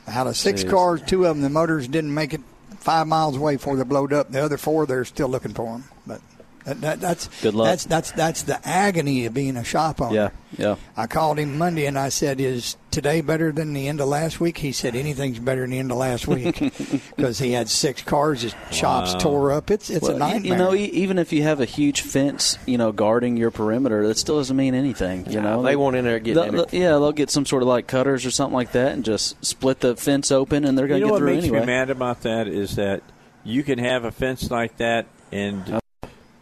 [0.09, 0.71] Out of six Jeez.
[0.71, 2.41] cars, two of them, the motors didn't make it
[2.79, 4.31] five miles away before they blowed up.
[4.31, 5.85] The other four, they're still looking for them.
[6.07, 6.21] But
[6.65, 7.67] that, that, that's Good luck.
[7.67, 10.15] That's that's that's the agony of being a shop owner.
[10.15, 10.77] Yeah, yeah.
[10.97, 14.41] I called him Monday and I said, "Is today better than the end of last
[14.41, 16.59] week?" He said, "Anything's better than the end of last week,"
[17.17, 18.43] because he had six cars.
[18.43, 19.71] His shops tore up.
[19.71, 20.53] It's it's a Well, y- nightmare.
[20.53, 24.17] You know, even if you have a huge fence, you know, guarding your perimeter, that
[24.17, 25.31] still doesn't mean anything.
[25.31, 26.71] You know, they want in there getting They'll- in it.
[26.71, 29.45] they'll- Yeah, they'll get some sort of like cutters or something like that, and just
[29.45, 31.61] split the fence open, and they're going You to know get what through makes anyway.
[31.61, 33.03] me mad about that is that
[33.45, 35.81] you can have a fence like that, and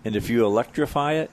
[0.04, 1.30] and if you electrify it,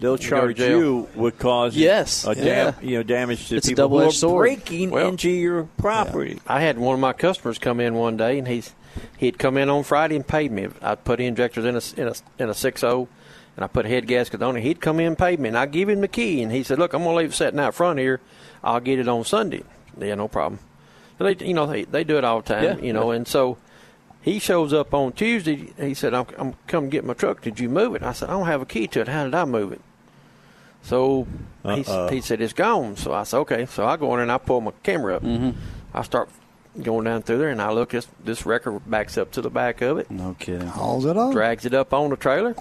[0.00, 2.74] they'll charge you what causes Yes, a yeah.
[2.82, 4.44] you know damage to It's people who are double-edged sword.
[4.44, 6.38] breaking Well, into your property.
[6.46, 8.74] I had one of my customers come in one day, and he's
[9.18, 10.68] he'd come in on Friday and paid me.
[10.82, 13.08] I put injectors in a in a in a six zero,
[13.56, 14.62] and I put head gasket on it.
[14.62, 16.78] He'd come in and paid me, and I give him the key, and he said,
[16.78, 18.20] "Look, I'm gonna leave it sitting out front here.
[18.64, 19.62] I'll get it on Sunday."
[20.00, 20.60] Yeah, no problem.
[21.18, 23.58] They you know they they do it all the time, Yeah, you know, and so.
[24.22, 25.72] He shows up on Tuesday.
[25.78, 27.40] He said, "I'm, I'm come get my truck.
[27.40, 29.08] Did you move it?" I said, "I don't have a key to it.
[29.08, 29.80] How did I move it?"
[30.82, 31.26] So
[31.62, 32.08] he, Uh-oh.
[32.08, 32.96] he said it's gone.
[32.96, 33.66] So I said, okay.
[33.66, 35.22] So I go in and I pull my camera up.
[35.22, 35.50] Mm-hmm.
[35.94, 36.28] I start
[36.82, 37.90] going down through there and I look.
[37.90, 40.68] This this record backs up to the back of it, No kidding.
[40.68, 41.32] hauls it off.
[41.32, 42.54] drags it up on the trailer.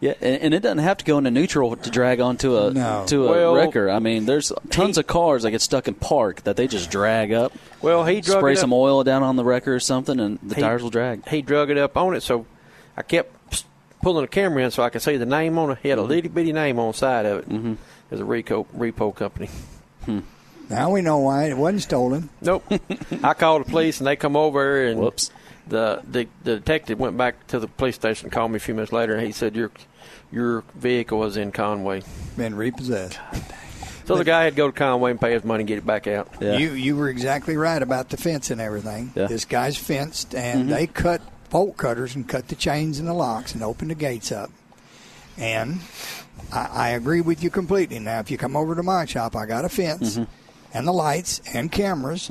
[0.00, 3.04] Yeah, and, and it doesn't have to go into neutral to drag onto a No.
[3.08, 3.88] to a Well, wrecker.
[3.90, 6.90] I mean, there's tons he- of cars that get stuck in park that they just
[6.90, 7.52] drag up.
[7.80, 8.60] Well, he drug spray it up.
[8.60, 11.26] some oil down on the wrecker or something, and the He- tires will drag.
[11.28, 12.22] He drug it up on it.
[12.22, 12.44] So
[12.96, 13.32] I kept
[14.02, 15.78] pulling the camera in so I could see the name on it.
[15.82, 16.10] He had a Mm-hmm.
[16.10, 17.48] little bitty name on the side of it.
[17.48, 17.74] Mm-hmm.
[18.10, 19.48] It's a repo repo company.
[20.68, 22.28] Now we know why it wasn't stolen.
[22.42, 22.64] Nope.
[23.22, 25.30] I called the police and they come over and Whoops.
[25.68, 28.92] The, the the detective went back to the police station, called me a few minutes
[28.92, 29.70] later, and he said your
[30.30, 32.02] your vehicle was in Conway.
[32.36, 33.18] Been repossessed.
[34.04, 35.86] So the guy had to go to Conway and pay his money and get it
[35.86, 36.28] back out.
[36.40, 36.56] Yeah.
[36.58, 39.10] You you were exactly right about the fence and everything.
[39.16, 39.24] Yeah.
[39.24, 39.32] Mm-hmm.
[39.32, 41.20] This guy's fenced, and they cut
[41.50, 44.50] bolt cutters and cut the chains and the locks and opened the gates up.
[45.36, 45.80] And
[46.52, 47.98] I, I agree with you completely.
[47.98, 50.30] Now, if you come over to my shop, I got a fence Mm-hmm.
[50.78, 52.30] and the lights and cameras,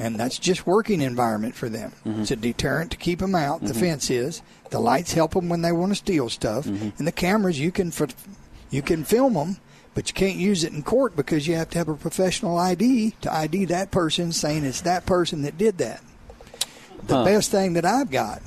[0.00, 1.92] and that's just working environment for them.
[2.04, 2.22] Mm-hmm.
[2.22, 3.60] It's a deterrent to keep them out.
[3.62, 4.42] The fence is.
[4.70, 6.88] The lights help them when they want to steal stuff, Mm-hmm.
[6.98, 7.92] and the cameras you can
[8.70, 9.58] you can film them.
[9.92, 13.14] But you can't use it in court because you have to have a professional ID
[13.22, 16.00] to ID that person, saying it's that person that did that.
[17.06, 17.24] The Huh.
[17.24, 18.40] best thing that I've got,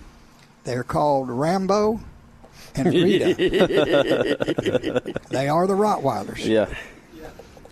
[0.64, 2.00] they're called Rambo
[2.74, 3.34] and Rita.
[5.30, 6.66] they are the Rottweilers, Yeah.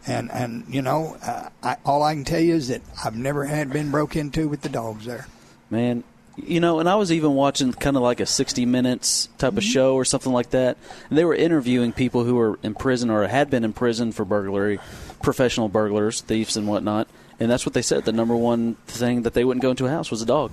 [0.06, 3.44] And and you know, uh, I, all I can tell you is that I've never
[3.44, 5.26] had been broke into with the dogs there.
[5.70, 6.04] Man,
[6.36, 9.58] you know, and I was even watching kind of like a 60 Minutes type Mm-hmm.
[9.58, 10.76] of show or something like that.
[11.08, 14.24] And they were interviewing people who were in prison or had been in prison for
[14.24, 14.78] burglary,
[15.22, 17.08] professional burglars, thieves, and whatnot.
[17.40, 18.04] And that's what they said.
[18.04, 20.52] The number one thing that they wouldn't go into a house was a dog.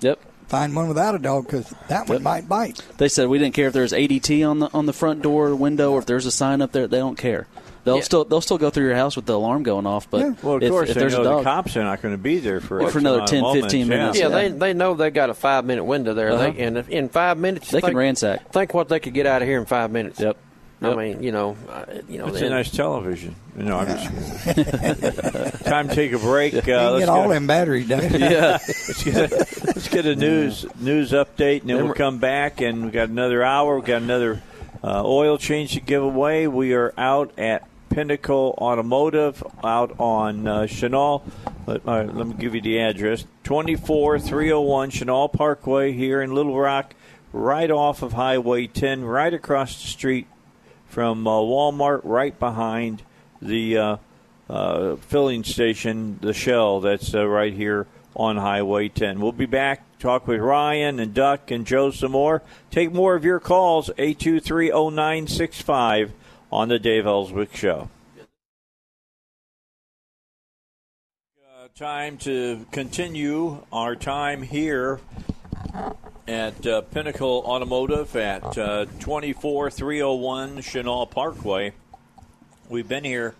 [0.00, 0.20] Yep.
[0.48, 2.22] Find one without a dog because that one Yep.
[2.22, 2.82] might bite.
[2.98, 5.92] They said we didn't care if there's ADT on the on the front door window
[5.92, 6.86] or if there's a sign up there.
[6.86, 7.46] They don't care.
[7.84, 8.02] They'll Yeah.
[8.02, 10.08] still they'll still go through your house with the alarm going off.
[10.10, 10.32] But Yeah.
[10.42, 12.18] Well, of if, course, if there's know a the dog, cops are not going to
[12.22, 14.34] be there for, for another amount 10, moments, 15 minutes, Yeah, Yeah.
[14.34, 16.30] they they know they got a five minute window there.
[16.32, 16.50] Uh-huh.
[16.52, 18.50] They, and if, in five minutes, they can ransack.
[18.52, 20.18] Think what they could get out of here in five minutes.
[20.20, 20.36] Yep.
[20.82, 20.96] I Yep.
[20.98, 23.34] mean, you know, uh, you know, It's then- a nice television.
[23.56, 26.52] No, I'm just Time to take a break.
[26.54, 28.12] Uh, You can let's get all go- them batteries, Dave.
[28.18, 28.58] Yeah.
[28.68, 29.36] let's get a,
[29.66, 33.42] let's get a news news update, and then we'll come back, and we got another
[33.42, 33.78] hour.
[33.78, 34.42] We got another
[34.82, 36.46] uh, oil change to give away.
[36.48, 41.22] We are out at Pinnacle Automotive out on uh, Chenal.
[41.64, 46.20] Let, let me give you the address: twenty four three hundred one Chenal Parkway here
[46.20, 46.96] in Little Rock,
[47.32, 50.26] right off of Highway ten, right across the street
[50.88, 53.04] from uh, Walmart, right behind
[53.40, 53.98] the uh,
[54.50, 59.20] uh, filling station, the Shell that's uh, right here on Highway 10.
[59.20, 59.84] We'll be back.
[60.00, 62.42] Talk with Ryan and Duck and Joe some more.
[62.72, 66.10] Take more of your calls, 8230965
[66.54, 67.88] on the Dave Elswick Show.
[71.42, 75.00] Uh, time to continue our time here
[76.28, 81.72] at uh, Pinnacle Automotive at uh, 24301 Chenal Parkway.
[82.68, 83.34] We've been here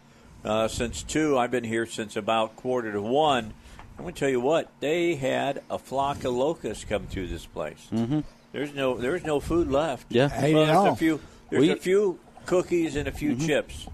[0.45, 1.39] uh, since 2.
[1.39, 3.55] I've been here since about quarter to 1.
[3.97, 7.47] I'm going to tell you what, they had a flock of locusts come through this
[7.47, 7.87] place.
[7.93, 8.21] Mm-hmm.
[8.51, 10.07] There's no there's no food left.
[10.11, 10.29] Yeah.
[10.29, 10.91] Hey, Well, there's know.
[10.93, 11.21] a few
[11.51, 13.87] there's We- a few cookies and a few chips.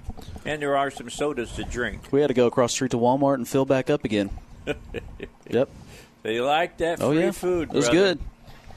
[0.45, 2.11] And there are some sodas to drink.
[2.13, 4.31] We had to go across the street to Walmart and fill back up again.
[5.49, 5.69] yep.
[6.23, 7.31] They like that Oh free yeah.
[7.31, 7.69] food.
[7.71, 8.15] It was brother.
[8.15, 8.19] good.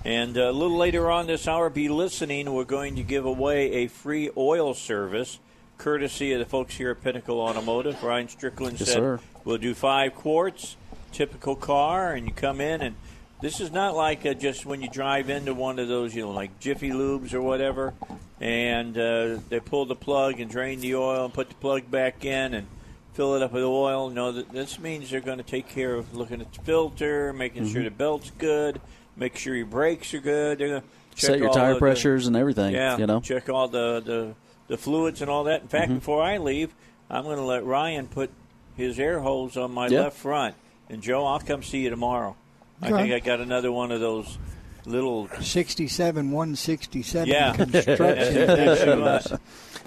[0.05, 2.51] And uh, a little later on this hour, be listening.
[2.53, 5.39] We're going to give away a free oil service,
[5.77, 8.01] courtesy of the folks here at Pinnacle Automotive.
[8.03, 9.19] Ryan Strickland Yes, said sir.
[9.45, 10.75] we'll do five quarts.
[11.13, 12.95] typical car, and you come in, and
[13.43, 16.31] this is not like uh just when you drive into one of those, you know,
[16.31, 17.93] like Jiffy Lubes or whatever,
[18.41, 22.25] and uh, they pull the plug and drain the oil and put the plug back
[22.25, 22.67] in and
[23.13, 24.09] fill it up with oil.
[24.09, 27.63] No, th- this means they're going to take care of looking at the filter, making
[27.63, 27.73] Mm-hmm.
[27.73, 28.81] sure the belt's good,
[29.15, 30.57] make sure your brakes are good.
[30.57, 32.73] They're going to Set your tire pressures and everything.
[32.73, 33.19] Yeah, You know.
[33.19, 34.33] check all the, the
[34.67, 35.61] the fluids and all that.
[35.61, 35.77] In Mm-hmm.
[35.77, 36.73] fact, before I leave,
[37.09, 38.31] I'm going to let Ryan put
[38.75, 40.03] his air hose on my Yeah.
[40.03, 40.55] left front.
[40.89, 42.35] And Joe, I'll come see you tomorrow.
[42.83, 43.03] I Okay.
[43.09, 44.37] think I got another one of those
[44.85, 47.53] little 67 167 Yeah.
[47.53, 47.97] construction.
[48.47, 49.37] That's too.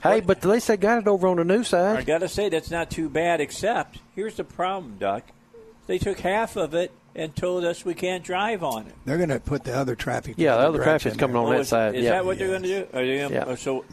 [0.02, 1.96] Hey, but at least they got it over on the new side.
[1.98, 3.40] I got to say that's not too bad.
[3.40, 5.24] Except here's the problem, Duck.
[5.86, 8.94] They took half of it and told us we can't drive on it.
[9.04, 10.34] They're going to put the other traffic.
[10.36, 11.42] Yeah, the other other traffic's coming there.
[11.42, 11.94] on Oh, that is, side.
[11.94, 12.10] Is yeah.
[12.10, 12.86] that what they're going to do?
[12.92, 13.44] Are they gonna, Yeah.
[13.44, 13.84] uh, So,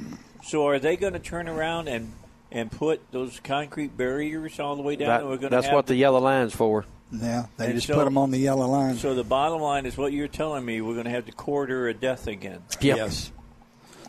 [0.43, 2.11] so are they going to turn around and
[2.51, 5.07] and put those concrete barriers all the way down?
[5.07, 6.85] That- and we're going that's have what the yellow line's for.
[7.13, 8.95] Yeah, they And just so- put them on the yellow line.
[8.95, 10.81] So the bottom line is what you're telling me.
[10.81, 12.63] We're going to have the quarter of death again.
[12.81, 12.95] Yeah.
[12.95, 13.31] Yes.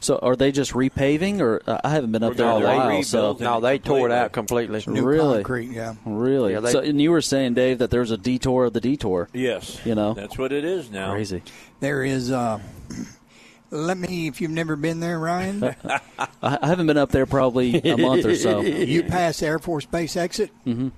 [0.00, 2.66] So are they just repaving, or uh, I haven't been up We're there in a
[2.66, 3.02] while?
[3.04, 3.40] So it.
[3.40, 4.82] No, they tore it out completely.
[4.86, 5.36] New Really?
[5.38, 5.94] concrete, yeah.
[6.04, 8.80] really, Yeah, they- so and you were saying, Dave, that there's a detour of the
[8.82, 9.28] detour.
[9.32, 10.12] Yes, You know?
[10.12, 11.12] that's what it is now.
[11.12, 11.42] Crazy.
[11.80, 12.30] There is.
[12.30, 12.58] Uh,
[13.70, 16.00] let me, if you've never been there, Ryan, I,
[16.42, 18.60] I haven't been up there probably a month or so.
[18.60, 20.88] you pass Air Force Base exit, mm-hmm.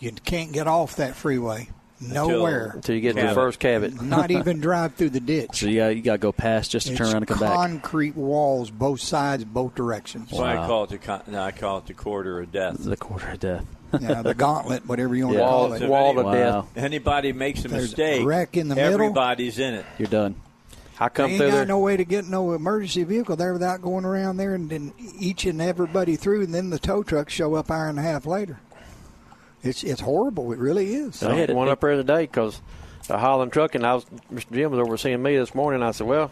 [0.00, 1.68] You can't get off that freeway.
[2.00, 2.72] Nowhere.
[2.76, 4.00] Until you get to the first Cabot.
[4.02, 5.50] Not even drive through the ditch.
[5.60, 7.54] So you got you got to go past just to turn around and come back.
[7.54, 10.30] concrete walls, both sides, both directions.
[10.30, 12.78] That's why I call it the con- no, I call it the corridor of death.
[12.78, 13.66] The quarter of death.
[14.00, 15.44] yeah, the gauntlet, whatever you want Yeah.
[15.44, 15.88] to call Wall, it.
[15.88, 16.32] wall of Wow.
[16.32, 16.64] death.
[16.76, 18.94] Anybody makes a There's a mistake, wreck in the middle.
[18.94, 19.84] everybody's in it.
[19.98, 20.36] You're done.
[20.98, 21.66] I come ain't through got there.
[21.66, 25.44] no way to get no emergency vehicle there without going around there and then each
[25.44, 28.58] and everybody through, and then the tow trucks show up hour and a half later.
[29.62, 30.52] It's it's horrible.
[30.52, 31.22] It really is.
[31.22, 32.60] I had one up there today because
[33.06, 33.84] the Holland trucking.
[33.84, 34.52] I was Mr.
[34.52, 35.82] Jim was overseeing me this morning.
[35.82, 36.30] I said, "Well,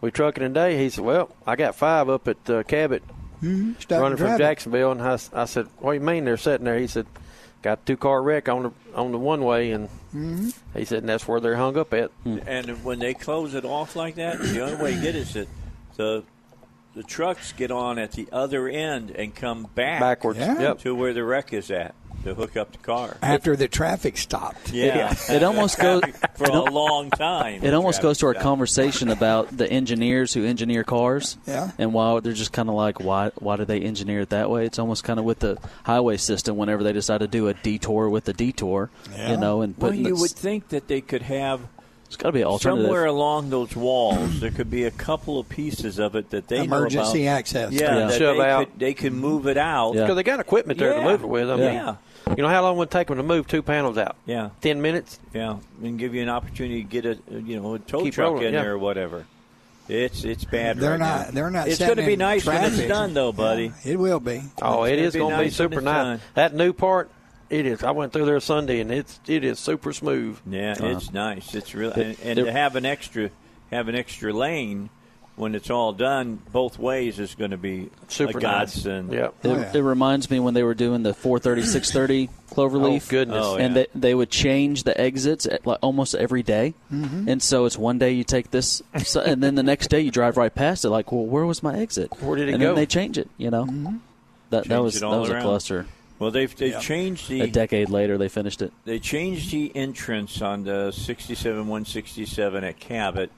[0.00, 3.02] we trucking today." He said, "Well, I got five up at uh, Cabot
[3.42, 3.74] Mhm.
[3.90, 4.38] Running from.
[4.38, 7.06] Jacksonville." And I said, "What do you mean they're sitting there?" He said,
[7.62, 10.48] "Got two car wreck on the on the one way," and Mm-hmm.
[10.78, 13.94] he said, and "That's where they're hung up at." And when they close it off
[13.96, 15.48] like that, the only way you get it is that
[15.96, 16.22] the
[16.94, 20.38] the trucks get on at the other end and come back Backwards.
[20.38, 20.60] Yeah.
[20.60, 20.78] Yep.
[20.80, 21.94] to where the wreck is at
[22.24, 23.16] to hook up the car.
[23.22, 24.72] After the traffic stopped.
[24.72, 26.02] Yeah, It almost goes.
[26.34, 27.62] for a long time.
[27.64, 31.36] It almost goes to our Traffic conversation about the engineers who engineer cars.
[31.46, 31.70] Yeah.
[31.78, 34.66] And why they're just kind of like, why why do they engineer it that way?
[34.66, 36.56] It's almost kind of with the highway system.
[36.56, 38.90] Whenever they decide to do a detour with a detour,
[39.28, 41.60] you know, and Well, put you would think that they could have
[42.06, 42.84] it's got to be an alternative.
[42.86, 44.38] somewhere along those walls.
[44.38, 47.38] there could be a couple of pieces of it that they Emergency know about.
[47.38, 47.72] access.
[47.72, 48.06] Yeah, Yeah.
[48.06, 48.70] that they out.
[48.70, 49.94] could, they can move it out.
[49.94, 50.02] Yeah.
[50.02, 51.02] Because they got equipment there Yeah.
[51.02, 51.50] to move it with.
[51.50, 51.94] I mean, Yeah.
[52.28, 54.16] You know how long would it take them to move two panels out?
[54.26, 54.50] Yeah.
[54.60, 55.18] Ten minutes.
[55.32, 58.30] Yeah, and give you an opportunity to get a you know a tow Keep truck
[58.32, 58.62] rolling, in yeah.
[58.62, 59.26] there or whatever.
[59.88, 60.78] It's it's bad.
[60.78, 61.30] They're right not- now.
[61.32, 63.70] they're not It's going to be in nice when it's done, though, buddy.
[63.84, 64.42] It will be.
[64.62, 65.94] Oh, It's it gonna is be going to nice be super nice.
[66.04, 66.20] done.
[66.34, 67.10] That new part,
[67.50, 67.84] it is.
[67.84, 70.38] I went through there Sunday, and it's it is super smooth.
[70.46, 71.10] Yeah, it's uh-huh.
[71.12, 71.54] nice.
[71.54, 73.30] It's really and, and to have an extra
[73.70, 74.88] have an extra lane
[75.36, 78.74] when it's all done both ways is going to be Super a nice.
[78.76, 79.12] godsend.
[79.12, 79.34] Yep.
[79.42, 79.72] It, Oh, yeah.
[79.74, 83.06] it reminds me when they were doing the 430, 630 Cloverleaf.
[83.06, 83.44] Oh, goodness.
[83.44, 86.74] Oh, And they, they would change the exits at, like, almost every day.
[86.92, 87.28] Mm-hmm.
[87.28, 90.10] And so it's one day you take this, so, and then the next day you
[90.12, 90.90] drive right past it.
[90.90, 92.10] Like, well, where was my exit?
[92.22, 92.66] Where did it and go?
[92.68, 93.28] then they change it.
[93.36, 93.96] You know, Mm-hmm.
[94.50, 95.40] that that was that was around.
[95.40, 95.86] a cluster.
[96.20, 96.78] Well, they've they Yeah.
[96.78, 97.40] changed the.
[97.40, 98.72] A decade later, they finished it.
[98.84, 103.32] they changed the entrance on the 67 167 at Cabot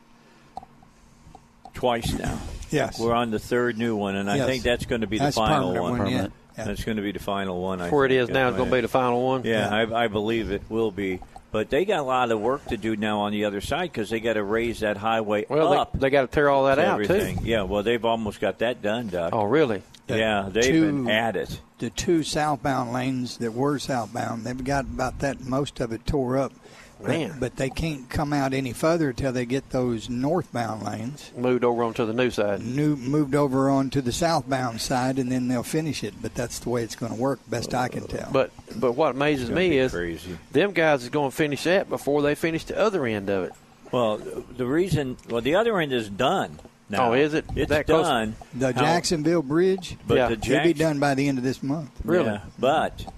[1.77, 2.39] twice now.
[2.70, 2.98] Yes.
[2.98, 4.47] We're on the third new one, and I Yes.
[4.47, 5.81] think that's going to be That's the final one.
[5.81, 5.98] one, yeah.
[5.98, 6.32] Permanent.
[6.59, 6.65] Yeah.
[6.65, 7.81] That's going to be the final one.
[7.81, 8.23] I Where it think.
[8.23, 9.43] is now is going to be the final one.
[9.44, 9.94] Yeah, Yeah.
[9.97, 11.20] I, I believe it will be.
[11.53, 14.11] But they got a lot of work to do now on the other side because
[14.11, 15.93] they got to raise that highway Well, up.
[15.93, 17.39] they, they got to tear all that to out everything.
[17.39, 17.44] too.
[17.44, 19.31] Yeah, well, they've almost got that done, Doc.
[19.32, 19.82] Oh, really?
[20.09, 21.61] yeah, they've two- been at it.
[21.78, 26.39] The two southbound lanes that were southbound, they've got about that, most of it tore
[26.39, 26.53] up.
[27.01, 27.36] But- Man.
[27.39, 31.82] But, they can't come out any further until they get those northbound lanes Moved over
[31.85, 32.64] onto the new side.
[32.64, 36.14] new moved over onto the southbound side, and then they'll finish it.
[36.23, 38.28] But that's the way it's going to work, best I can tell.
[38.32, 40.39] But but what amazes me is crazy.
[40.52, 43.52] them guys is going to finish that before they finish the other end of it.
[43.93, 44.16] Well,
[44.56, 46.59] the reason, well, the other end is done.
[46.89, 47.10] Now.
[47.10, 47.44] Oh, is it?
[47.55, 48.06] It's That close?
[48.06, 48.36] done.
[48.55, 50.28] the Jacksonville Bridge, but Yeah.
[50.28, 51.90] the it'll be done by the end of this month.
[52.05, 52.27] Really?
[52.27, 53.10] Yeah, but It's the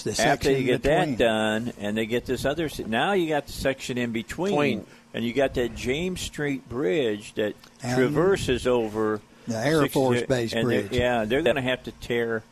[0.00, 1.10] after section you get between.
[1.16, 4.50] that done and they get this other se- now you got the section in between,
[4.52, 4.86] Between.
[5.14, 10.22] and you got that James Street Bridge that And traverses over the Air 60 Force
[10.22, 10.92] Base and they're- Bridge.
[10.98, 12.42] Yeah, they're going to have to tear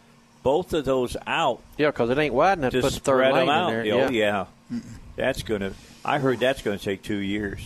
[0.43, 3.17] both of those out Yeah, because it ain't wide enough to to put the third
[3.19, 3.73] spread lane them out.
[3.75, 4.07] in there.
[4.07, 4.47] Oh yeah,
[5.17, 5.73] That's going to.
[6.05, 7.61] I heard that's going to take two years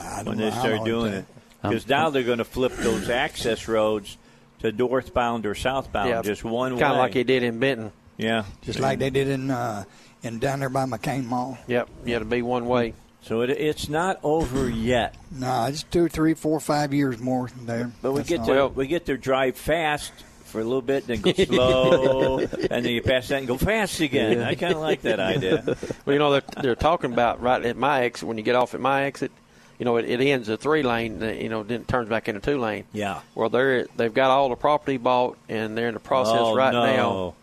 [0.00, 1.24] I don't when know they how start long doing it.
[1.62, 4.16] Because um, now they're going to flip those access roads
[4.60, 6.80] to northbound or southbound, yeah, just one way.
[6.80, 7.92] Kind of like they did in Benton.
[8.20, 9.84] Yeah, Just like they did in uh,
[10.22, 11.58] in down there by McCain Mall.
[11.66, 12.94] Yep, you had to be one way.
[13.22, 15.14] So it, it's not over yet.
[15.30, 17.92] No, it's two, three, four, five years more there.
[18.00, 18.46] But we That's get all.
[18.46, 20.12] to we get to drive fast
[20.44, 24.00] for a little bit, then go slow, and then you pass that and go fast
[24.00, 24.40] again.
[24.42, 25.76] I kind of like that idea.
[26.04, 28.74] Well, you know they're, they're talking about right at my exit when you get off
[28.74, 29.30] at my exit.
[29.78, 31.22] You know it, it ends a three lane.
[31.22, 32.84] uh, You know then it turns back into two lane.
[32.92, 33.20] Yeah.
[33.34, 36.72] Well, they're they've got all the property bought and they're in the process oh, right
[36.72, 36.84] no.
[36.84, 37.34] now To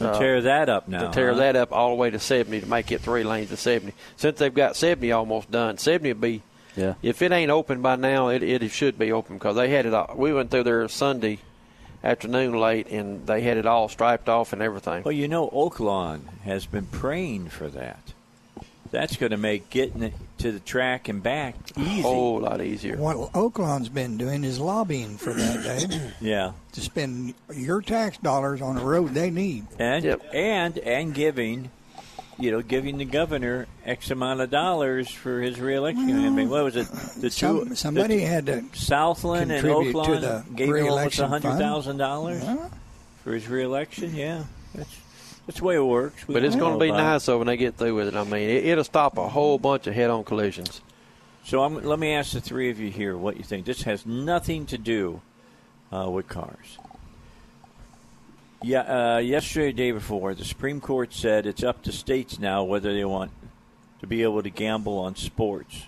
[0.00, 1.08] Uh, tear that up now.
[1.08, 1.38] to tear huh?
[1.38, 3.94] that up all the way to seventy to make it three lanes to seventy.
[4.16, 6.42] Since they've got seventy almost done, seventy will be.
[6.76, 6.94] Yeah.
[7.02, 9.94] If it ain't open by now, it, it should be open because they had it.
[9.94, 11.40] All, we went through there Sunday
[12.02, 15.02] afternoon late, and they had it all striped off and everything.
[15.02, 18.12] Well, you know, Oaklawn has been praying for that.
[18.90, 22.00] That's going to make getting it to the track and back easy.
[22.00, 22.96] A whole lot easier.
[22.96, 28.60] What Oaklawn's been doing is lobbying for that, Dave, Yeah, to spend your tax dollars
[28.60, 29.66] on a road they need.
[29.78, 30.22] and Yep.
[30.34, 31.70] and and giving,
[32.36, 36.24] you know, giving the governor X amount of dollars for his reelection.
[36.26, 36.88] I mean, what was it?
[37.20, 38.64] The Some, two somebody the, had to.
[38.72, 41.60] Southland and contribute to the gave him almost re-election a hundred fund.
[41.60, 42.56] thousand dollars Huh?
[43.22, 44.16] for his reelection.
[44.16, 44.44] Yeah,
[44.74, 44.96] that's
[45.50, 46.28] that's the way it works.
[46.28, 47.02] We But it's going to be about it.
[47.02, 48.14] nice though when they get through with it.
[48.14, 50.80] I mean, it, it'll stop a whole bunch of head-on collisions.
[51.44, 53.66] So I'm, let me ask the three of you here what you think.
[53.66, 55.22] This has nothing to do
[55.92, 56.78] uh, with cars.
[58.62, 62.94] Yeah, uh, yesterday, day before, the Supreme Court said it's up to states now whether
[62.94, 63.32] they want
[63.98, 65.86] to be able to gamble on sports.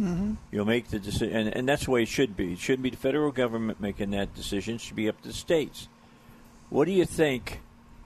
[0.00, 0.34] Mm-hmm.
[0.50, 2.54] You'll make the decision, and, and that's the way it should be.
[2.54, 4.76] It shouldn't be the federal government making that decision.
[4.76, 5.88] It should be up to the states.
[6.70, 7.60] What do you think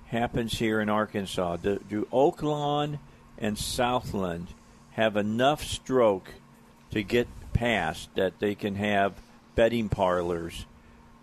[0.08, 1.56] happens here in Arkansas?
[1.56, 2.98] Do, do Oaklawn
[3.38, 4.48] and Southland
[4.92, 6.34] have enough stroke
[6.90, 9.14] to get past that they can have
[9.54, 10.66] betting parlors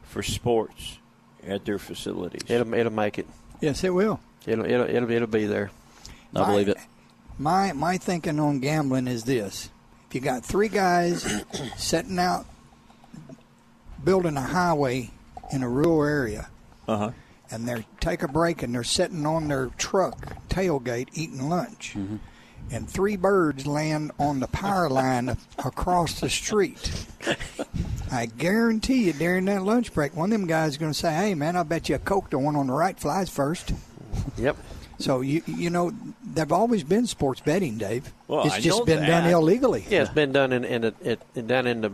[0.04, 0.98] for sports
[1.46, 2.50] at their facilities?
[2.50, 3.28] It'll it'll make it.
[3.62, 4.20] Yes, it will.
[4.46, 5.72] It'll it'll it'll, it'll be there.
[6.36, 6.78] I believe it.
[7.38, 9.70] My my thinking on gambling is this:
[10.08, 11.44] if you got three guys
[11.78, 12.46] setting out
[14.04, 15.10] building a highway
[15.52, 16.50] in a rural area,
[16.88, 17.12] Uh huh.
[17.56, 22.18] And they take a break and they're sitting on their truck tailgate eating lunch, Mm-hmm.
[22.72, 27.06] and three birds land on the power line across the street.
[28.12, 31.14] I guarantee you, during that lunch break, one of them guys is going to say,
[31.14, 33.74] "Hey, man, I bet you a coke the one on the right flies first.
[34.38, 34.58] Yep.
[35.00, 35.92] So you you know,
[36.24, 38.14] there've always been sports betting, Dave.
[38.28, 39.86] Well, it's I just know been done illegally.
[39.90, 41.92] Yeah, it's been done in in, the, it, in down in the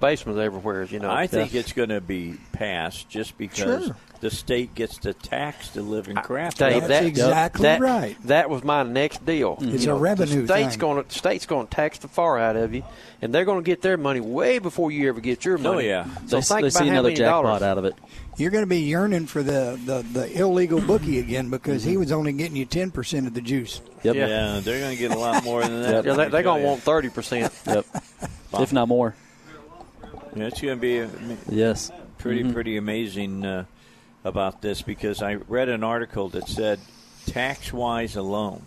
[0.00, 0.84] basements everywhere.
[0.84, 1.10] You know.
[1.10, 3.96] I think it's going to be passed just because Sure.
[4.20, 6.54] the state gets to tax the living crap.
[6.54, 7.08] Dave, out of That's it.
[7.08, 8.16] exactly that, right.
[8.24, 9.58] That was my next deal.
[9.60, 10.78] It's You a know, revenue the state's thing.
[10.80, 12.82] Going to, state's going to tax the far out of you,
[13.22, 15.76] and they're going to get their money way before you ever get your money.
[15.90, 16.04] Oh, yeah.
[16.26, 17.62] So they think they about see how another many jackpot dollars.
[17.62, 17.94] out of it.
[18.36, 21.90] You're going to be yearning for the, the, the illegal bookie again because Mm-hmm.
[21.90, 23.80] he was only getting you ten percent of the juice.
[24.02, 24.16] Yep.
[24.16, 24.26] Yeah.
[24.26, 26.04] Yeah, they're going to get a lot more than that.
[26.04, 27.52] Yeah, they, me they're going to want thirty percent.
[27.66, 27.86] Yep.
[28.58, 29.14] if not more.
[30.36, 31.90] Yeah, it's going to be Yes.
[32.18, 32.52] pretty Mm-hmm.
[32.52, 33.64] pretty amazing uh,
[34.24, 36.80] about this because I read an article that said
[37.26, 38.66] tax wise alone,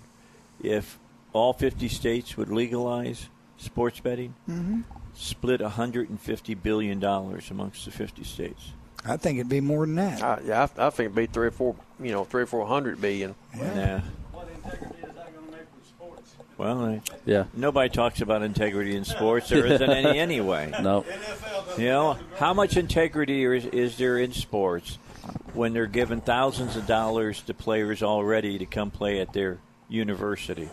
[0.62, 0.98] if
[1.34, 3.28] all 50 states would legalize
[3.58, 4.82] sports betting, Mm-hmm.
[5.14, 8.72] split 150 billion dollars amongst the 50 states.
[9.06, 10.22] I think it'd be more than that.
[10.24, 12.66] I, yeah, I, I think it'd be three or four, you know, three or four
[12.66, 13.36] hundred billion.
[13.58, 14.02] Yeah.
[16.58, 17.46] Well, I, Yeah.
[17.54, 19.50] nobody talks about integrity in sports.
[19.50, 20.72] There isn't any anyway.
[20.82, 21.06] No.
[21.78, 24.98] You know, how much integrity is, is there in sports
[25.54, 29.60] when they're giving thousands of dollars to players already to come play at their
[29.90, 30.70] university?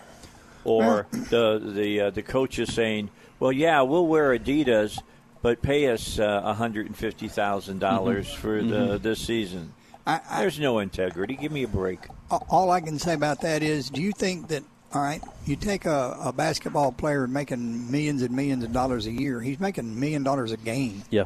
[0.65, 4.99] Or the the uh, the coach is saying, "Well, yeah, we'll wear Adidas,
[5.43, 9.75] but pay us uh, one hundred and fifty thousand dollars for the this season."
[10.07, 11.37] I, I, There's no integrity.
[11.37, 11.99] Give me a break.
[12.31, 14.63] all I can say about that is, do you think that?
[14.95, 19.11] All right, you take a, a basketball player making millions and millions of dollars a
[19.11, 19.41] year.
[19.41, 21.03] He's making million dollars a game.
[21.11, 21.25] Yeah.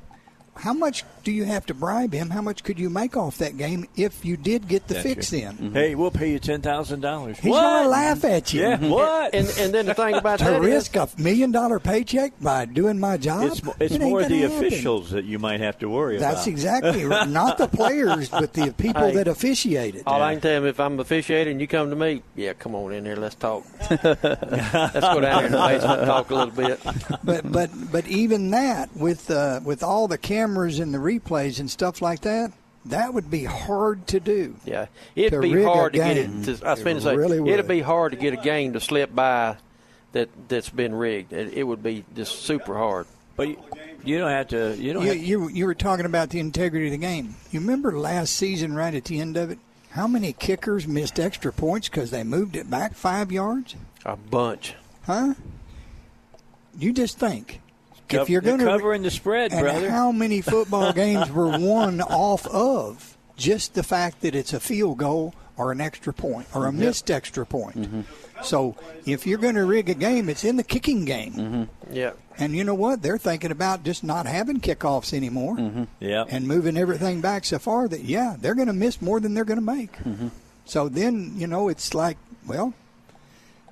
[0.59, 2.31] How much do you have to bribe him?
[2.31, 5.33] How much could you make off that game if you did get the That's fix
[5.33, 5.45] it.
[5.45, 5.73] in?
[5.73, 7.39] Hey, we'll pay you ten thousand dollars.
[7.39, 8.63] He's going to laugh at you.
[8.63, 9.35] Yeah, what?
[9.35, 12.65] And and then the thing about to that is, risk a million dollar paycheck by
[12.65, 13.45] doing my job?
[13.45, 14.57] It's, it's It more gonna the happen.
[14.67, 16.35] officials that you might have to worry That's about.
[16.37, 17.29] That's exactly right.
[17.29, 19.15] Not the players, but the people Hey.
[19.15, 20.03] that officiated.
[20.07, 22.23] all I can tell him if I'm officiating, you come to me.
[22.35, 23.17] Yeah, come on in here.
[23.17, 23.65] Let's talk.
[23.91, 26.81] let's go down here in the basement and talk a little bit.
[27.23, 31.71] But but but even that with uh, with all the cameras and the replays and
[31.71, 32.53] stuff like that,
[32.87, 34.57] that would be hard to do.
[34.65, 36.27] Yeah, it'd To be hard to get it.
[36.45, 37.53] To, I was It going to say really would.
[37.53, 39.57] it'd be hard to get a game to slip by
[40.13, 41.33] that that's been rigged.
[41.33, 43.07] It, it would be just super hard.
[43.37, 43.57] But you,
[44.05, 44.75] you don't have to.
[44.77, 45.03] You don't.
[45.03, 47.35] You, have, you you were talking about the integrity of the game.
[47.51, 49.59] You remember last season, right at the end of it,
[49.91, 53.77] how many kickers missed extra points because they moved it back five yards?
[54.05, 54.75] A bunch.
[55.05, 55.35] Huh?
[56.79, 57.61] You just think
[58.09, 59.91] cov- if you're going to covering the spread, and brother.
[59.91, 64.99] how many football games were won off of just the fact that it's a field
[64.99, 67.77] goal or an extra point or a missed extra point.
[67.77, 68.01] Mm-hmm.
[68.43, 71.33] So if you're going to rig a game, it's in the kicking game.
[71.33, 71.65] Mm-hmm.
[71.95, 72.13] Yeah.
[72.39, 73.03] And you know what?
[73.03, 75.85] They're thinking about just not having kickoffs anymore Mm-hmm.
[75.99, 76.25] yeah.
[76.29, 79.45] and moving everything back so far that yeah, they're going to miss more than they're
[79.45, 79.93] going to make.
[79.99, 80.29] Mm-hmm.
[80.65, 82.17] So then you know it's like,
[82.47, 82.75] well,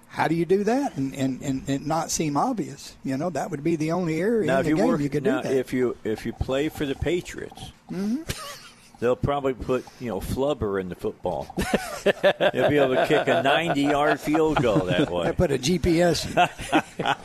[0.09, 2.95] how do you do that and, and, and, and not seem obvious?
[3.05, 5.01] You know that would be the only area now, in if the you game work,
[5.01, 5.57] you could now, do that.
[5.57, 8.23] if you if you play for the Patriots, mm-hmm.
[9.01, 11.55] they'll probably put you know flubber in the football.
[12.05, 15.29] They'll be able to kick a ninety-yard field goal that way.
[15.29, 16.23] I put a GPS.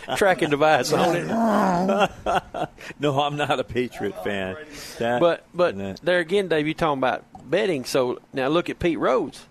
[0.18, 1.28] Tracking device on it.
[3.00, 4.58] No, I'm not a Patriot fan.
[5.00, 7.86] That, But but that- there again, Dave, you're talking about betting.
[7.86, 9.46] So now look at Pete Rose,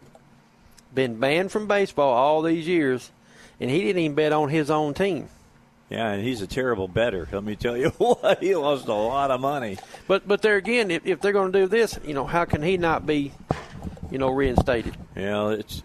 [0.95, 3.11] been banned from baseball all these years,
[3.61, 5.29] and he didn't even bet on his own team.
[5.89, 7.29] yeah, and he's a terrible better.
[7.31, 9.79] Let me tell you what, he lost a lot of money.
[10.09, 12.63] But but there again, if, if they're going to do this, you know, how can
[12.63, 13.33] he not be,
[14.11, 14.97] you know, reinstated?
[15.17, 15.83] You know, it's.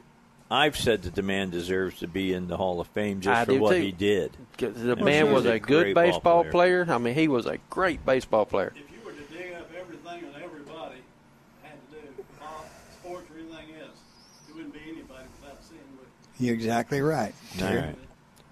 [0.51, 3.45] I've said that the man deserves to be in the Hall of Fame just I
[3.45, 3.81] for what too.
[3.81, 4.31] he did.
[4.57, 6.83] The Yeah, man was was a a good baseball player.
[6.85, 6.93] player.
[6.93, 8.71] I mean, he was a great baseball player.
[8.75, 11.01] If you were to dig up everything that everybody
[11.63, 13.97] had to do, all sports or anything else,
[14.47, 16.05] it wouldn't be anybody without seeing what
[16.39, 17.33] You're exactly right.
[17.61, 17.95] All right.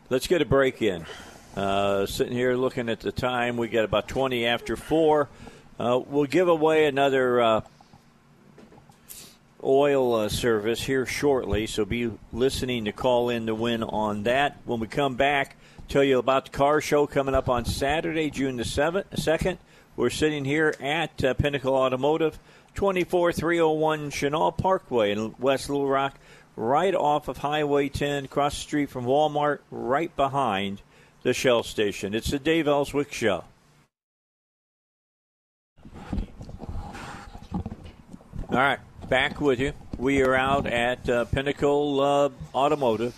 [0.10, 1.06] Let's get a break in.
[1.56, 5.30] Uh, sitting here looking at the time, we got about 20 after 4.
[5.80, 7.62] Uh, we'll give away another uh,
[9.64, 14.58] oil uh, service here shortly, so be listening to call in to win on that.
[14.66, 15.58] When we come back,
[15.88, 19.58] tell you about the car show coming up on Saturday, June the 7th, 2nd.
[19.96, 22.40] We're sitting here at uh, Pinnacle Automotive,
[22.76, 26.18] 24301 Chenal Parkway in West Little Rock,
[26.56, 30.82] right off of Highway 10, across the street from Walmart, right behind
[31.24, 32.14] the Shell station.
[32.14, 33.46] It's the Dave Elswick Show.
[38.50, 39.74] All right, back with you.
[39.98, 43.16] We are out at uh, Pinnacle uh, Automotive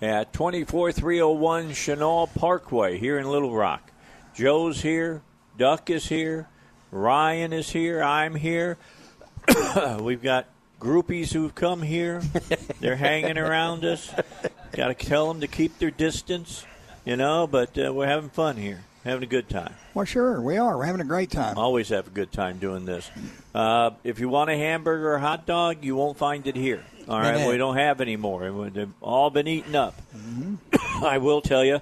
[0.00, 3.90] at 24301 Chenal Parkway here in Little Rock.
[4.34, 5.22] Joe's here,
[5.56, 6.48] Duck is here,
[6.90, 8.76] Ryan is here, I'm here.
[10.00, 10.46] We've got
[10.80, 12.22] groupies who've come here.
[12.80, 14.12] They're hanging around us.
[14.72, 16.64] Got to tell them to keep their distance,
[17.04, 19.74] you know, but uh, we're having fun here, having a good time.
[19.94, 20.76] Well, sure, we are.
[20.76, 21.56] We're having a great time.
[21.56, 23.10] Always have a good time doing this.
[23.54, 26.84] Uh, if you want a hamburger or hot dog, you won't find it here.
[27.08, 28.50] All right, we don't have any more.
[28.68, 29.94] They've all been eaten up.
[31.02, 31.80] I will tell you,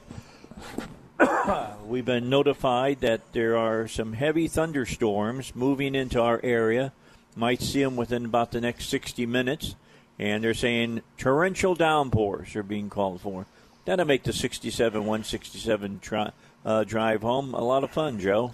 [1.86, 6.92] we've been notified that there are some heavy thunderstorms moving into our area.
[7.36, 9.74] Might see them within about the next 60 minutes.
[10.18, 13.46] And they're saying torrential downpours are being called for.
[13.84, 16.30] That'll make the 67 167 tri-
[16.64, 18.52] uh, drive home a lot of fun, Joe.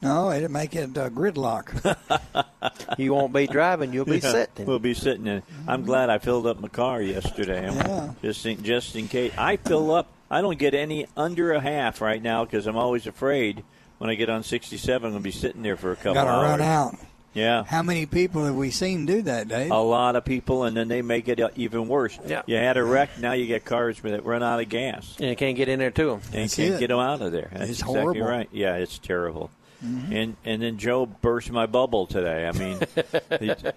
[0.00, 2.46] No, it'll make it uh, gridlock.
[2.98, 4.66] You won't be driving; you'll be Yeah, sitting.
[4.66, 5.42] We'll be sitting in.
[5.66, 7.66] I'm glad I filled up my car yesterday.
[7.66, 8.12] I'm- Yeah.
[8.20, 9.32] Just in, just in case.
[9.38, 10.08] I fill up.
[10.30, 13.64] I don't get any under a half right now because I'm always afraid
[13.98, 16.24] when I get on 67, I'm going to be sitting there for a couple Got
[16.24, 16.50] to hours.
[16.50, 16.94] run out.
[17.32, 17.64] Yeah.
[17.64, 19.70] How many people have we seen do that, Dave?
[19.70, 22.18] A lot of people, and then they make it uh, even worse.
[22.26, 22.42] Yeah.
[22.46, 25.16] You had a wreck, now you get cars that run out of gas.
[25.20, 26.20] and you can't get in there to them.
[26.32, 26.80] and That's can't it.
[26.80, 27.50] get them out of there.
[27.52, 28.22] That's It's exactly horrible.
[28.26, 28.48] right.
[28.52, 29.50] Yeah, it's terrible.
[29.82, 32.46] And and then Joe burst my bubble today.
[32.46, 32.78] I mean,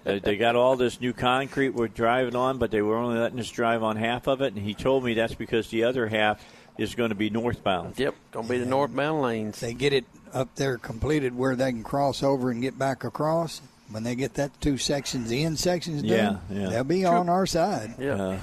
[0.04, 3.40] they, they got all this new concrete we're driving on, but they were only letting
[3.40, 4.52] us drive on half of it.
[4.52, 6.44] And he told me that's because the other half
[6.78, 7.98] is going to be northbound.
[7.98, 9.60] Yep, gonna be the northbound lanes.
[9.60, 13.60] They get it up there completed where they can cross over and get back across.
[13.90, 16.68] When they get that two sections, the end sections done, Yeah, yeah.
[16.70, 17.94] they'll be on our side.
[17.98, 18.14] Yeah.
[18.14, 18.38] Uh,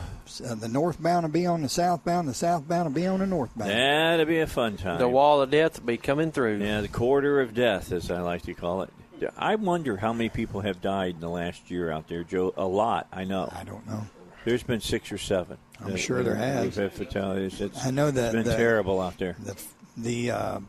[0.48, 2.26] Uh, the northbound will be on the southbound.
[2.26, 3.70] The southbound will be on the northbound.
[3.70, 4.98] that'll be a fun time.
[4.98, 6.60] The wall of death will be coming through.
[6.60, 8.90] Yeah, the corridor of death, as I like to call it.
[9.38, 12.54] I wonder how many people have died in the last year out there, Joe.
[12.56, 13.52] A lot, I know.
[13.54, 14.06] I don't know.
[14.46, 15.58] There's been six or seven.
[15.80, 16.64] I'm that- sure there has.
[16.66, 17.60] We've had fatalities.
[17.62, 19.36] It's, I know that it's been the- terrible out there.
[19.44, 19.56] The
[19.98, 20.60] the uh,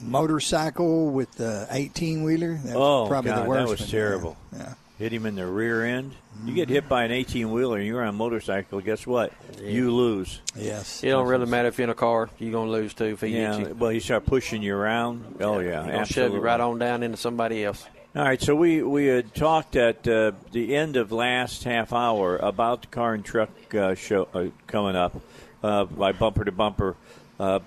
[0.00, 2.54] motorcycle with the eighteen wheeler.
[2.64, 3.58] That was Oh, probably God, the worst.
[3.66, 3.88] that was one.
[3.88, 4.36] terrible.
[4.56, 4.74] Yeah.
[4.98, 6.12] Hit him in the rear end.
[6.44, 9.32] You get hit by an 18 wheeler and you're on a motorcycle, guess what?
[9.60, 10.40] You lose.
[10.56, 11.02] Yes.
[11.02, 13.28] It don't really matter if you're in a car; you're gonna lose too if he
[13.28, 13.74] Yeah, hits you.
[13.74, 15.36] well, he start pushing you around.
[15.40, 17.84] Oh, yeah, He's gonna shove you right on down into somebody else.
[18.16, 22.36] All right, so we, we had talked at uh, the end of last half hour
[22.36, 25.20] about the car and truck uh, show uh, coming up
[25.64, 26.94] uh, by Bumper to Bumper.
[27.40, 27.58] Uh,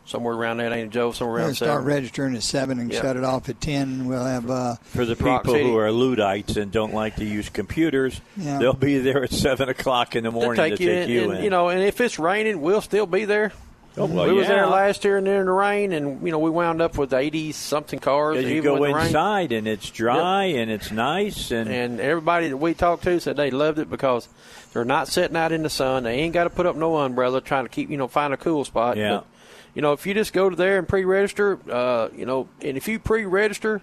[0.05, 1.13] somewhere around that, ain't it, Joe?
[1.13, 1.85] Somewhere We'll around start 7.
[1.85, 3.01] registering at seven and Yeah.
[3.01, 4.07] shut it off at ten.
[4.07, 5.65] We'll have uh, For the people City.
[5.65, 8.59] who are Luddites and don't like to use computers, Yeah.
[8.59, 11.11] they'll be there at 7 o'clock in the They'll morning take to you take in,
[11.11, 11.45] you and, in.
[11.45, 13.53] You know, and if it's raining, we'll still be there.
[13.99, 16.49] Oh, well, we was there last year and in the rain, and you know we
[16.49, 18.37] wound up with eighty something cars.
[18.37, 19.07] Yeah, you even go with the rain.
[19.09, 23.37] inside and it's dry and it's nice and, And everybody that we talked to said
[23.37, 24.29] they loved it because
[24.73, 26.05] they're not sitting out in the sun.
[26.05, 28.39] They ain't got to put up no umbrella trying to keep, you know, find a
[28.39, 28.97] cool spot.
[28.97, 29.17] Yeah.
[29.17, 29.27] But,
[29.75, 32.89] you know, if you just go to there and pre-register, uh, you know, and if
[32.89, 33.81] you pre-register,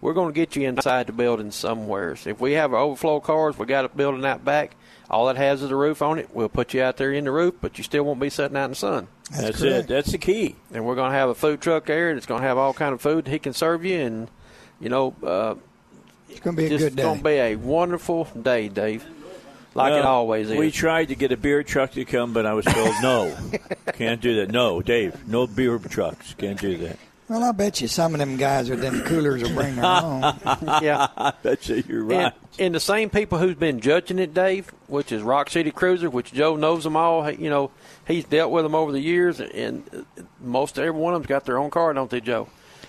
[0.00, 2.16] we're going to get you inside the building somewhere.
[2.24, 4.76] If we have overflow cars, we got a building out back.
[5.08, 6.28] All it has is a roof on it.
[6.34, 8.64] We'll put you out there in the roof, but you still won't be sitting out
[8.64, 9.08] in the sun.
[9.30, 9.88] that's, that's it.
[9.88, 10.56] That's the key.
[10.72, 12.74] And we're going to have a food truck there, and it's going to have all
[12.74, 13.98] kind of food he can serve you.
[14.00, 14.28] And
[14.80, 15.54] you know, uh,
[16.28, 16.86] It's going to be a good day.
[16.86, 19.04] It's going to be a wonderful day, Dave.
[19.76, 20.56] Like it always is.
[20.56, 23.36] We tried to get a beer truck to come, but I was told no,
[23.92, 24.50] can't do that.
[24.50, 26.98] No, Dave, no beer trucks, can't do that.
[27.28, 30.22] Well, I bet you some of them guys with them coolers will bring their own.
[30.82, 31.08] yeah.
[31.16, 32.24] I bet you you're right.
[32.26, 36.08] And, and the same people who's been judging it, Dave, which is Rock City Cruiser,
[36.08, 37.28] which Joe knows them all.
[37.28, 37.72] You know,
[38.06, 41.44] he's dealt with them over the years, and uh, most every one of them's got
[41.46, 42.48] their own car, don't they, Joe?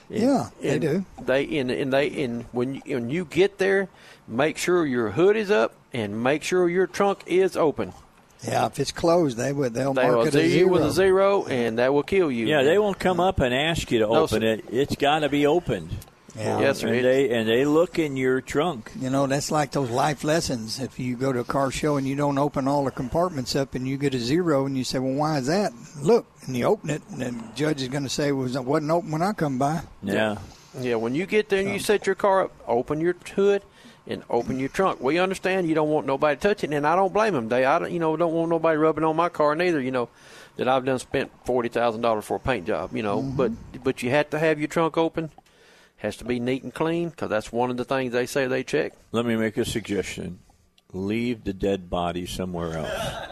[0.09, 1.05] And- Yeah, they and do.
[1.19, 3.89] They and, and they and when you, when you get there,
[4.27, 7.93] make sure your hood is up and make sure your trunk is open.
[8.47, 9.73] Yeah, if it's closed, they would.
[9.73, 10.72] They'll They mark will it see a you zero.
[10.72, 12.45] with a zero, and that will kill you.
[12.45, 14.47] yeah, they won't come up and ask you to No, open sir.
[14.47, 14.65] it.
[14.72, 15.89] It's got to be opened.
[16.38, 16.59] Yeah.
[16.59, 16.89] Yes, sir.
[16.93, 18.91] And they and they look in your trunk.
[18.99, 20.80] You know, that's like those life lessons.
[20.80, 23.73] If you go to a car show and you don't open all the compartments up
[23.73, 25.73] and you get a zero and you say, well, why is that?
[25.99, 28.91] Look, and you open it, and the judge is going to say, well, it wasn't
[28.91, 29.81] open when I come by.
[30.03, 30.38] Yeah.
[30.80, 33.64] Yeah, when you get there and you set your car up, open your hood
[34.07, 35.01] and open your trunk.
[35.01, 37.49] We understand you don't want nobody touching, and I don't blame them.
[37.49, 39.81] They, I don't, you know, don't want nobody rubbing on my car neither.
[39.81, 40.09] You know,
[40.55, 42.95] that I've done spent forty thousand dollars for a paint job.
[42.95, 43.51] You know, but
[43.84, 45.31] but you have to have your trunk open.
[45.97, 48.63] Has to be neat and clean because that's one of the things they say they
[48.63, 48.93] check.
[49.11, 50.39] Let me make a suggestion.
[50.93, 53.27] Leave the dead body somewhere else.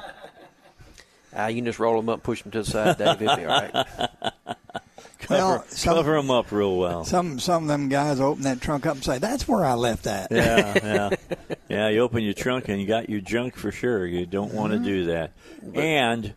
[1.37, 3.21] Ah, you can just roll them up, push them to the side, Dave.
[3.21, 4.09] It'll be all right.
[5.29, 7.05] Well, Cover, some, cover them up real well.
[7.05, 10.03] some some of them guys open that trunk up and say, that's where I left
[10.03, 10.31] that.
[10.31, 11.37] yeah, yeah,
[11.69, 11.89] yeah.
[11.89, 14.05] You open your trunk and you got your junk for sure.
[14.05, 15.31] You don't want to do that.
[15.73, 16.33] And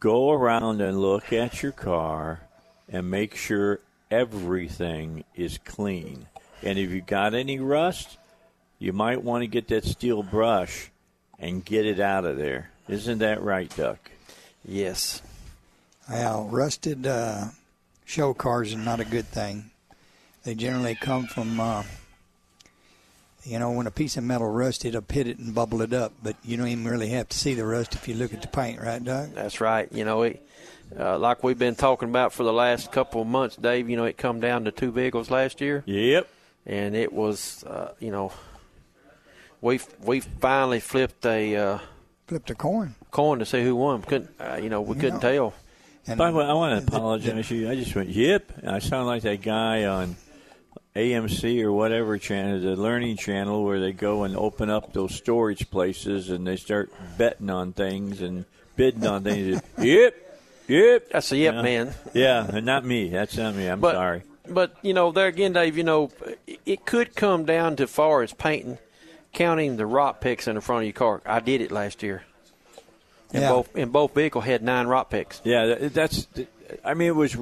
[0.00, 2.40] go around and look at your car
[2.88, 3.80] and make sure
[4.10, 6.26] everything is clean.
[6.62, 8.16] And if you got any rust,
[8.78, 10.90] you might want to get that steel brush
[11.38, 12.70] and get it out of there.
[12.88, 14.10] Isn't that right, Duck?
[14.64, 15.20] Yes.
[16.08, 17.46] Well, rusted uh,
[18.04, 19.70] show cars are not a good thing.
[20.44, 21.84] They generally come from, uh,
[23.44, 26.12] you know, when a piece of metal rusts, it'll pit it and bubble it up.
[26.22, 28.48] But you don't even really have to see the rust if you look at the
[28.48, 29.34] paint, right, Doug?
[29.34, 29.90] That's right.
[29.92, 30.46] You know, it,
[30.98, 33.88] uh, like we've been talking about for the last couple of months, Dave.
[33.88, 36.28] You know, it come down to two vehicles last year, Yep.
[36.66, 38.32] and it was, uh, you know,
[39.62, 41.78] we we finally flipped a uh,
[42.26, 42.94] Flipped a coin.
[43.10, 44.02] coin to see who won.
[44.02, 45.32] Couldn't, uh, you know, we couldn't Yeah.
[45.32, 45.54] tell.
[46.06, 47.70] And By the way, I want to the- apologize to you.
[47.70, 48.52] I just went, yep.
[48.66, 50.16] I sound like that guy on
[50.94, 55.70] AMC or whatever channel, the Learning Channel, where they go and open up those storage
[55.70, 58.44] places and they start betting on things and
[58.76, 59.60] bidding on things.
[59.78, 60.14] yep,
[60.68, 61.08] yep.
[61.10, 61.62] That's a yep, Yeah.
[61.62, 61.94] man.
[62.12, 63.08] Yeah, and not me.
[63.08, 63.66] That's not me.
[63.66, 64.22] I'm But, sorry.
[64.48, 65.76] But you know, there again, Dave.
[65.76, 66.10] You know,
[66.46, 68.78] it- it could come down to far as painting,
[69.32, 71.22] counting the rock picks in the front of your car.
[71.26, 72.24] I did it last year.
[73.34, 73.50] And Yeah.
[73.50, 75.40] both and both vehicle had nine rock picks.
[75.44, 76.26] Yeah, that's.
[76.84, 77.32] I mean, it was.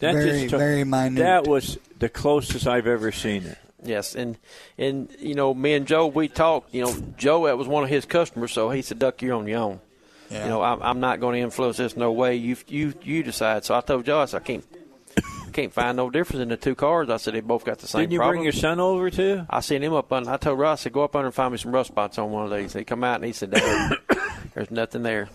[0.00, 1.18] That Very, just took- very minute.
[1.20, 3.56] That was the closest I've ever seen it.
[3.82, 4.36] Yes, and
[4.76, 6.74] and you know, me and Joe, we talked.
[6.74, 9.46] You know, Joe, that was one of his customers, so he said, "Duck, you're on
[9.46, 9.80] your own.
[10.30, 10.44] Yeah.
[10.44, 12.36] You know, I'm, I'm not going to influence this no way.
[12.36, 14.64] You you you decide." So I told Joe, I said, "I can't
[15.54, 18.02] can't find no difference in the two cars." I said, "They both got the same
[18.02, 19.46] Didn't you problem." bring your son over too?
[19.48, 20.28] I sent him up on.
[20.28, 22.30] I told Ross, I said, "Go up under and find me some rust spots on
[22.32, 23.96] one of these." He come out and he said, "Dad,
[24.56, 25.28] "There's nothing there."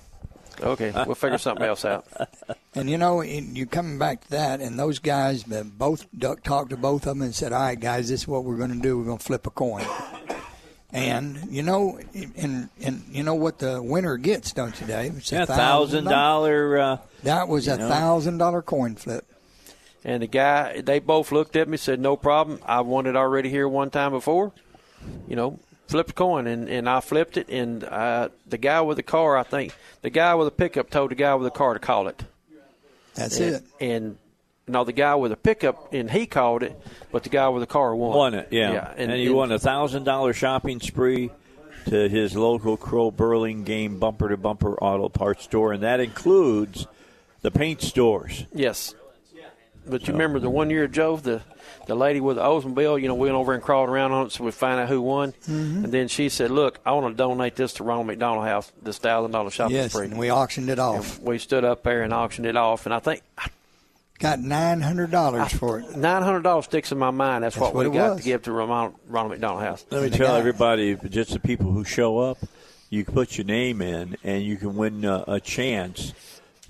[0.61, 2.05] Okay, we'll figure something else out.
[2.73, 6.77] And you know, you coming back to that, and those guys, both Duck talked to
[6.77, 8.97] both of them and said, "All right, guys, this is what we're going to do.
[8.97, 9.85] We're going to flip a coin."
[10.93, 11.99] And you know,
[12.37, 15.17] and and you know what the winner gets, don't you, Dave?
[15.17, 16.77] It's Yeah, thousand dollar.
[16.79, 17.89] Uh, That was a know.
[17.89, 19.25] thousand dollar coin flip.
[20.05, 22.59] And the guy, they both looked at me, said, "No problem.
[22.65, 24.53] I won it already here one time before.
[25.27, 25.59] You know,
[25.91, 29.37] flip a coin." And and I flipped it, and uh, the guy with the car,
[29.37, 32.07] I think, the guy with the pickup told the guy with the car to call
[32.07, 32.23] it.
[33.13, 33.63] That's and, it.
[33.79, 34.17] And
[34.67, 36.79] no, the guy with the pickup, and he called it,
[37.11, 38.15] but the guy with the car won.
[38.15, 38.93] won it, yeah.
[38.95, 41.29] and, and, he won a thousand dollar shopping spree
[41.85, 46.87] to his local Crow Burlingame bumper to bumper auto parts store, and that includes
[47.41, 48.45] the paint stores.
[48.53, 48.95] Yes.
[49.87, 51.41] But you remember the one year, Joe, the
[51.87, 54.31] the lady with the Oldsmobile, you know, we went over and crawled around on it
[54.31, 55.33] so we find out who won.
[55.47, 55.83] Mhm.
[55.83, 58.99] And then she said, Look, I want to donate this to Ronald McDonald House, this
[58.99, 60.05] thousand dollar shopping Yes, spree.
[60.05, 61.19] and we auctioned it off.
[61.19, 63.21] We stood up there and auctioned it off, and I think
[64.19, 65.97] Got nine hundred dollars for it.
[65.97, 67.43] nine hundred dollars sticks in my mind.
[67.43, 68.19] That's, That's what, what we got was.
[68.19, 69.83] to give to Ronald, Ronald McDonald House.
[69.89, 72.37] Let me the tell everybody, just the people who show up,
[72.91, 76.13] you can put your name in, and you can win a, a chance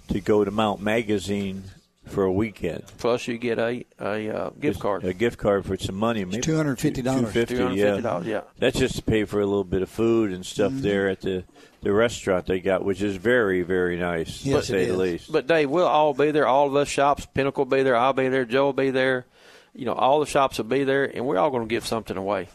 [0.07, 1.65] to go to Mount Magazine
[2.11, 2.83] for a weekend.
[2.97, 5.03] Plus, you get a a uh, gift card.
[5.03, 7.33] A gift card for some money, maybe two hundred fifty dollars.
[7.33, 8.21] $250, yeah.
[8.23, 8.41] yeah.
[8.59, 10.81] That's just to pay for a little bit of food and stuff Mm-hmm.
[10.81, 11.43] there at the
[11.81, 15.31] the restaurant they got, which is very very nice Yes, to say the least.
[15.31, 16.47] But Dave, we'll all be there.
[16.47, 17.95] All of us shops, Pinnacle will be there.
[17.95, 18.45] I'll be there.
[18.45, 19.25] Joe will be there.
[19.73, 22.17] You know, all the shops will be there, and we're all going to give something
[22.17, 22.49] away.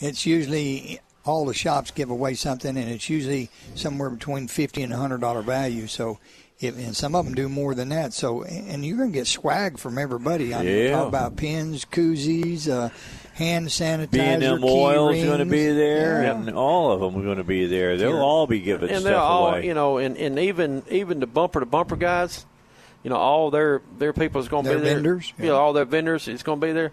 [0.00, 4.92] It's usually all the shops give away something, and it's usually somewhere between fifty and
[4.92, 5.86] a hundred dollar value.
[5.86, 6.18] So,
[6.62, 8.12] if, and some of them do more than that.
[8.12, 10.54] So, and you're going to get swag from everybody.
[10.54, 10.90] I mean, Yeah.
[10.92, 12.90] talk about pins, koozies, uh,
[13.34, 16.34] hand sanitizer, B and M key Oil is going to be there, Yeah.
[16.36, 17.96] and all of them are going to be there.
[17.96, 19.66] They'll all be giving and stuff they're all, away.
[19.66, 22.46] you know, and, and even even the bumper to bumper guys,
[23.02, 24.94] you know, all their their people is going to Their be there.
[24.94, 26.92] vendors, you know, all their vendors is going to be there.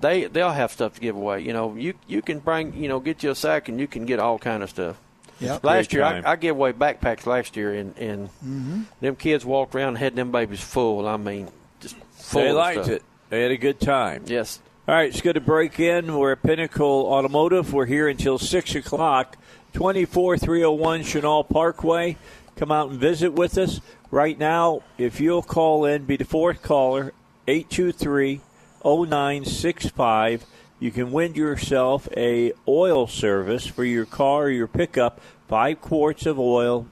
[0.00, 1.40] They they'll have stuff to give away.
[1.42, 4.06] You know, you you can bring you know get you a sack and you can
[4.06, 4.96] get all kind of stuff.
[5.40, 5.64] Yep.
[5.64, 6.04] Last year.
[6.04, 8.82] I, I gave away backpacks last year, and, and Mm-hmm.
[9.00, 11.06] them kids walked around and had them babies full.
[11.08, 11.48] I mean,
[11.80, 12.42] just full.
[12.42, 12.96] they of liked stuff.
[12.96, 13.02] it.
[13.30, 14.24] They had a good time.
[14.26, 14.60] Yes.
[14.88, 16.16] All right, it's good to break in.
[16.16, 17.72] We're at Pinnacle Automotive.
[17.72, 19.36] We're here until 6 o'clock,
[19.72, 22.16] 24301 Chenal Parkway.
[22.56, 23.80] Come out and visit with us.
[24.10, 27.12] Right now, if you'll call in, be the fourth caller,
[27.46, 28.40] 823
[28.84, 30.44] 0965.
[30.80, 36.24] You can win yourself a oil service for your car or your pickup, five quarts
[36.24, 36.86] of oil,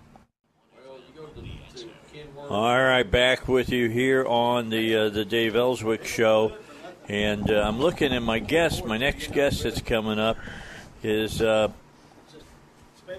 [2.48, 6.56] All right, back with you here on the uh, the Dave Elswick show,
[7.08, 8.84] and uh, I'm looking at my guest.
[8.84, 10.36] My next guest that's coming up
[11.02, 11.40] is.
[11.42, 11.68] Uh,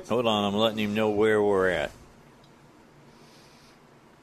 [0.07, 1.91] hold on, I'm letting him know where we're at.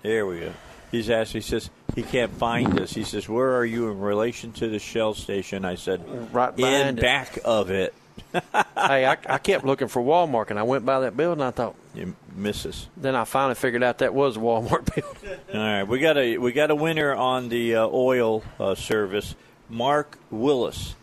[0.02, 0.52] There we go.
[0.92, 1.32] He's asked.
[1.32, 2.92] He says he can't find us.
[2.92, 6.00] He says, "Where are you in relation to the Shell station?" I said,
[6.32, 7.02] Right "In behind it.
[7.02, 7.92] back of it."
[8.32, 11.42] hey, I, I kept looking for Walmart, and I went by that building.
[11.42, 12.86] I thought, You miss us.
[12.96, 15.38] then I finally figured out that was a Walmart building.
[15.52, 19.34] All right, we got a we got a winner on the uh, oil uh, service.
[19.68, 20.94] Mark Willis.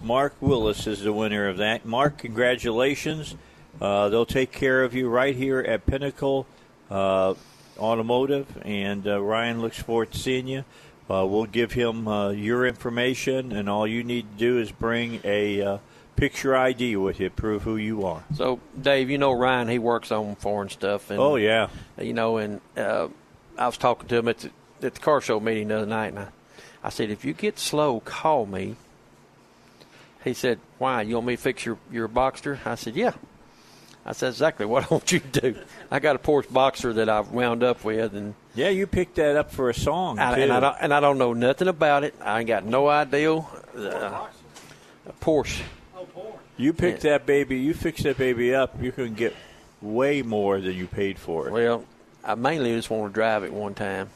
[0.00, 1.84] Mark Willis is the winner of that.
[1.84, 3.36] Mark, congratulations.
[3.80, 6.46] Uh, they'll take care of you right here at Pinnacle
[6.90, 7.34] uh,
[7.78, 10.64] Automotive, and uh, Ryan looks forward to seeing you.
[11.08, 15.20] Uh, we'll give him uh, your information, and all you need to do is bring
[15.24, 15.78] a uh,
[16.16, 18.22] picture ID with you, prove who you are.
[18.34, 21.10] So, Dave, you know Ryan, he works on foreign stuff.
[21.10, 21.68] And, Oh yeah,
[22.00, 23.08] You know, and uh,
[23.58, 24.50] I was talking to him at the,
[24.82, 26.28] at the car show meeting the other night, and I,
[26.82, 28.76] I said, if you get slow, call me.
[30.24, 31.02] He said, why?
[31.02, 32.58] You want me to fix your, your Boxster?
[32.66, 33.12] I said, yeah.
[34.04, 35.56] I said, exactly what I want you to do.
[35.90, 38.68] I got a Porsche Boxster that I've wound up with, and yeah.
[38.68, 41.32] You picked that up for a song I, and, I don't, and I don't know
[41.32, 42.14] nothing about it.
[42.20, 43.34] I ain't got no idea.
[43.34, 44.26] Uh,
[45.06, 45.62] a Porsche.
[46.56, 47.58] You picked that baby.
[47.58, 48.82] You fix that baby up.
[48.82, 49.34] You can get
[49.80, 51.84] way more than you paid for it, Well,
[52.22, 54.10] I mainly just want to drive it one time.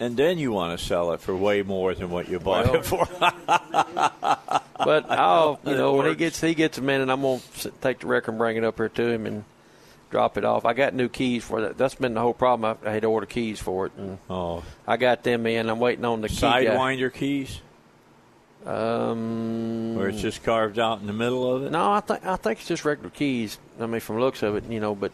[0.00, 2.74] And then you want to sell it for way more than what you bought Well,
[2.76, 3.06] it for.
[4.78, 7.40] But I'll, you know, when he gets he gets a minute, I'm gonna
[7.80, 9.44] take the record and bring it up here to him and
[10.10, 10.64] drop it off.
[10.64, 11.76] I got new keys for that.
[11.76, 12.78] That's been the whole problem.
[12.84, 15.68] I, I had to order keys for it, and oh, I got them in.
[15.68, 17.60] I'm waiting on the key sidewinder keys,
[18.64, 21.72] Um, where it's just carved out in the middle of it.
[21.72, 23.58] no, I think I think it's just regular keys.
[23.80, 25.12] I mean, from the looks of it, you know, but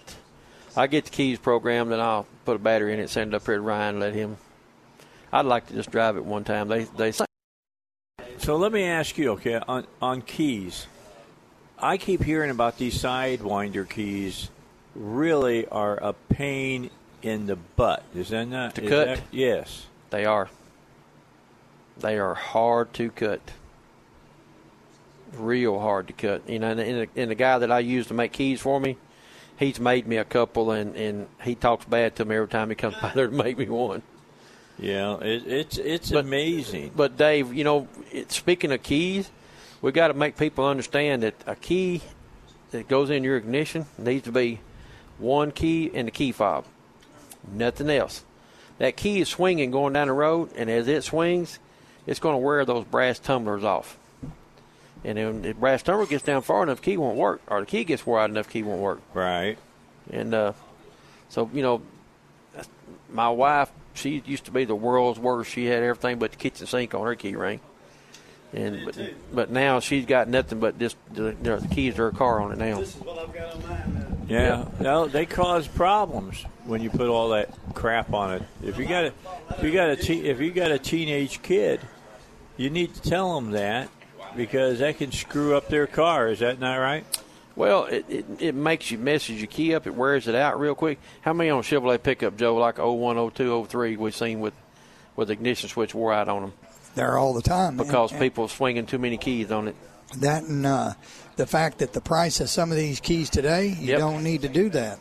[0.77, 3.47] I get the keys programmed, and I'll put a battery in it, send it up
[3.47, 4.36] here to Ryan, let him.
[5.35, 6.69] I'd like to just drive it one time.
[6.69, 7.11] They they
[8.39, 10.86] So let me ask you, okay, on on keys.
[11.77, 14.48] I keep hearing about these sidewinder keys.
[14.94, 16.90] Really are a pain
[17.20, 18.05] in the butt.
[18.15, 19.06] Is that not To cut?
[19.06, 19.86] that- yes.
[20.11, 20.48] They are.
[21.98, 23.40] They are hard to cut.
[25.36, 26.48] Real hard to cut.
[26.48, 28.78] You know, and, and, the, and the guy that I use to make keys for
[28.78, 28.97] me,
[29.59, 32.77] he's made me a couple, and, and he talks bad to me every time he
[32.77, 34.02] comes by there to make me one.
[34.79, 36.93] Yeah, it, it's it's But- amazing.
[36.97, 39.31] But Dave, you know, it, speaking of keys,
[39.83, 42.03] we got to make people understand that a key
[42.73, 44.61] that goes in your ignition needs to be
[45.19, 46.65] one key and the key fob,
[47.53, 48.25] nothing else.
[48.79, 51.61] That key is swinging going down the road, and as it swings,
[52.07, 53.97] it's going to wear those brass tumblers off.
[55.05, 57.85] And then the brass tumbler gets down far enough, key won't work, or the key
[57.85, 59.01] gets wide enough, key won't work.
[59.13, 59.57] Right.
[60.11, 60.53] And uh,
[61.29, 61.83] so, you know,
[63.13, 65.51] my wife, she used to be the world's worst.
[65.51, 67.61] She had everything but the kitchen sink on her key ring.
[68.53, 68.97] And but,
[69.33, 72.59] but now she's got nothing but just the, the keys to her car on it
[72.59, 72.79] now.
[72.79, 74.16] This is what I've got on mine.
[74.29, 74.37] now.
[74.37, 78.43] Yeah, no, they cause problems when you put all that crap on it.
[78.62, 79.12] If you got a,
[79.51, 81.81] if you got a, te- if you got a teenage kid,
[82.57, 83.89] you need to tell them that
[84.37, 86.29] because that can screw up their car.
[86.29, 87.05] Is that not right?
[87.56, 89.86] Well, it, it, it makes you messes your key up.
[89.86, 90.98] It wears it out real quick.
[91.22, 94.55] How many on Chevrolet pickup, Joe, like 01, 02, 03 we've seen with,
[95.14, 96.52] with ignition switch wore out on them
[96.97, 97.76] There all the time.
[97.76, 99.76] because And- people swinging too many keys on it.
[100.18, 100.93] That and uh,
[101.36, 103.98] the fact that the price of some of these keys today, you Yep.
[103.98, 104.98] don't need to do that.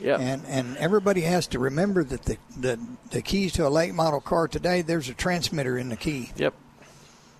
[0.00, 0.16] Yeah.
[0.18, 2.78] And and everybody has to remember that the, the
[3.10, 6.32] the keys to a late model car today, there's a transmitter in the key.
[6.36, 6.54] Yep.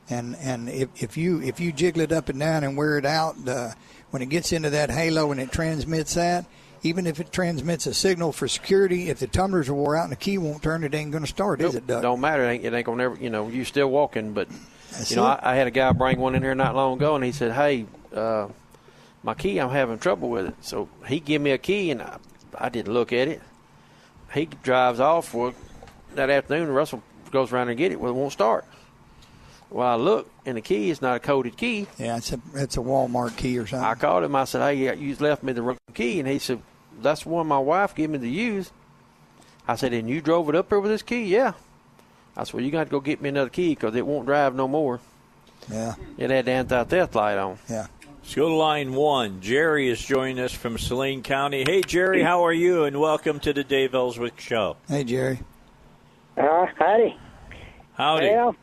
[0.08, 3.04] And and if, if you if you jiggle it up and down and wear it
[3.04, 3.72] out, uh,
[4.12, 6.44] when it gets into that halo and it transmits that,
[6.82, 10.12] even if it transmits a signal for security, if the tumblers are wore out and
[10.12, 12.02] the key won't turn, it ain't going to start, is it, Doug?
[12.02, 12.44] Don't matter.
[12.44, 13.16] It ain't, it ain't gonna never.
[13.16, 14.48] You know, you still walking, but
[14.90, 15.24] That's you know.
[15.24, 17.52] I, I had a guy bring one in here not long ago, and he said,
[17.52, 18.48] "Hey, uh,
[19.22, 22.18] my key, I'm having trouble with it." So he gave me a key, and I,
[22.58, 23.40] I didn't look at it.
[24.34, 25.32] He drives off.
[25.32, 25.54] Well,
[26.16, 28.00] that afternoon, Russell goes around and get it.
[28.00, 28.66] Well, it won't start.
[29.72, 31.86] Well, I look, and the key is not a coded key.
[31.98, 33.86] Yeah, it's a it's a Walmart key or something.
[33.88, 34.36] I called him.
[34.36, 36.60] I said, "Hey, you left me the wrong key," and he said,
[37.00, 38.70] "That's the one my wife gave me to use."
[39.66, 41.52] I said, "And you drove it up here with this key?" Yeah.
[42.36, 44.54] I said, "Well, you got to go get me another key because it won't drive
[44.54, 45.00] no more."
[45.70, 47.56] yeah, It had the anti-theft light on.
[47.70, 47.86] yeah.
[48.20, 49.40] Let's go to line one.
[49.40, 51.64] Jerry is joining us from Saline County.
[51.64, 52.84] Hey, Jerry, how are you?
[52.84, 54.76] And welcome to the Dave Elswick Show.
[54.88, 55.40] Hey, Jerry.
[56.36, 57.16] Uh, howdy.
[57.94, 58.30] Howdy.
[58.30, 58.56] Well,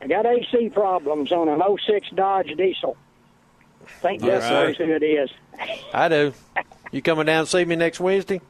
[0.00, 2.96] I got AC problems on an 06 Dodge Diesel.
[4.00, 4.76] Think All Jeff right.
[4.76, 5.30] who it is.
[5.94, 6.32] I do.
[6.92, 8.40] You coming down to see me next Wednesday?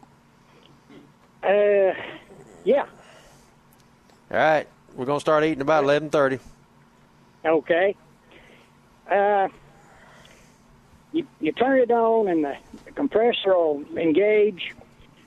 [1.42, 1.92] Uh,
[2.64, 2.86] yeah,
[4.30, 4.66] All right.
[4.96, 6.38] We're gonna start eating about eleven thirty.
[7.44, 7.94] okay.
[9.10, 9.48] Uh,
[11.12, 12.56] you, you turn it on and the,
[12.86, 14.74] the compressor will engage,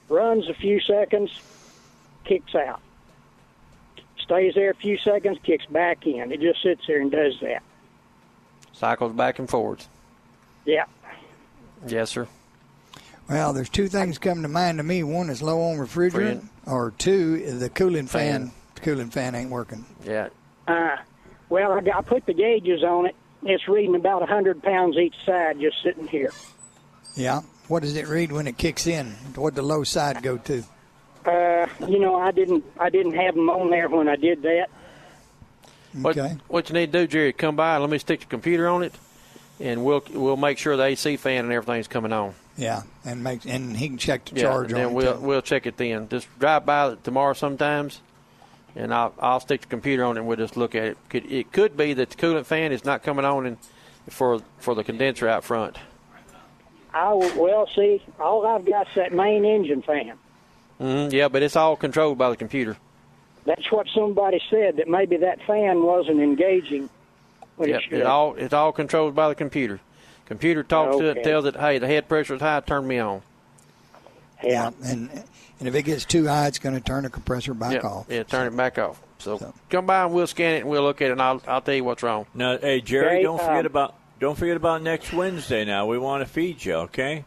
[0.09, 1.31] runs a few seconds,
[2.25, 2.81] kicks out.
[4.29, 6.31] Stays there a few seconds, kicks back in.
[6.31, 7.63] It just sits there and does that.
[8.73, 9.89] Cycles back and forwards.
[10.65, 10.85] Yeah.
[11.87, 12.27] Yes, sir.
[13.27, 15.01] Well, there's two things come to mind to me.
[15.01, 18.49] One is low on refrigerant, or two, the cooling fan.
[18.49, 18.51] Fan.
[18.75, 19.83] The cooling fan ain't working.
[20.05, 20.29] Yeah.
[20.67, 20.97] Uh,
[21.49, 23.15] well, I, got, I put the gauges on it.
[23.41, 26.31] It's reading about a 100 pounds each side just sitting here.
[27.15, 27.41] Yeah.
[27.67, 29.07] What does it read when it kicks in?
[29.33, 30.63] What the low side go to?
[31.25, 34.69] Uh, you know, I didn't I didn't have them on there when I did that.
[35.93, 36.37] What, Okay.
[36.47, 38.93] what you need to do, Jerry, come by let me stick the computer on it,
[39.59, 42.33] and we'll we'll make sure the AC fan and everything's coming on.
[42.57, 45.19] Yeah, and make and he can check the Yeah, charge and on then we'll too.
[45.19, 46.07] we'll check it then.
[46.09, 48.01] Just drive by it tomorrow sometimes,
[48.75, 50.97] and I'll I'll stick the computer on it and we'll just look at it.
[51.09, 53.57] Could, it could be that the coolant fan is not coming on in,
[54.09, 55.77] for for the condenser out front.
[56.93, 58.01] I will, well see.
[58.19, 60.13] All I've got's that main engine fan.
[60.79, 62.77] Hmm yeah, but it's all controlled by the computer.
[63.45, 66.89] That's what somebody said that maybe that fan wasn't engaging
[67.55, 69.79] when Yeah, it it all it's all controlled by the computer.
[70.25, 73.21] Computer talks to it, tells it, hey, the head pressure is high, turn me on.
[74.43, 75.09] yeah, and
[75.59, 78.05] and if it gets too high, it's going to turn the compressor back yeah, off.
[78.09, 79.01] yeah, turn it back off.
[79.17, 81.41] So, So- come by and we'll scan it and we'll look at it and I'll
[81.47, 82.25] I'll tell you what's wrong.
[82.33, 85.65] Now, hey, Jerry, Okay, don't forget um, about don't forget about next Wednesday.
[85.65, 87.25] Now we want to feed you, okay?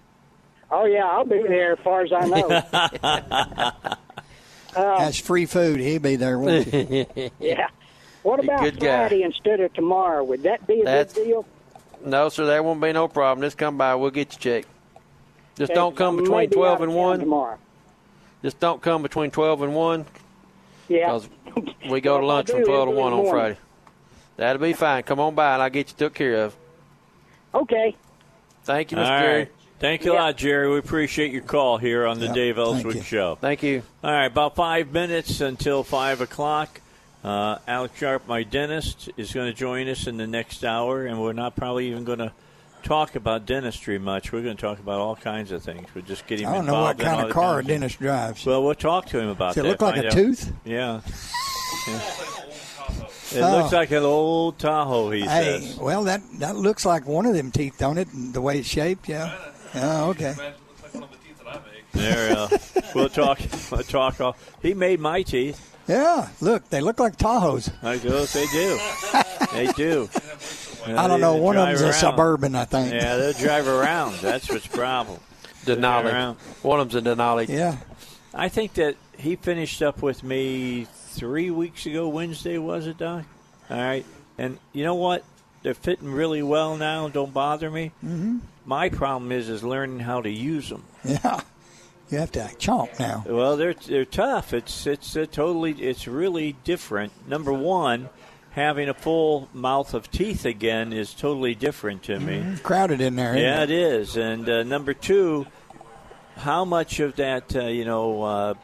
[0.72, 3.82] Oh yeah, I'll be there as far as I know.
[4.74, 5.80] Uh, That's free food.
[5.80, 7.06] He'll be there, won't he?
[7.38, 7.66] yeah.
[8.22, 9.06] What about Good guy.
[9.06, 10.24] Friday instead of tomorrow?
[10.24, 11.46] Would that be a That's- good deal?
[12.02, 13.44] No, sir, there won't be no problem.
[13.44, 14.68] Just come by, we'll get you checked.
[15.56, 17.20] Just don't come between twelve and one.
[17.20, 17.58] tomorrow.
[18.42, 20.06] Just don't come between twelve and one
[20.88, 21.06] Yeah.
[21.18, 21.28] because
[21.90, 23.28] we go to lunch if from twelve to one on.
[23.28, 23.58] Friday.
[24.38, 25.02] That'll be fine.
[25.02, 26.56] Come on by and I'll get you took care of.
[27.54, 27.94] Okay.
[28.64, 29.36] Thank you, All Mr.
[29.38, 29.52] right.
[29.82, 29.96] Jerry.
[29.98, 30.70] Thank you a lot, Jerry.
[30.70, 33.02] We appreciate your call here on the Yeah, Dave thank Elswick you.
[33.02, 33.34] Show.
[33.40, 33.82] Thank you.
[34.02, 36.80] All right, about five minutes until five o'clock.
[37.24, 41.20] Uh, Alex Sharp, my dentist, is going to join us in the next hour, and
[41.22, 42.32] we're not probably even going to
[42.82, 44.32] talk about dentistry much.
[44.32, 45.86] We're going to talk about all kinds of things.
[45.94, 48.44] We're just getting I don't know what kind of the car a dentist drives.
[48.44, 49.68] Well, we'll talk to him about Does it that.
[49.68, 50.12] look like find a out.
[50.14, 50.52] tooth?
[50.64, 51.00] Yeah.
[51.86, 52.00] Yeah.
[53.34, 53.58] It Oh.
[53.60, 55.76] looks like an old Tahoe, he Hey, says.
[55.78, 58.08] well, that that looks like one of them teeth, don't it?
[58.12, 59.32] The way it's shaped, yeah.
[59.74, 60.34] Oh, okay.
[61.92, 62.48] There, uh,
[62.94, 63.38] we'll talk.
[63.70, 64.20] We'll talk.
[64.20, 65.76] All, he made my teeth.
[65.88, 67.70] Yeah, look, they look like Tahoes.
[67.82, 68.24] I do.
[68.26, 68.78] They do.
[69.52, 70.08] they do.
[70.86, 71.36] I don't know.
[71.36, 72.92] One of drive them's a suburban, I think.
[72.92, 74.14] Yeah, they'll drive around.
[74.16, 75.20] That's what's problem.
[75.64, 76.12] Denali.
[76.12, 76.36] around.
[76.62, 77.48] One of them's a Denali.
[77.48, 77.76] Yeah.
[78.34, 82.08] I think that he finished up with me three weeks ago.
[82.08, 83.24] Wednesday was it, Doc?
[83.70, 84.04] All right.
[84.38, 85.24] And you know what?
[85.62, 87.08] They're fitting really well now.
[87.08, 87.92] Don't bother me.
[88.04, 88.38] Mm-hmm.
[88.64, 90.84] My problem is is learning how to use them.
[91.04, 91.40] Yeah.
[92.10, 93.24] You have to chomp now.
[93.26, 94.52] Well, they're they're tough.
[94.52, 97.12] It's it's a totally it's really different.
[97.26, 98.10] Number one,
[98.50, 102.36] having a full mouth of teeth again is totally different to me.
[102.36, 103.30] It's crowded in there.
[103.30, 103.70] isn't Yeah, it?
[103.70, 104.16] it is.
[104.18, 105.46] And uh, number two,
[106.36, 108.54] how much of that uh, you know uh,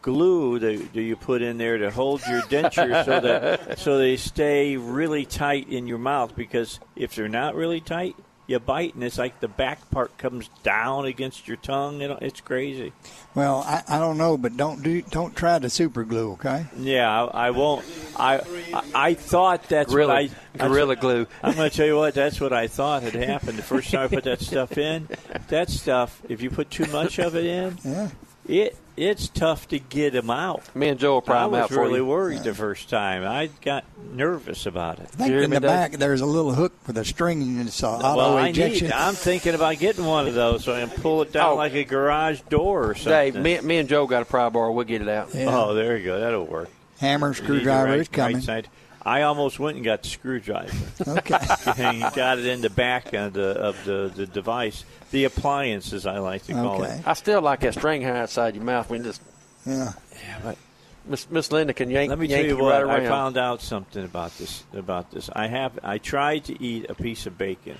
[0.00, 4.16] glue do, do you put in there to hold your dentures so that so they
[4.16, 6.34] stay really tight in your mouth?
[6.34, 8.16] Because if they're not really tight,
[8.46, 12.00] you bite and it's like the back part comes down against your tongue.
[12.00, 12.92] You know, it's crazy.
[13.34, 16.66] Well, I, I don't know, but don't do don't try the super glue, okay?
[16.78, 17.84] Yeah, I, I won't.
[18.16, 18.36] I,
[18.72, 20.30] I I thought that's Gorilla, what
[20.62, 21.26] I gorilla glue.
[21.42, 22.14] I'm going to tell you what.
[22.26, 25.08] That's what I thought had happened the first time I put that stuff in.
[25.48, 28.08] That stuff, if you put too much of it in, Yeah.
[28.46, 30.74] it it's tough to get them out.
[30.74, 32.06] Me and Joe will I prime was out for really you.
[32.06, 33.24] worried the first time.
[33.24, 35.08] I got nervous about it.
[35.14, 35.68] I think in the does.
[35.70, 38.90] back there's a little hook with a string and it's uh, auto well, I need,
[38.92, 41.54] I'm thinking about getting one of those so I can pull it down Oh.
[41.56, 43.12] like a garage door or something.
[43.34, 44.70] Dave, me, me and Joe got a pry bar.
[44.72, 45.34] We'll get it out.
[45.34, 45.46] Yeah.
[45.54, 46.18] Oh, there you go.
[46.20, 46.70] That'll work.
[47.00, 48.36] Hammer, You screwdriver right- is coming.
[48.36, 48.68] right side.
[49.06, 50.72] I almost went and got the screwdriver.
[51.06, 51.38] Okay.
[51.78, 54.84] and got it in the back of the of the, the device.
[55.12, 56.92] The appliances, I like to call Okay.
[56.98, 57.06] it.
[57.06, 58.90] I still like that string hair outside your mouth.
[58.90, 59.22] when you just
[59.64, 59.92] Yeah.
[60.24, 60.58] Yeah, but
[61.06, 62.10] Miss Miss Linda can yank.
[62.10, 62.96] let me yank tell you right what.
[63.00, 64.64] I found out something about this.
[64.74, 65.78] About this, I have.
[65.84, 67.78] I tried to eat a piece of bacon,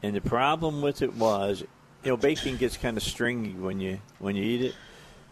[0.00, 1.62] and the problem with it was,
[2.04, 4.74] you know, bacon gets kind of stringy when you when you eat it,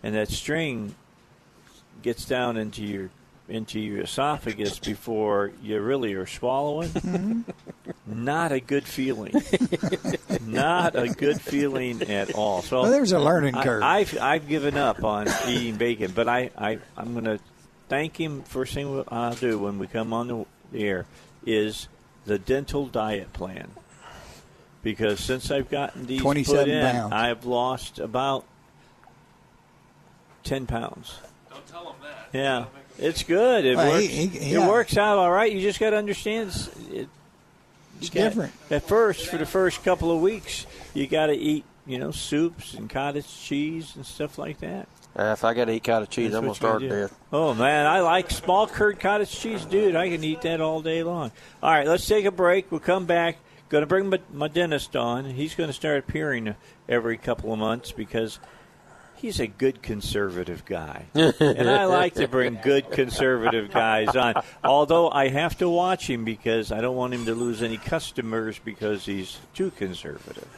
[0.02, 0.96] and that string
[2.02, 3.10] gets down into your
[3.48, 6.90] into your esophagus before you really are swallowing.
[6.90, 8.24] Mm-hmm.
[8.24, 9.32] Not a good feeling.
[10.42, 12.62] Not a good feeling at all.
[12.62, 13.82] So Well, there's a learning curve.
[13.82, 17.38] I, I've I've given up on eating bacon, but I, I I'm going to
[17.88, 18.42] thank him.
[18.42, 21.06] First thing I'll do when we come on the air
[21.44, 21.88] is
[22.24, 23.70] the dental diet plan.
[24.82, 27.12] Because since I've gotten these 27 put in, pounds.
[27.12, 28.44] I've lost about
[30.44, 31.18] ten pounds.
[31.50, 32.28] Don't tell them that.
[32.32, 32.64] Yeah,
[32.98, 33.64] it's good.
[33.64, 34.04] It Well, works.
[34.06, 35.50] he- he- It works out all right.
[35.52, 37.08] You just got to understand it's, it,
[38.00, 38.52] It's you got- different.
[38.70, 42.74] At first, for the first couple of weeks, you got to eat, you know, soups
[42.74, 44.88] and cottage cheese and stuff like that.
[45.16, 47.08] Uh, if I got to eat cottage cheese, That's I'm gonna start you do.
[47.32, 49.96] Oh man, I like small curd cottage cheese, dude.
[49.96, 51.32] I can eat that all day long.
[51.60, 52.70] All right, let's take a break.
[52.70, 53.38] We'll come back.
[53.68, 55.24] Going to bring my, my dentist on.
[55.26, 56.54] He's going to start appearing
[56.88, 58.38] every couple of months because
[59.18, 64.42] he's a good conservative guy, and I like to bring good conservative guys on.
[64.64, 68.58] Although I have to watch him because I don't want him to lose any customers
[68.58, 70.48] because he's too conservative.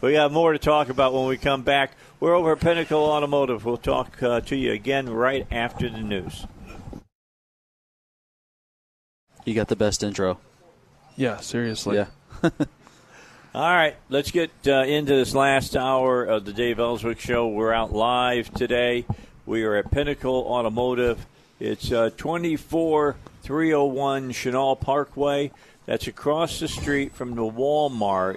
[0.00, 1.92] We got more to talk about when we come back.
[2.20, 3.64] We're over at Pinnacle Automotive.
[3.64, 6.46] We'll talk uh, to you again right after the news.
[9.44, 10.38] You got the best intro.
[11.16, 11.96] Yeah, seriously.
[11.96, 12.50] Yeah.
[13.58, 17.48] All right, let's get uh, into this last hour of the Dave Elswick Show.
[17.48, 19.04] We're out live today.
[19.46, 21.26] We are at Pinnacle Automotive.
[21.58, 25.50] It's uh, 24301 Chenal Parkway.
[25.86, 28.36] That's across the street from the Walmart.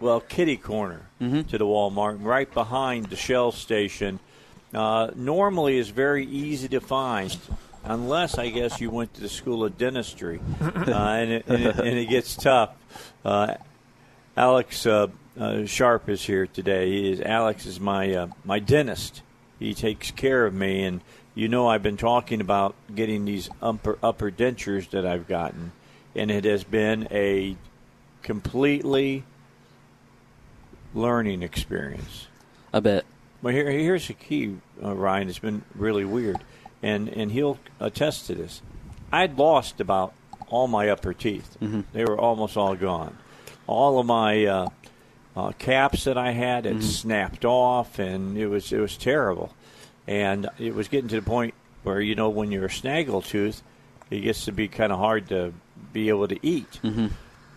[0.00, 1.02] Well, kitty corner
[1.42, 4.18] to the Walmart, right behind the Shell station.
[4.72, 7.36] Uh, normally is very easy to find,
[7.84, 11.78] unless I guess you went to the School of Dentistry, uh, and, it, and, it,
[11.78, 12.70] and it gets tough.
[13.22, 13.56] Uh,
[14.36, 15.06] Alex uh,
[15.38, 16.90] uh, Sharp is here today.
[16.90, 19.22] He is Alex is my uh, my dentist.
[19.58, 21.00] He takes care of me, and
[21.34, 25.72] you know I've been talking about getting these upper upper dentures that I've gotten,
[26.14, 27.56] and it has been a
[28.22, 29.24] completely
[30.92, 32.26] learning experience.
[32.74, 33.06] I bet.
[33.40, 35.28] Well, here, here's the key, uh, Ryan.
[35.30, 36.38] It's been really weird,
[36.82, 38.60] and and he'll attest to this.
[39.10, 40.12] I'd lost about
[40.48, 41.56] all my upper teeth;
[41.94, 43.16] they were almost all gone.
[43.66, 44.68] All of my uh,
[45.36, 46.76] uh, caps that I had Mm-hmm.
[46.76, 49.54] had snapped off, and it was it was terrible.
[50.06, 53.62] And it was getting to the point where you know when you're a snaggletooth,
[54.10, 55.52] it gets to be kind of hard to
[55.92, 56.80] be able to eat.
[56.82, 57.06] Mm-hmm.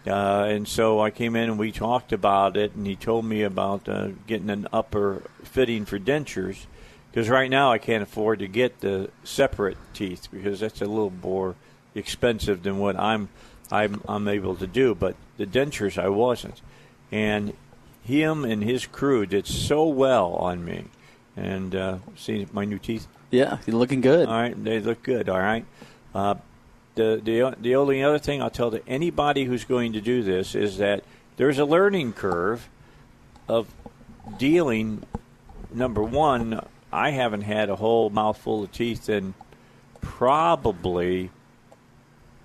[0.07, 3.43] Uh, and so I came in and we talked about it, and he told me
[3.43, 6.65] about uh, getting an upper fitting for dentures.
[7.11, 11.11] Because right now I can't afford to get the separate teeth because that's a little
[11.23, 11.55] more
[11.95, 13.29] expensive than what I'm
[13.71, 14.93] I'm I'm able to do.
[14.95, 16.61] But the dentures I wasn't,
[17.11, 17.53] and
[18.03, 20.83] him and his crew did so well on me.
[21.37, 23.07] And uh, see my new teeth.
[23.31, 24.27] Yeah, you're looking good.
[24.27, 25.29] All right, they look good.
[25.29, 25.65] All right.
[26.13, 26.35] Uh,
[26.95, 30.53] the the the only other thing I'll tell to anybody who's going to do this
[30.53, 31.03] is that
[31.37, 32.67] there's a learning curve
[33.47, 33.67] of
[34.37, 35.03] dealing.
[35.73, 39.33] Number one, I haven't had a whole mouthful of teeth in
[40.01, 41.29] probably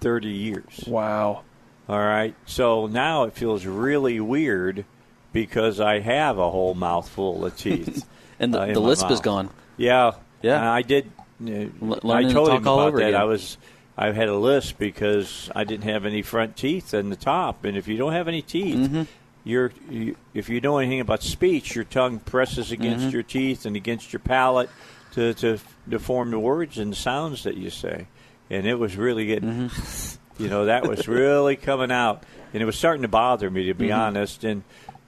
[0.01, 0.85] thirty years.
[0.87, 1.43] Wow.
[1.89, 2.35] All right.
[2.47, 4.85] So now it feels really weird
[5.33, 8.07] because I have a whole mouthful of teeth.
[8.41, 9.49] And the- uh, the lisp is gone.
[9.77, 10.13] Yeah.
[10.43, 10.57] Yeah.
[10.59, 11.11] And I did.
[11.41, 13.07] Uh, L- I told him about that.
[13.09, 13.15] again.
[13.15, 13.57] I was.
[13.97, 17.77] I had a lisp because I didn't have any front teeth in the top, and
[17.77, 19.03] if you don't have any teeth, Mm-hmm.
[19.45, 23.13] you're you, if you know anything about speech, your tongue presses against Mhm.
[23.13, 24.69] your teeth and against your palate
[25.13, 25.59] to, to
[25.91, 28.09] to form the words and sounds that you say,
[28.51, 30.17] and it was really getting, Mm-hmm.
[30.39, 33.75] you know, that was really coming out, and it was starting to bother me to
[33.75, 33.97] be Mhm.
[33.99, 34.63] honest, and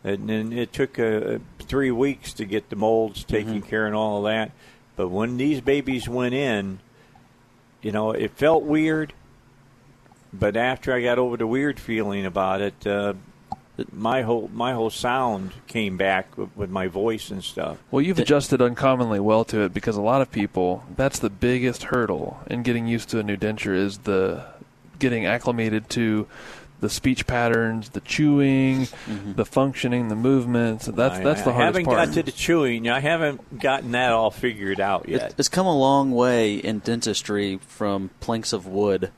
[0.04, 3.68] and, and it took uh, three weeks to get the molds taken Mm-hmm.
[3.68, 4.52] care and all of that,
[4.94, 6.78] but when these babies went in,
[7.82, 9.12] you know, it felt weird,
[10.32, 12.86] but after I got over the weird feeling about it.
[12.86, 13.14] Uh,
[13.92, 17.76] my whole my whole sound came back with, with my voice and stuff.
[17.90, 21.82] Well, you've adjusted uncommonly well to it because a lot of people, that's the biggest
[21.82, 24.46] hurdle in getting used to a new denture is the
[24.98, 26.26] getting acclimated to
[26.80, 29.32] the speech patterns, the chewing, mm-hmm.
[29.32, 30.86] the functioning, the movements.
[30.86, 32.08] That's I- that's the I hardest haven't part.
[32.08, 32.88] got to the chewing.
[32.88, 35.30] I haven't gotten that all figured out yet.
[35.30, 39.10] It, it's come a long way in dentistry from planks of wood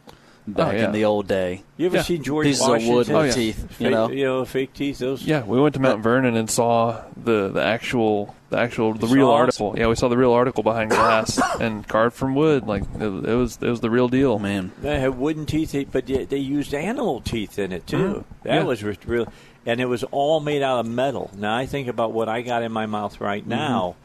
[0.52, 0.86] back yeah.
[0.86, 1.62] in the old day.
[1.76, 2.90] You ever seen George Pieces Washington?
[2.90, 3.30] of wood Oh, yeah.
[3.32, 4.10] teeth, Fake, you know?
[4.10, 4.98] you know, fake teeth.
[4.98, 5.22] Those.
[5.22, 9.14] Yeah, we went to Mount Vernon and saw the, the actual the actual the You
[9.14, 9.40] real saw it?
[9.40, 9.74] article.
[9.76, 12.66] Yeah, we saw the real article behind glass and carved from wood.
[12.66, 14.38] Like it, it was it was the real deal.
[14.38, 17.96] Man, They had wooden teeth, but they, they used animal teeth in it too.
[17.96, 18.24] Mhm.
[18.44, 18.62] That Yeah.
[18.64, 19.32] was real,
[19.66, 21.30] and it was all made out of metal.
[21.36, 23.50] Now I think about what I got in my mouth right Mm-hmm.
[23.50, 23.96] now,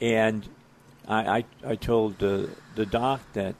[0.00, 0.48] and
[1.06, 3.54] I, I I told the the doc that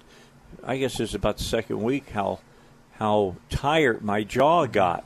[0.67, 2.41] I guess it's about the second week how
[2.99, 5.05] how tired my jaw got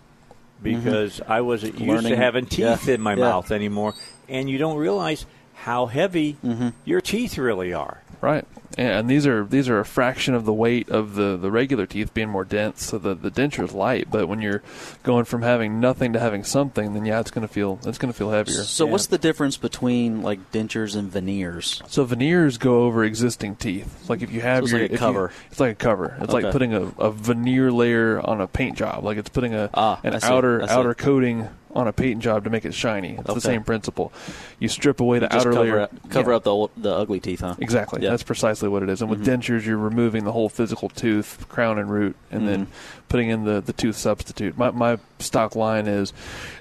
[0.63, 2.21] because I wasn't used to Mm-hmm.
[2.21, 3.21] Having teeth yeah, in my yeah.
[3.25, 3.95] mouth anymore,
[4.29, 5.25] and you don't realize
[5.55, 6.69] how heavy Mm-hmm.
[6.85, 8.03] your teeth really are.
[8.21, 8.45] Right.
[8.77, 12.13] And these are these are a fraction of the weight of the, the regular teeth
[12.15, 14.09] being more dense, so the the denture is light.
[14.11, 14.63] But when you're
[15.03, 18.31] going from having nothing to having something, then yeah, it's gonna feel it's gonna feel
[18.31, 18.55] heavier.
[18.63, 21.83] So what's the difference between like dentures and veneers?
[21.89, 24.09] So veneers go over existing teeth.
[24.09, 25.33] Like if you have So it's your like a if you- cover.
[25.51, 26.17] it's like a cover.
[26.21, 29.03] It's like putting a, a veneer layer on a paint job.
[29.03, 32.65] Like it's putting a Ah, an outer outer coating on a paint job to make
[32.65, 33.11] it shiny.
[33.11, 33.35] It's Okay.
[33.35, 34.11] the same principle.
[34.59, 35.81] You strip away the outer cover layer.
[35.81, 36.37] up, cover Yeah.
[36.39, 37.57] up the ul- the ugly teeth, huh?
[37.59, 38.03] Exactly.
[38.03, 38.11] Yeah.
[38.11, 39.01] That's precisely what it is.
[39.01, 39.39] And with Mhm.
[39.39, 42.73] dentures, you're removing the whole physical tooth, crown and root, and then Mm-hmm.
[43.09, 44.59] putting in the, the tooth substitute.
[44.59, 46.13] My, my stock line is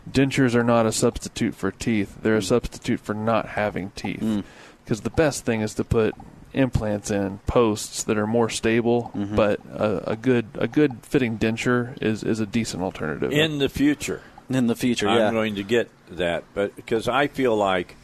[0.10, 2.18] dentures are not a substitute for teeth.
[2.22, 4.20] They're a substitute for not having teeth.
[4.22, 4.44] Mm.
[4.84, 6.14] Because the best thing is to put
[6.54, 9.36] implants in posts that are more stable, Mhm.
[9.36, 13.32] but a, a good a good fitting denture is, is a decent alternative.
[13.32, 15.32] In the future, In the future, I'm yeah.
[15.32, 17.96] going to get that, but because I feel like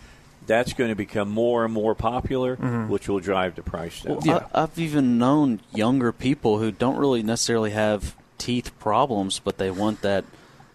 [0.46, 2.90] that's going to become more and more popular, Mhm.
[2.90, 4.20] which will drive the price down.
[4.26, 9.58] Well, I, I've even known younger people who don't really necessarily have teeth problems, but
[9.58, 10.26] they want that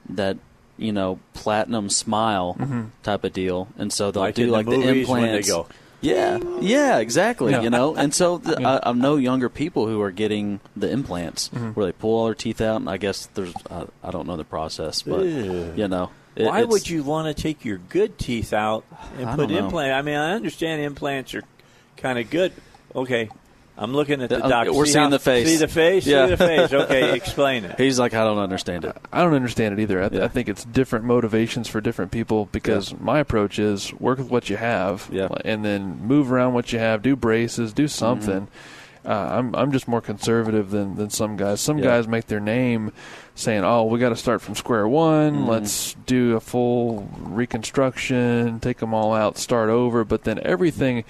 [0.09, 0.39] that
[0.78, 2.86] you know platinum smile Mhm.
[3.03, 5.28] type of deal, and so they'll Like do in the like the, movies when they
[5.28, 5.49] implants.
[5.51, 5.66] go,
[6.01, 7.51] Yeah, yeah, exactly.
[7.51, 7.62] Yeah.
[7.62, 8.78] You know, and so th- Yeah.
[8.85, 11.74] I, I know younger people who are getting the implants Mhm.
[11.74, 14.36] where they pull all their teeth out, and I guess there's uh, I don't know
[14.36, 15.73] the process, but Ew.
[15.74, 16.11] you know, it-
[16.47, 18.85] Why it's- would you want to take your good teeth out
[19.19, 19.93] and I put don't implant?
[19.93, 21.43] I mean, I understand implants are
[21.97, 22.52] kind of good.
[22.94, 23.28] Okay,
[23.77, 24.73] I'm looking at the Yeah, um, doctor.
[24.73, 25.47] we're See seeing how- the face.
[25.48, 26.06] See the face.
[26.06, 26.27] Yeah.
[26.27, 26.73] See the face.
[26.78, 27.78] Okay, explain it.
[27.78, 28.97] He's like, I don't understand it.
[29.12, 30.02] I don't understand it either.
[30.02, 30.24] I, th- Yeah.
[30.24, 34.48] I think it's different motivations for different people because my approach is work with what
[34.51, 35.28] you have Yeah.
[35.44, 38.48] and then move around what you have, do braces, do something.
[39.05, 41.61] Uh, I'm I'm just more conservative than, than some guys.
[41.61, 41.85] Some Yeah.
[41.85, 42.93] guys make their name
[43.35, 45.45] saying, "Oh, we got to start from square one.
[45.45, 45.49] Mhm.
[45.49, 51.05] Let's do a full reconstruction, take them all out, start over." But then everything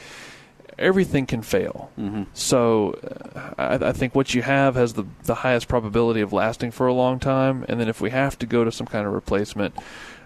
[0.79, 1.91] everything can fail.
[1.97, 2.93] hmm So
[3.35, 6.87] uh, I, I think what you have has the the highest probability of lasting for
[6.87, 7.65] a long time.
[7.69, 9.75] And then if we have to go to some kind of replacement,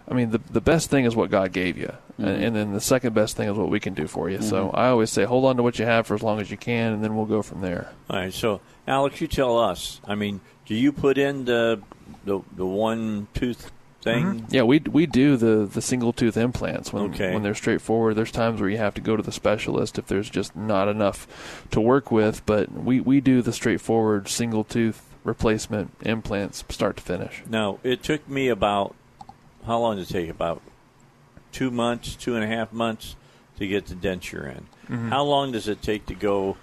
[0.09, 2.27] I mean, the the best thing is what God gave you, Mhm.
[2.27, 4.43] and, and then the second best thing is what we can do for you.
[4.43, 4.70] So Mhm.
[4.79, 6.93] I always say, hold on to what you have for as long as you can,
[6.93, 7.91] and then we'll go from there.
[8.11, 10.01] All right, so Alex, you tell us.
[10.07, 11.81] I mean, do you put in the
[12.24, 13.70] the, the one tooth
[14.03, 14.24] thing?
[14.24, 14.45] Mhm.
[14.53, 17.33] Yeah, we we do the the single tooth implants when Okay.
[17.33, 18.16] when they're straightforward.
[18.16, 21.27] There's times where you have to go to the specialist if there's just not enough
[21.70, 27.03] to work with, but we we do the straightforward single tooth replacement implants start to
[27.03, 27.45] finish.
[27.49, 28.97] Now, it took me about
[29.67, 30.29] how long does it take?
[30.31, 30.63] About
[31.53, 33.17] two months, two and a half months
[33.59, 34.67] to get the denture in.
[34.89, 35.09] Mhm.
[35.11, 36.57] How long does it take to go?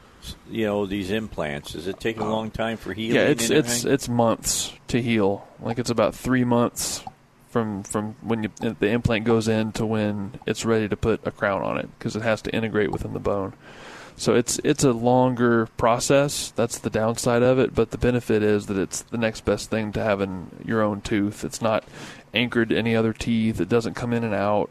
[0.49, 1.71] You know, these implants.
[1.73, 3.15] Does it take a long time for healing?
[3.15, 5.47] Yeah, it's it's it's months to heal.
[5.61, 7.03] Like it's about three months
[7.49, 11.31] from from when you, the implant goes in to when it's ready to put a
[11.31, 13.53] crown on it because it has to integrate within the bone.
[14.17, 16.51] So it's it's a longer process.
[16.53, 19.93] That's the downside of it, but the benefit is that it's the next best thing
[19.93, 21.45] to having your own tooth.
[21.45, 21.85] It's not
[22.33, 23.59] anchored to any other teeth.
[23.59, 24.69] It doesn't come in and out.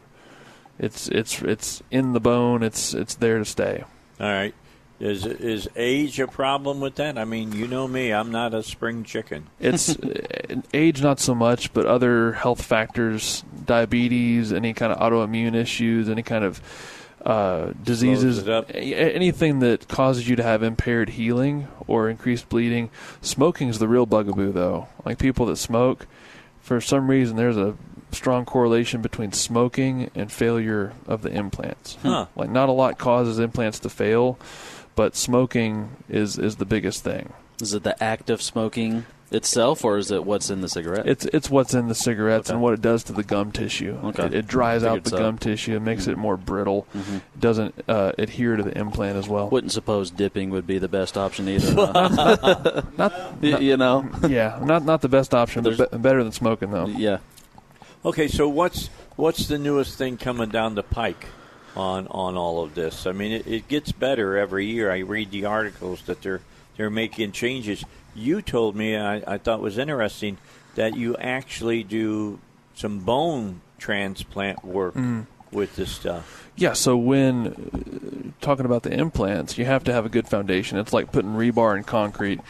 [0.77, 2.63] It's it's it's in the bone.
[2.63, 3.83] It's it's there to stay.
[4.19, 4.53] All right.
[4.99, 7.17] Is is age a problem with that?
[7.17, 8.11] I mean, you know me.
[8.11, 9.47] I'm not a spring chicken.
[9.59, 15.55] It's uh, age, not so much, but other health factors, diabetes, any kind of autoimmune
[15.55, 16.61] issues, any kind of
[17.25, 18.69] uh, diseases, it up.
[18.71, 18.75] a-
[19.15, 22.89] anything that causes you to have impaired healing or increased bleeding.
[23.21, 24.87] Smoking is the real bugaboo, though.
[25.05, 26.07] Like people that smoke,
[26.61, 27.75] for some reason, there's a
[28.11, 31.95] strong correlation between smoking and failure of the implants.
[31.95, 32.07] Hmm.
[32.07, 32.25] Huh.
[32.35, 34.37] Like not a lot causes implants to fail,
[34.95, 37.33] but smoking is is the biggest thing.
[37.61, 41.07] Is it the act of smoking itself, or is it what's in the cigarette?
[41.07, 42.55] It's it's what's in the cigarettes Okay.
[42.55, 43.97] and what it does to the gum tissue.
[44.05, 44.25] Okay.
[44.25, 45.15] It, it dries out the so.
[45.17, 45.25] Mm-hmm.
[45.25, 45.75] gum tissue.
[45.75, 46.87] It makes it more brittle.
[46.93, 49.49] It doesn't uh, adhere to the implant as well.
[49.49, 51.73] Wouldn't suppose dipping would be the best option either.
[51.75, 52.81] huh?
[52.97, 54.09] not, Y- you know.
[54.27, 56.87] yeah, not not the best option, but be- better than smoking though.
[56.87, 57.19] Yeah.
[58.05, 61.25] Okay, so what's what's the newest thing coming down the pike
[61.75, 63.05] on on all of this?
[63.05, 64.89] I mean, it, it gets better every year.
[64.91, 66.41] I read the articles that they're
[66.77, 67.83] they're making changes.
[68.19, 70.37] You told me, I, I thought was interesting,
[70.75, 72.39] that you actually do
[72.75, 75.25] some bone transplant work Mm.
[75.51, 76.49] with this stuff.
[76.55, 80.77] Yeah, so when uh, talking about the implants, you have to have a good foundation.
[80.77, 82.41] It's like putting rebar in concrete.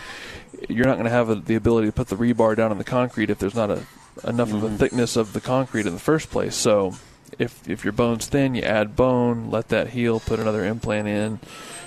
[0.68, 2.84] You're not going to have a, the ability to put the rebar down in the
[2.84, 3.84] concrete if there's not a
[4.28, 4.78] enough of a Mhm.
[4.78, 6.56] thickness of the concrete in the first place.
[6.56, 6.96] So
[7.38, 11.40] if if your bone's thin, you add bone, let that heal, put another implant in,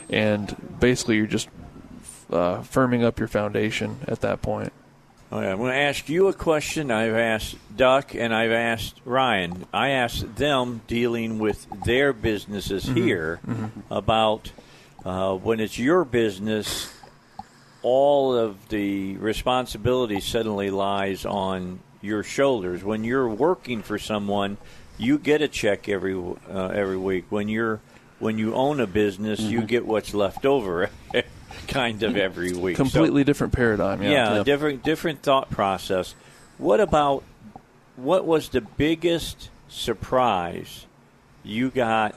[0.08, 1.48] and basically you're just
[2.32, 4.72] uh, firming up your foundation at that point.
[5.32, 6.90] Okay, I'm going to ask you a question.
[6.90, 9.64] I've asked Duck and I've asked Ryan.
[9.72, 12.94] I asked them dealing with their businesses Mhm.
[12.96, 13.70] here Mhm.
[13.90, 14.52] about
[15.04, 16.92] uh, when it's your business,
[17.82, 22.84] all of the responsibility suddenly lies on your shoulders.
[22.84, 24.58] When you're working for someone,
[24.98, 27.24] you get a check every uh, every week.
[27.30, 27.80] When you're
[28.20, 29.66] when you own a business, you Mhm.
[29.66, 30.90] get what's left over,
[31.68, 32.76] kind of every week.
[32.76, 34.02] So- Completely different paradigm.
[34.02, 36.14] Yeah, yeah, different different thought process.
[36.58, 37.22] What about
[37.96, 40.86] what was the biggest surprise
[41.44, 42.14] you got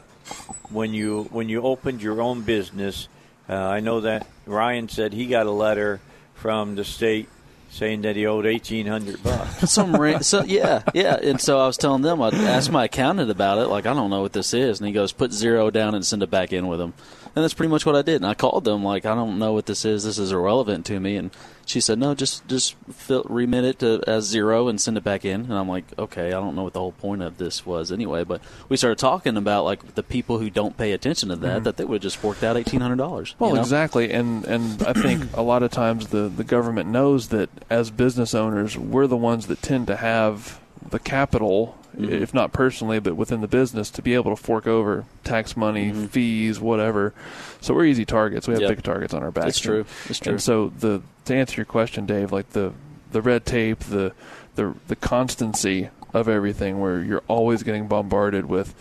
[0.69, 3.07] when you when you opened your own business?
[3.47, 5.99] Uh, I know that Ryan said he got a letter
[6.33, 7.29] from the state
[7.75, 9.69] saying that he owed eighteen hundred bucks.
[9.71, 11.17] Some ra- so yeah, yeah.
[11.21, 13.67] And so I was telling them, I asked my accountant about it.
[13.67, 16.23] Like, I don't know what this is, and he goes, "Put zero down and send
[16.23, 16.93] it back in with him."
[17.35, 18.15] And that's pretty much what I did.
[18.15, 20.05] And I called them, like, I don't know what this is.
[20.05, 21.17] This is irrelevant to me.
[21.17, 21.31] And
[21.65, 25.25] she said, "No, just just fill, remit it to, as zero and send it back
[25.25, 27.91] in." And I'm like, "Okay, I don't know what the whole point of this was
[27.91, 28.39] anyway." But
[28.69, 31.63] we started talking about like the people who don't pay attention to that, Mhm.
[31.65, 33.35] that they would have just forked out eighteen hundred dollars.
[33.39, 33.61] Well, you know?
[33.63, 37.89] exactly, and and I think a lot of times the the government knows that as
[37.91, 40.59] business owners, we're the ones that tend to have
[40.89, 42.09] the capital, Mhm.
[42.21, 45.91] if not personally, but within the business, to be able to fork over tax money,
[45.91, 47.13] fees, whatever.
[47.61, 48.47] So we're easy targets.
[48.47, 48.69] We have Yep.
[48.69, 49.47] big targets on our back.
[49.47, 49.85] It's true.
[50.09, 50.33] It's true.
[50.33, 52.71] And so the to answer your question, Dave, like the
[53.11, 54.11] the red tape, the
[54.55, 58.75] the the constancy of everything, where you're always getting bombarded with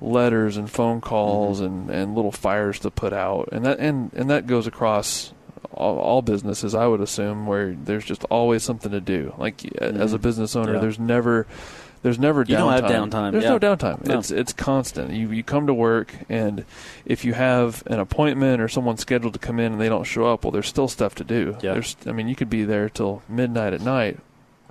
[0.00, 4.30] letters and phone calls and, and little fires to put out, and that and and
[4.30, 5.32] that goes across
[5.70, 9.34] all, all businesses, I would assume, where there's just always something to do.
[9.38, 10.22] Like as a Mhm.
[10.22, 10.80] business owner, Yeah.
[10.80, 11.46] there's never
[12.02, 12.48] there's never downtime.
[12.48, 13.50] You don't have downtime, There's yeah.
[13.50, 14.04] no downtime.
[14.06, 14.18] No.
[14.18, 15.12] It's it's constant.
[15.12, 16.64] You you come to work, and
[17.06, 20.26] if you have an appointment or someone scheduled to come in and they don't show
[20.26, 21.56] up, well, there's still stuff to do.
[21.62, 21.74] Yeah.
[21.74, 24.18] There's I mean, you could be there till midnight at night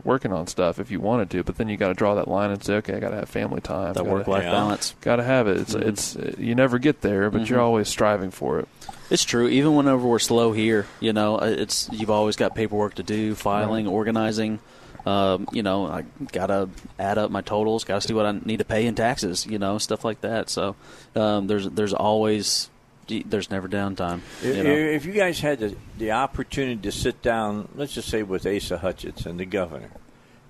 [0.03, 2.51] working on stuff if you wanted to, but then you got to draw that line
[2.51, 3.93] and say, okay, I got to have family time.
[3.93, 4.51] That work-life Yeah.
[4.51, 4.95] balance.
[5.01, 5.57] Got to have it.
[5.57, 5.81] It's Mhm.
[5.87, 7.63] it's you never get there, but you're Mhm.
[7.63, 8.67] always striving for it.
[9.09, 9.47] It's true.
[9.47, 13.35] Even whenever we're slow here, you know, uh, it's you've always got paperwork to do,
[13.35, 14.59] filing, organizing.
[15.05, 16.69] Um, you know, I gotta
[16.99, 19.45] add up my totals, gotta see what I need to pay in taxes.
[19.47, 20.49] You know, stuff like that.
[20.49, 20.75] So
[21.15, 22.69] um, there's there's always
[23.07, 24.21] there's never downtime.
[24.43, 24.69] If You know?
[24.69, 28.77] if you guys had the, the opportunity to sit down, let's just say with Asa
[28.77, 29.91] Hutchinson, the governor,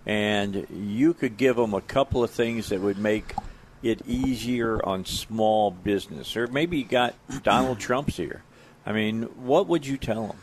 [0.06, 3.34] and you could give them a couple of things that would make
[3.84, 8.44] it easier on small business, or maybe you got Donald Trump's ear.
[8.86, 10.38] I mean, what would you tell them?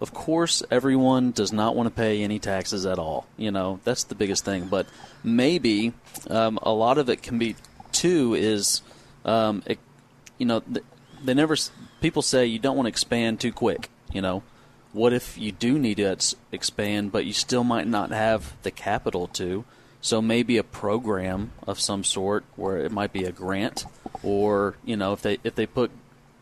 [0.00, 3.26] Of course, everyone does not want to pay any taxes at all.
[3.36, 4.66] You know, that's the biggest thing.
[4.66, 4.86] But
[5.22, 5.92] maybe
[6.28, 7.54] um, a lot of it can be,
[8.00, 8.80] too, is,
[9.24, 9.78] um, it,
[10.38, 10.62] you know,
[11.22, 11.54] they never,
[12.00, 13.90] people say you don't want to expand too quick.
[14.12, 14.42] You know,
[14.92, 16.16] what if you do need to
[16.50, 19.64] expand, but you still might not have the capital to?
[20.00, 23.84] So maybe a program of some sort where it might be a grant,
[24.22, 25.90] or you know, if they if they put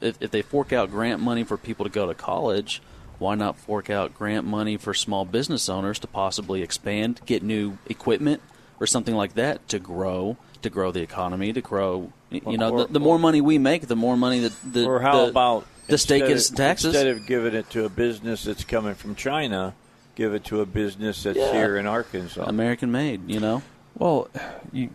[0.01, 2.80] if, if they fork out grant money for people to go to college,
[3.18, 7.78] why not fork out grant money for small business owners to possibly expand, get new
[7.86, 8.40] equipment
[8.78, 12.12] or something like that to grow, to grow the economy, to grow.
[12.30, 15.01] You know, Or- the, the more money we make, the more money that the or
[15.01, 16.86] how the- about the state gets of- in taxes?
[16.94, 19.74] Instead of giving it to a business that's coming from China,
[20.14, 21.52] give it to a business that's Yeah.
[21.52, 22.43] here in Arkansas.
[22.44, 23.28] American made.
[23.30, 23.62] You know.
[23.97, 24.28] Well,
[24.72, 24.90] you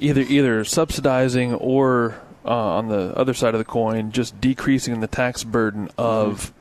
[0.00, 5.06] either either subsidizing or uh, on the other side of the coin, just decreasing the
[5.06, 6.52] tax burden of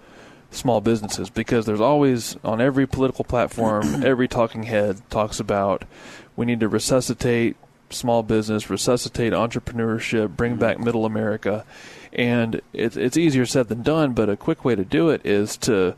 [0.50, 5.84] small businesses because there's always on every political platform, every talking head talks about
[6.36, 7.56] we need to resuscitate
[7.90, 10.62] small business, resuscitate entrepreneurship, bring mm-hmm.
[10.62, 11.66] back middle America,
[12.14, 14.14] and it's it's easier said than done.
[14.14, 15.96] But a quick way to do it is to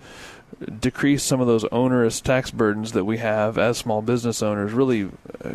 [0.80, 4.74] decrease some of those onerous tax burdens that we have as small business owners.
[4.74, 5.10] Really.
[5.44, 5.54] Uh,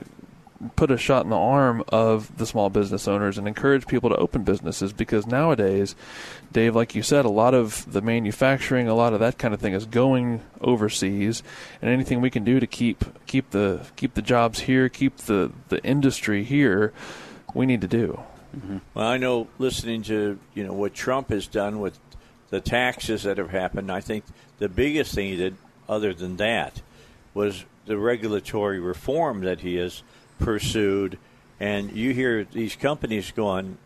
[0.77, 4.17] Put a shot in the arm of the small business owners and encourage people to
[4.17, 5.95] open businesses because nowadays,
[6.53, 9.61] Dave, like you said, a lot of the manufacturing, a lot of that kind of
[9.61, 11.43] thing is going overseas,
[11.83, 15.53] and anything we can do to keep keep the keep the jobs here, keep the
[15.69, 16.93] the industry here,
[17.53, 18.21] we need to do.
[18.57, 18.79] Mm-hmm.
[18.95, 21.99] Well, I know listening to you know what Trump has done with
[22.51, 23.91] the taxes that have happened.
[23.91, 24.25] I think
[24.59, 25.57] the biggest thing he did,
[25.89, 26.83] other than that,
[27.35, 30.03] was the regulatory reform that he has
[30.45, 31.19] pursued.
[31.59, 33.79] And you hear these companies going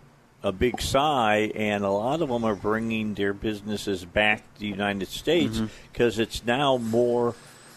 [0.42, 4.66] a big sigh, and a lot of them are bringing their businesses back to the
[4.66, 5.66] United States mm-hmm.
[5.92, 7.34] because it's now more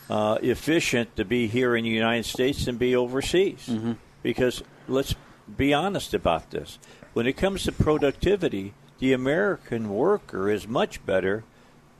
[0.09, 3.67] uh, efficient to be here in the United States than be overseas.
[3.67, 3.93] Mm-hmm.
[4.21, 5.15] Because let's
[5.57, 6.77] be honest about this.
[7.13, 11.43] When it comes to productivity, the American worker is much better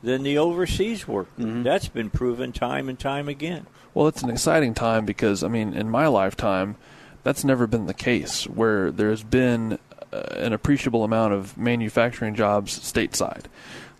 [0.02, 1.30] than the overseas worker.
[1.38, 1.62] Mm-hmm.
[1.64, 3.66] That's been proven time and time again.
[3.94, 6.76] Well, it's an exciting time because, I mean, in my lifetime,
[7.22, 9.78] that's never been the case where there's been
[10.12, 13.44] uh, an appreciable amount of manufacturing jobs stateside.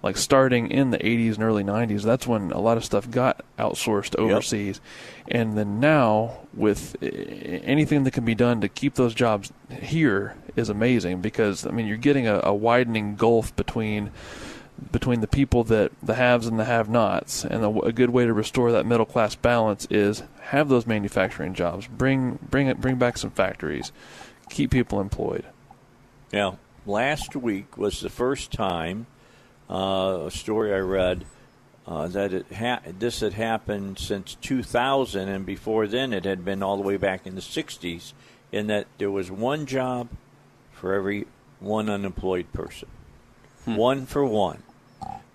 [0.02, 3.44] Like starting in the 80s and early 90s, that's when a lot of stuff got
[3.58, 4.80] outsourced overseas.
[5.28, 10.34] And then now, with uh, anything that can be done to keep those jobs here
[10.56, 14.10] is amazing because, I mean, you're getting a, a widening gulf between
[14.90, 18.32] between the people that the haves and the have-nots, and a, a good way to
[18.32, 23.18] restore that middle class balance is have those manufacturing jobs, bring bring it, bring back
[23.18, 23.92] some factories,
[24.48, 25.44] keep people employed.
[26.32, 29.06] Now, last week was the first time
[29.70, 31.24] uh, a story I read
[31.86, 36.62] uh, that it ha- this had happened since 2000, and before then it had been
[36.62, 38.12] all the way back in the 60s,
[38.52, 40.08] in that there was one job
[40.72, 41.26] for every
[41.58, 42.88] one unemployed person,
[43.64, 44.62] one for one.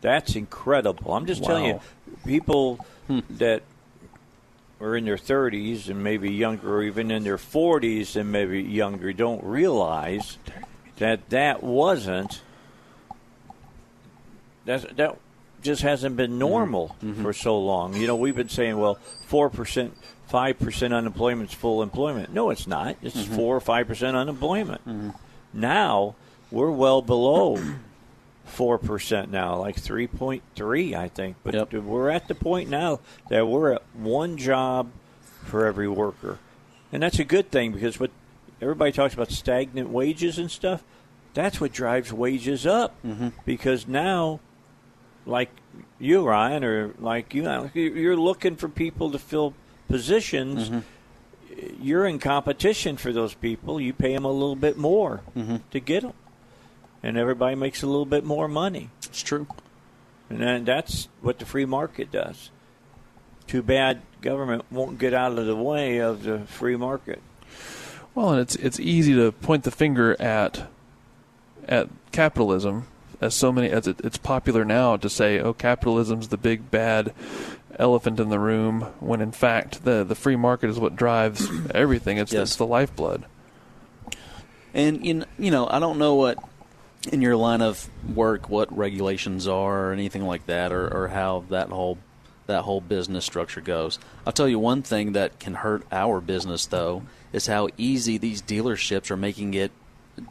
[0.01, 1.13] That's incredible.
[1.13, 1.81] I'm just telling you, Wow.
[2.25, 3.19] people hmm.
[3.31, 3.63] that
[4.79, 9.11] are in their 30s and maybe younger, or even in their 40s and maybe younger,
[9.11, 10.37] don't realize
[10.97, 12.41] that that wasn't
[14.65, 15.17] that that
[15.63, 16.39] just hasn't been mm-hmm.
[16.39, 17.23] normal mm-hmm.
[17.23, 17.95] for so long.
[17.95, 19.97] You know, we've been saying, well, four percent,
[20.27, 22.33] five percent unemployment is full employment.
[22.33, 22.97] No, it's not.
[23.01, 23.35] It's mm-hmm.
[23.35, 24.81] four or five percent unemployment.
[25.53, 26.15] Now
[26.51, 27.57] we're well below
[28.47, 31.35] four percent now, like three point three, I think.
[31.43, 32.99] But we're at the point now
[33.29, 34.89] that we're at one job
[35.43, 36.39] for every worker,
[36.91, 38.11] and that's a good thing because what
[38.61, 40.83] everybody talks about stagnant wages and stuff.
[41.33, 43.29] That's what drives wages up mm-hmm.
[43.45, 44.39] because now,
[45.25, 45.51] like
[45.99, 47.43] you, Ryan, or like you,
[47.75, 49.53] you're looking for people to fill
[49.87, 50.69] positions.
[50.69, 51.83] Mm-hmm.
[51.83, 53.79] You're in competition for those people.
[53.79, 55.57] You pay them a little bit more mm-hmm.
[55.71, 56.13] to get them,
[57.03, 58.89] and everybody makes a little bit more money.
[59.05, 59.47] It's true.
[60.29, 62.49] And then that's what the free market does.
[63.47, 67.21] Too bad government won't get out of the way of the free market.
[68.13, 70.67] Well, and it's it's easy to point the finger at
[71.67, 72.87] at capitalism
[73.21, 77.13] as so many as it, it's popular now to say, "Oh, capitalism's the big bad
[77.79, 82.17] elephant in the room," when in fact the the free market is what drives everything.
[82.17, 82.49] It's Yes.
[82.49, 83.23] it's the lifeblood.
[84.73, 86.37] And you kn- you know, I don't know what
[87.11, 91.45] in your line of work what regulations are or anything like that, or, or how
[91.49, 91.97] that whole
[92.47, 93.99] that whole business structure goes.
[94.25, 97.03] I'll tell you one thing that can hurt our business though
[97.33, 99.71] is how easy these dealerships are making it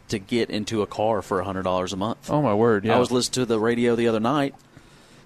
[0.08, 2.30] to get into a car for hundred dollars a month.
[2.30, 2.84] Oh my word!
[2.84, 4.54] Yeah, I was listening to the radio the other night.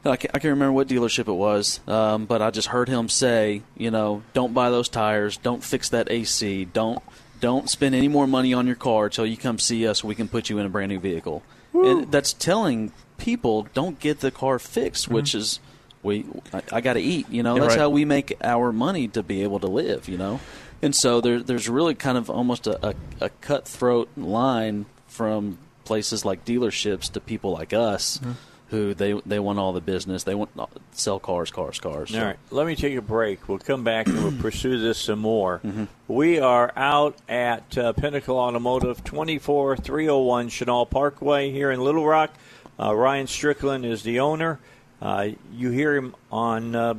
[0.04, 3.10] I can't, I can't remember what dealership it was, um, but I just heard him
[3.10, 7.02] say, you know, don't buy those tires, don't fix that AC, don't
[7.40, 10.04] don't spend any more money on your car until you come see us.
[10.04, 11.42] We can put you in a brand new vehicle.
[11.72, 15.60] And that's telling people don't get the car fixed, which is
[16.02, 17.28] we I, I got to eat.
[17.30, 17.80] You know, Yeah, that's right.
[17.80, 20.08] how we make our money to be able to live.
[20.08, 20.40] You know,
[20.82, 26.24] and so there, there's really kind of almost a, a, a cutthroat line from places
[26.24, 28.18] like dealerships to people like us.
[28.18, 28.32] Mm-hmm.
[28.70, 30.22] Who they they want all the business?
[30.24, 30.50] They want
[30.92, 32.14] sell cars, cars, cars.
[32.14, 33.48] All right, let me take a break.
[33.48, 35.60] We'll come back and we'll pursue this some more.
[35.64, 35.84] Mm-hmm.
[36.06, 42.30] We are out at uh, Pinnacle Automotive, 24301 Chenal Parkway here in Little Rock.
[42.78, 44.58] Uh, Ryan Strickland is the owner.
[45.02, 46.94] Uh, you hear him on uh,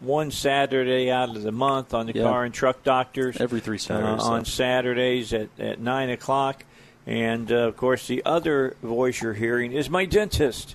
[0.00, 2.24] one Saturday out of the month on the Yeah.
[2.24, 3.40] Car and Truck Doctors.
[3.40, 4.50] Every three Saturdays, Uh, on so.
[4.50, 6.64] Saturdays at, at 9 o'clock.
[7.06, 10.74] And, uh, of course, the other voice you're hearing is my dentist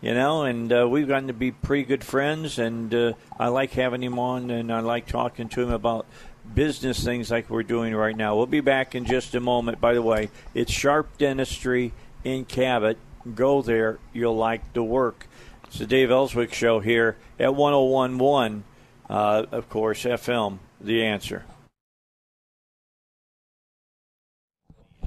[0.00, 3.72] you know, and uh, we've gotten to be pretty good friends, and uh, I like
[3.72, 6.06] having him on, and I like talking to him about
[6.54, 8.36] business things like we're doing right now.
[8.36, 9.80] We'll be back in just a moment.
[9.80, 11.92] By the way, it's Sharp Dentistry
[12.24, 12.96] in Cabot.
[13.34, 15.26] Go there, you'll like the work.
[15.64, 18.64] It's the Dave Elswick Show here at 1011,
[19.10, 21.44] uh, of course, FM, The Answer.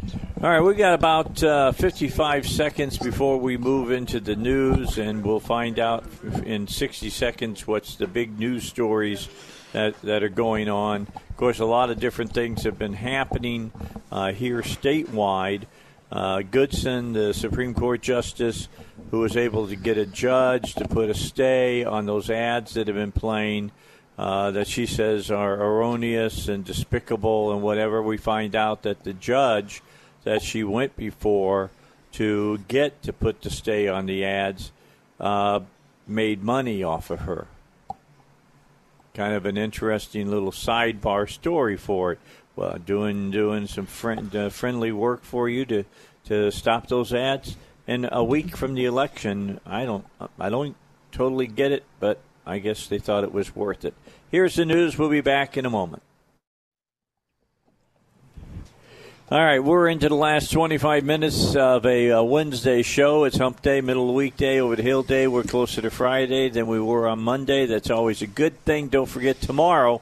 [0.03, 5.23] All right, we got about uh, 55 seconds before we move into the news, and
[5.23, 6.03] we'll find out
[6.43, 9.29] in 60 seconds what's the big news stories
[9.73, 11.07] that, that are going on.
[11.29, 13.71] Of course, a lot of different things have been happening
[14.11, 15.65] uh, here statewide.
[16.11, 18.69] Uh, Goodson, the Supreme Court justice,
[19.11, 22.87] who was able to get a judge to put a stay on those ads that
[22.87, 23.71] have been playing
[24.17, 28.01] uh, that she says are erroneous and despicable and whatever.
[28.01, 29.81] We find out that the judge
[30.23, 31.71] that she went before
[32.13, 34.71] to get to put the stay on the ads
[35.19, 35.61] uh,
[36.07, 37.47] made money off of her.
[39.13, 42.19] Kind of an interesting little sidebar story for it.
[42.55, 45.83] Well, doing doing some friend, uh, friendly work for you to
[46.25, 47.55] to stop those ads.
[47.87, 50.05] And a week from the election, I don't
[50.39, 50.75] I don't
[51.11, 53.93] totally get it, but I guess they thought it was worth it.
[54.29, 54.97] Here's the news.
[54.97, 56.03] We'll be back in a moment.
[59.31, 63.23] All right, we're into the last 25 minutes of a uh, Wednesday show.
[63.23, 65.25] It's hump day, middle of the weekday, over the hill day.
[65.25, 67.65] We're closer to Friday than we were on Monday.
[67.65, 68.89] That's always a good thing.
[68.89, 70.01] Don't forget, tomorrow,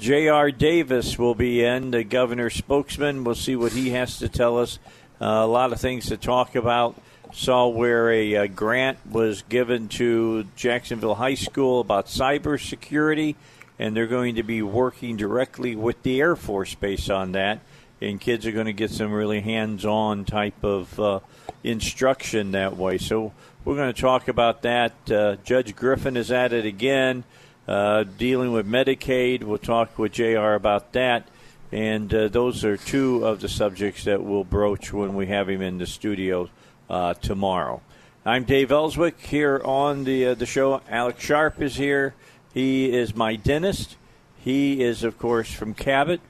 [0.00, 0.50] J.R.
[0.50, 3.22] Davis will be in, the governor's spokesman.
[3.22, 4.80] We'll see what he has to tell us.
[5.20, 7.00] Uh, a lot of things to talk about.
[7.32, 13.36] Saw where a uh, grant was given to Jacksonville High School about cybersecurity,
[13.78, 17.60] and they're going to be working directly with the Air Force Base on that
[18.00, 21.20] and kids are going to get some really hands-on type of uh,
[21.62, 22.98] instruction that way.
[22.98, 23.32] So
[23.64, 25.10] we're going to talk about that.
[25.10, 27.24] Uh, Judge Griffin is at it again,
[27.66, 29.44] uh, dealing with Medicaid.
[29.44, 30.54] We'll talk with J.R.
[30.54, 31.28] about that,
[31.72, 35.62] and uh, those are two of the subjects that we'll broach when we have him
[35.62, 36.50] in the studio
[36.90, 37.80] uh, tomorrow.
[38.26, 40.80] I'm Dave Elswick here on the uh, the show.
[40.88, 42.14] Alex Sharp is here.
[42.54, 43.96] He is my dentist.
[44.38, 46.20] He is, of course, from Cabot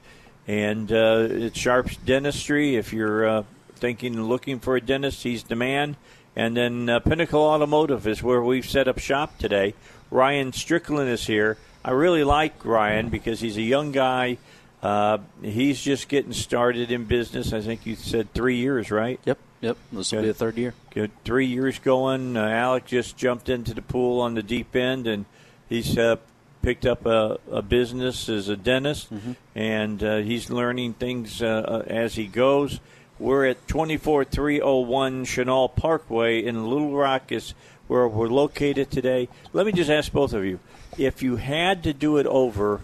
[0.47, 2.75] and uh, it's Sharp's Dentistry.
[2.75, 3.43] If you're uh,
[3.75, 5.95] thinking and looking for a dentist, he's the man.
[6.35, 9.73] And then uh, Pinnacle Automotive is where we've set up shop today.
[10.11, 11.57] Ryan Strickland is here.
[11.83, 14.37] I really like Ryan because he's a young guy.
[14.83, 17.53] Uh, he's just getting started in business.
[17.53, 19.19] I think you said three years, right?
[19.25, 19.77] Yep, yep.
[19.91, 20.73] This will be the third year.
[20.91, 21.11] Good.
[21.23, 22.37] Three years going.
[22.37, 25.25] Uh, Alec just jumped into the pool on the deep end, and
[25.69, 26.17] he's uh,
[26.65, 29.09] picked up a, a business as a dentist,
[29.53, 32.79] and uh, he's learning things uh, uh, as he goes.
[33.19, 37.53] We're at 24301 Chenal Parkway in Little Rock is
[37.87, 39.29] where we're located today.
[39.53, 40.59] Let me just ask both of you,
[40.97, 42.81] if you had to do it over,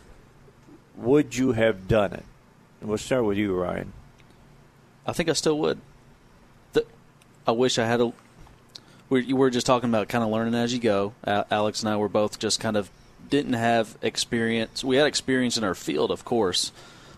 [0.95, 2.23] would you have done it?
[2.81, 3.93] And we'll start with you, Ryan.
[5.07, 5.81] I think I still would.
[6.73, 6.85] The,
[7.47, 8.13] I wish I had a
[9.09, 11.13] we're, we're just talking about kind of learning as you go.
[11.25, 12.91] Alex and I were both just kind of
[13.31, 14.83] didn't have experience.
[14.83, 16.71] We had experience in our field, of course,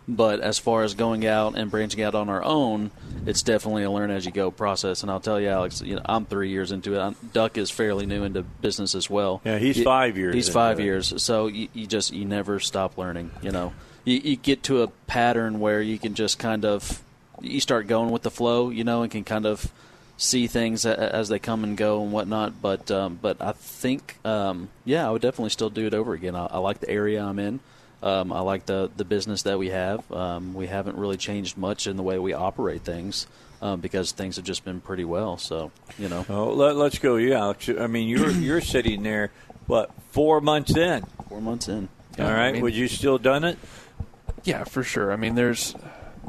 [0.07, 2.91] but as far as going out and branching out on our own,
[3.25, 5.01] it's definitely a learn as you go process.
[5.01, 6.99] And I'll tell you, Alex, you know, I'm three years into it.
[6.99, 9.41] I'm, Duck is fairly new into business as well.
[9.43, 10.83] Yeah, he's You- five years He's five it.
[10.83, 13.31] years, so you, you just you never stop learning.
[13.41, 13.73] You know,
[14.05, 17.01] you, you get to a pattern where you can just kind of
[17.41, 18.69] you start going with the flow.
[18.69, 19.71] You know, and can kind of
[20.17, 22.61] see things as they come and go and whatnot.
[22.61, 26.35] But um, but I think um, yeah, I would definitely still do it over again.
[26.35, 27.59] I, I like the area I'm in.
[28.01, 30.09] Um, I like the the business that we have.
[30.11, 33.27] Um, we haven't really changed much in the way we operate things
[33.61, 35.37] um, because things have just been pretty well.
[35.37, 37.69] So you know, Oh, let, let's go, you, Alex.
[37.69, 39.31] I mean, you're you're sitting there,
[39.67, 41.05] what, four months in?
[41.29, 41.87] four months in.
[42.17, 43.57] Yeah, All I mean- Would you still done it?
[44.43, 45.11] Yeah, for sure.
[45.13, 45.73] I mean, there's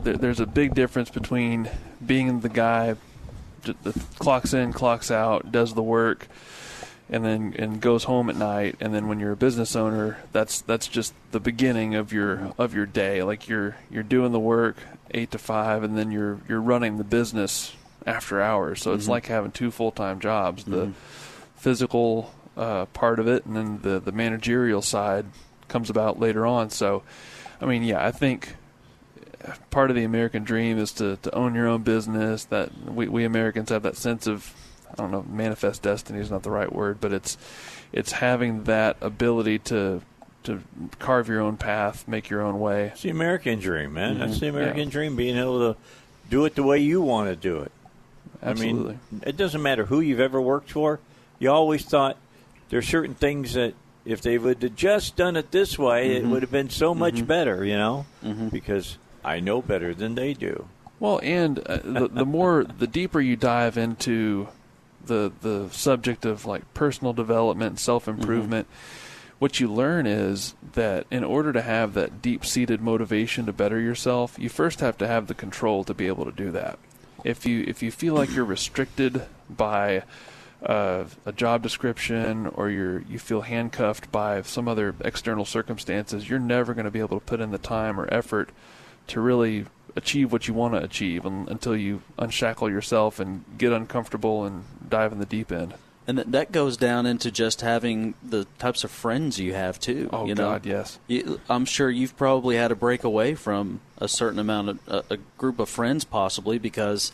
[0.01, 1.69] there, there's a big difference between
[2.06, 2.94] being the guy
[3.64, 6.28] that clocks in, clocks out, does the work,
[7.10, 8.76] and then and goes home at night.
[8.80, 12.74] And then when you're a business owner, that's that's just the beginning of your of
[12.74, 13.22] your day.
[13.22, 14.76] Like you're you're doing the work
[15.10, 17.74] eight to five, and then you're you're running the business
[18.06, 18.82] after hours.
[18.82, 19.10] So it's Mhm.
[19.10, 20.64] like having two full time jobs.
[20.64, 20.92] The Mhm.
[21.56, 25.26] physical uh, part of it, and then the the managerial side
[25.68, 26.70] comes about later on.
[26.70, 27.02] So,
[27.60, 28.54] I mean, yeah, I think
[29.70, 32.44] part of the American dream is to, to own your own business.
[32.46, 34.52] That we, we Americans have that sense of
[34.90, 37.36] I don't know, manifest destiny is not the right word, but it's
[37.92, 40.02] it's having that ability to
[40.44, 40.62] to
[40.98, 42.86] carve your own path, make your own way.
[42.92, 44.18] It's the American dream, man.
[44.18, 44.40] That's Mhm.
[44.40, 44.90] the American Yeah.
[44.90, 45.80] dream, being able to
[46.28, 47.72] do it the way you want to do it.
[48.42, 48.94] Absolutely.
[48.94, 51.00] I mean, it doesn't matter who you've ever worked for.
[51.38, 52.16] You always thought
[52.68, 53.72] there's certain things that
[54.04, 56.28] if they would have just done it this way, it Mhm.
[56.30, 57.26] would have been so much Mhm.
[57.26, 58.04] better, you know?
[58.22, 58.50] Mhm.
[58.50, 60.68] Because I know better than they do.
[61.01, 64.48] Well, and uh, the, the more, the deeper you dive into
[65.06, 68.66] the the subject of like personal development, self improvement,
[69.38, 73.80] what you learn is that in order to have that deep seated motivation to better
[73.80, 76.78] yourself, you first have to have the control to be able to do that.
[77.24, 80.05] If you if you feel like you're restricted by
[80.64, 86.38] uh, a job description or you're you feel handcuffed by some other external circumstances, you're
[86.38, 88.51] never going to be able to put in the time or effort
[89.09, 89.66] to really
[89.97, 94.64] achieve what you want to achieve un- until you unshackle yourself and get uncomfortable and
[94.89, 95.74] dive in the deep end.
[96.06, 100.10] And that, that goes down into just having the types of friends you have too.
[100.12, 100.51] Oh, you know?
[100.51, 100.98] God, yes.
[101.06, 105.14] You, I'm sure you've probably had to break away from a certain amount of a,
[105.14, 107.12] a group of friends, possibly because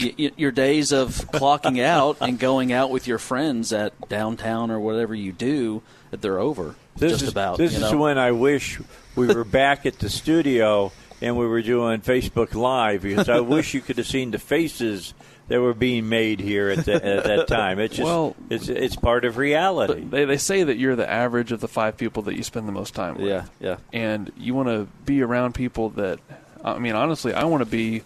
[0.00, 4.70] y y your days of clocking out and going out with your friends at downtown
[4.70, 6.74] or whatever you do, they're over.
[6.96, 7.58] This just is, about.
[7.58, 7.98] This you is know?
[7.98, 8.80] when I wish
[9.14, 10.90] we were back at the studio
[11.22, 15.14] and we were doing Facebook Live because I wish you could have seen the faces
[15.48, 17.78] that were being made here at, the, at that time.
[17.78, 20.02] It's just Well- it's it's part of reality.
[20.02, 22.72] They, they say that you're the average of the five people that you spend the
[22.72, 23.28] most time with.
[23.28, 23.76] Yeah, yeah.
[23.92, 26.18] And you want to be around people that,
[26.64, 28.02] I mean, honestly, I want to be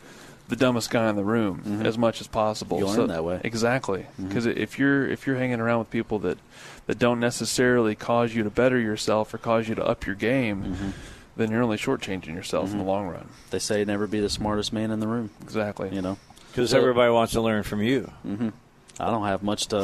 [0.49, 1.86] the dumbest guy in the room mm-hmm.
[1.86, 2.78] as much as possible.
[2.78, 3.41] You learn So- that way.
[3.43, 4.01] Exactly.
[4.01, 4.28] Mm-hmm.
[4.28, 6.39] Because if you're if you're hanging around with people that
[6.86, 10.65] that don't necessarily cause you to better yourself or cause you to up your game,
[10.65, 10.91] mm-hmm.
[11.36, 13.28] Then you're only shortchanging yourself in the long run.
[13.50, 15.31] They say never be the smartest man in the room.
[15.42, 15.94] Exactly.
[15.94, 16.18] You know,
[16.50, 18.10] Because So- everybody wants to learn from you.
[18.23, 18.48] hmm
[18.98, 19.81] I don't have much to.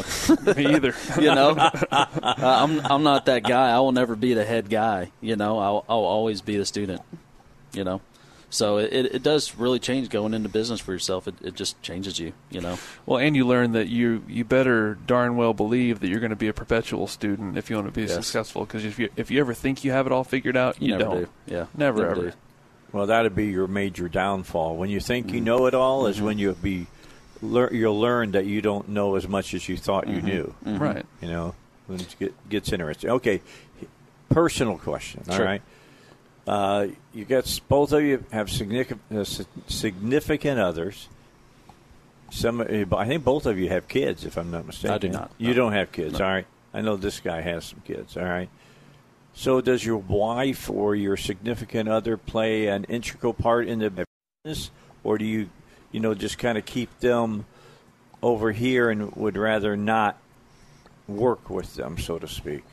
[0.56, 0.94] Me either.
[1.20, 1.50] you know,
[1.92, 2.06] Uh,
[2.38, 3.68] I'm I'm not that guy.
[3.70, 5.10] I will never be the head guy.
[5.20, 7.02] You know, I'll I'll always be the student.
[7.74, 8.00] You know,
[8.52, 11.26] so it it, it does really change going into business for yourself.
[11.26, 12.32] It it just changes you.
[12.50, 12.78] You know.
[13.06, 16.36] Well, and you learn that you you better darn well believe that you're going to
[16.36, 18.12] be a perpetual student if you want to be Yes.
[18.14, 18.64] successful.
[18.64, 21.04] Because if you if you ever think you have it all figured out, you, never
[21.04, 21.16] don't.
[21.24, 21.28] do.
[21.46, 22.30] Yeah, never, never ever.
[22.30, 22.36] do.
[22.92, 24.76] Well, that'd be your major downfall.
[24.76, 25.34] When you think Mm-hmm.
[25.36, 26.86] you know it all, is when you'll be
[27.40, 30.24] lear- you'll learn that you don't know as much as you thought you Mhm.
[30.24, 30.54] knew.
[30.66, 30.78] Mhm.
[30.78, 31.06] Right.
[31.22, 31.54] You know,
[31.86, 33.08] when it get, gets interesting.
[33.10, 33.40] Okay,
[34.28, 35.22] personal question.
[35.28, 35.44] All Sure.
[35.46, 35.62] right.
[36.46, 39.24] Uh, you got both of you have significant uh,
[39.68, 41.08] significant others.
[42.30, 44.94] Some, uh, I think both of you have kids, if I'm not mistaken.
[44.94, 45.54] I do not, You no.
[45.54, 46.18] don't have kids.
[46.18, 46.24] No.
[46.24, 46.46] All right.
[46.72, 48.16] I know this guy has some kids.
[48.16, 48.48] All right.
[49.34, 54.06] So, does your wife or your significant other play an integral part in the
[54.44, 54.70] business,
[55.04, 55.48] or do you,
[55.90, 57.44] you know, just kind of keep them
[58.22, 60.16] over here and would rather not
[61.06, 62.64] work with them, so to speak?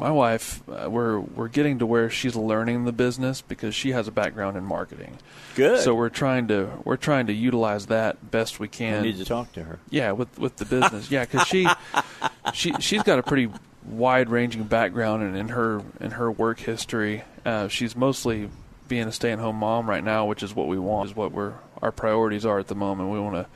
[0.00, 4.08] My wife, uh, we're we're getting to where she's learning the business because she has
[4.08, 5.18] a background in marketing.
[5.54, 5.80] Good.
[5.80, 9.02] So we're trying to we're trying to utilize that best we can.
[9.02, 9.78] need to talk to her.
[9.90, 11.10] Yeah, with with the business.
[11.10, 11.68] yeah, because she
[12.54, 13.50] she she's got a pretty
[13.84, 17.22] wide ranging background in, in her in her work history.
[17.44, 18.48] Uh, she's mostly
[18.88, 21.10] being a stay at home mom right now, which is what we want.
[21.10, 23.10] Is what we're our priorities are at the moment.
[23.10, 23.46] We want to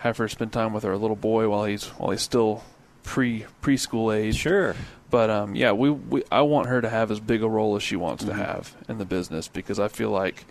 [0.00, 2.62] have her spend time with our little boy while he's while he's still
[3.04, 4.36] pre preschool age.
[4.36, 4.76] Sure.
[5.10, 7.82] But um, yeah, we, we I want her to have as big a role as
[7.82, 8.38] she wants Mm-hmm.
[8.38, 10.44] to have in the business because I feel like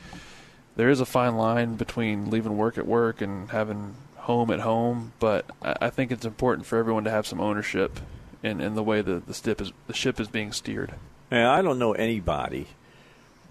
[0.75, 5.13] there is a fine line between leaving work at work and having home at home.
[5.19, 7.99] But I, I think it's important for everyone to have some ownership
[8.43, 10.93] in, in the way the the ship is the ship is being steered.
[11.31, 12.67] Yeah, I don't know anybody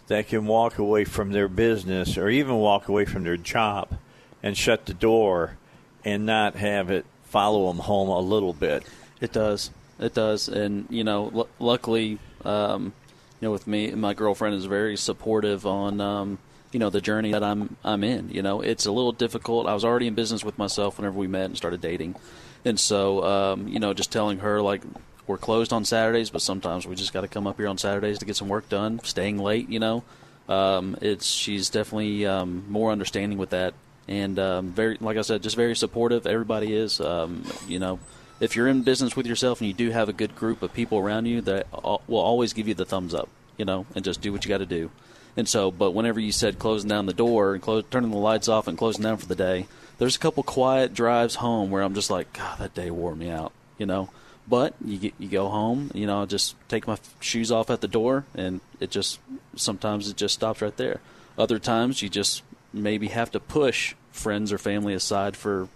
[0.08, 3.98] that can walk away from their business or even walk away from their job
[4.42, 5.56] and shut the door
[6.04, 8.84] and not have it follow them home a little bit.
[9.20, 9.70] It does.
[9.98, 10.48] It does.
[10.48, 12.92] And, you know, l- luckily, um,
[13.40, 16.38] you know, with me, my girlfriend is very supportive on, um,
[16.72, 18.30] you know, the journey that I'm I'm in.
[18.30, 19.66] You know, it's a little difficult.
[19.66, 22.16] I was already in business with myself whenever we met and started dating,
[22.64, 24.82] and so, um, you know, just telling her like
[25.26, 28.18] we're closed on Saturdays, but sometimes we just got to come up here on Saturdays
[28.18, 29.00] to get some work done.
[29.04, 30.04] Staying late, you know,
[30.48, 33.74] um, it's she's definitely um, more understanding with that,
[34.08, 36.26] and um, very, like I said, just very supportive.
[36.26, 37.98] Everybody is, um, you know,
[38.40, 40.98] if you're in business with yourself and you do have a good group of people
[40.98, 44.32] around you that will always give you the thumbs up, you know, and just do
[44.32, 44.90] what you got to do.
[45.36, 48.48] And so, but whenever you said closing down the door and close, turning the lights
[48.48, 49.66] off and closing down for the day,
[49.98, 53.30] there's a couple quiet drives home where I'm just like, God, that day wore me
[53.30, 54.10] out, you know.
[54.48, 57.88] But you get, you go home, you know, just take my shoes off at the
[57.88, 59.18] door, and it just
[59.56, 61.00] sometimes it just stops right there.
[61.36, 62.42] Other times you just
[62.72, 65.68] maybe have to push friends or family aside for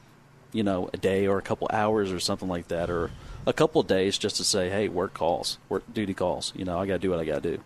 [0.52, 3.10] you know, a day or a couple hours or something like that, or
[3.46, 6.52] a couple days just to say, hey, work calls, work duty calls.
[6.56, 7.62] You know, I got to do what I got to do.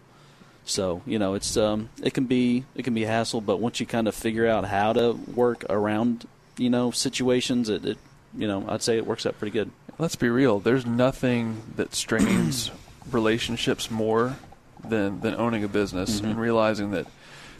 [0.67, 3.81] So you know, it's um, it can be it can be a hassle, but once
[3.81, 7.99] you kind of figure out how to work around you know situations, it, it
[8.37, 9.71] you know, I'd say it works out pretty good.
[9.99, 10.59] Let's be real.
[10.61, 12.71] There's nothing that strains
[13.11, 14.37] relationships more
[14.83, 16.25] than than owning a business Mhm.
[16.31, 17.07] and realizing that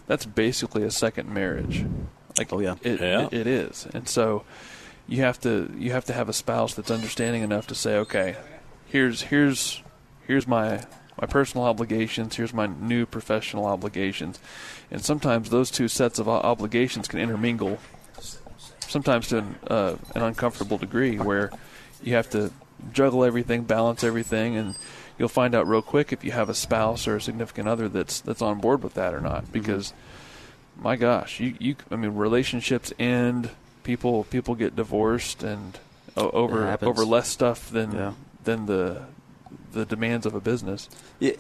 [0.07, 1.85] that's basically a second marriage.
[2.39, 3.27] Like, oh yeah, it, Yeah.
[3.27, 3.87] it, it is.
[3.93, 4.45] And so
[5.07, 8.37] you have to you have to have a spouse that's understanding enough to say, okay,
[8.87, 9.83] here's here's
[10.27, 10.85] here's my
[11.21, 12.37] my personal obligations.
[12.37, 14.39] Here's my new professional obligations,
[14.91, 17.79] and sometimes those two sets of obligations can intermingle.
[18.81, 21.51] Sometimes to an, uh, an uncomfortable degree, where
[22.03, 22.53] you have to
[22.93, 24.77] juggle everything, balance everything, and
[25.19, 28.21] you'll find out real quick if you have a spouse or a significant other that's
[28.21, 29.53] that's on board with that or not.
[29.53, 29.93] Because,
[30.77, 33.51] my gosh, you you I mean, relationships end,
[33.85, 35.79] people people get divorced, and
[36.17, 38.13] o- over over less stuff than Yeah.
[38.43, 39.03] than the
[39.73, 40.89] the demands of a business.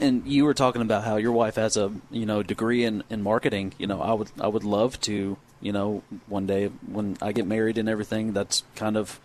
[0.00, 3.22] And you were talking about how your wife has a you know degree in, in
[3.22, 3.74] marketing.
[3.78, 7.46] You know, I would I would love to you know one day when I get
[7.46, 8.32] married and everything.
[8.32, 9.18] That's kind of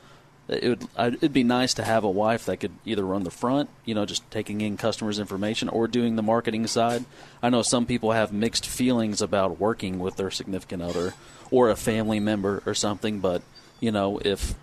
[0.50, 3.32] it would I'd, it'd be nice to have a wife that could either run the
[3.32, 7.06] front, you know, just taking in customers' information, or doing the marketing side.
[7.42, 11.14] I know some people have mixed feelings about working with their significant other
[11.52, 13.42] or a family member or something, but
[13.80, 14.56] you know if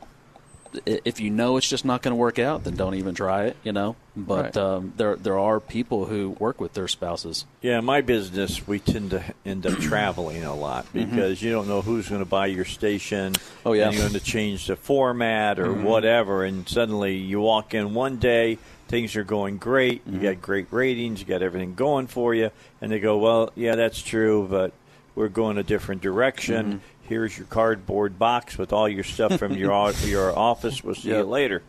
[0.84, 3.56] if you know it's just not going to work out, then don't even try it.
[3.64, 4.56] You know, but Right.
[4.56, 7.44] um, there there are people who work with their spouses.
[7.62, 11.68] Yeah, in my business, we tend to end up traveling a lot because you don't
[11.68, 13.32] know who's going to buy your station.
[13.32, 13.68] Mm-hmm.
[13.68, 13.86] Oh, yeah.
[13.86, 15.82] and you're going to change the format or Mhm.
[15.82, 20.14] whatever, and suddenly you walk in one day, things are going great, Mm-hmm.
[20.24, 23.74] you got great ratings, you got everything going for you, and they go, "Well, yeah,
[23.74, 24.72] that's true, but
[25.14, 26.78] we're going a different direction." Mm-hmm.
[27.08, 30.82] Here's your cardboard box with all your stuff from your your office.
[30.84, 31.62] We'll see you later.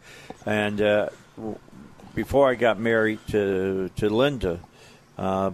[0.46, 1.58] And uh, w-
[2.16, 4.60] before I got married to to Linda,
[5.18, 5.52] uh,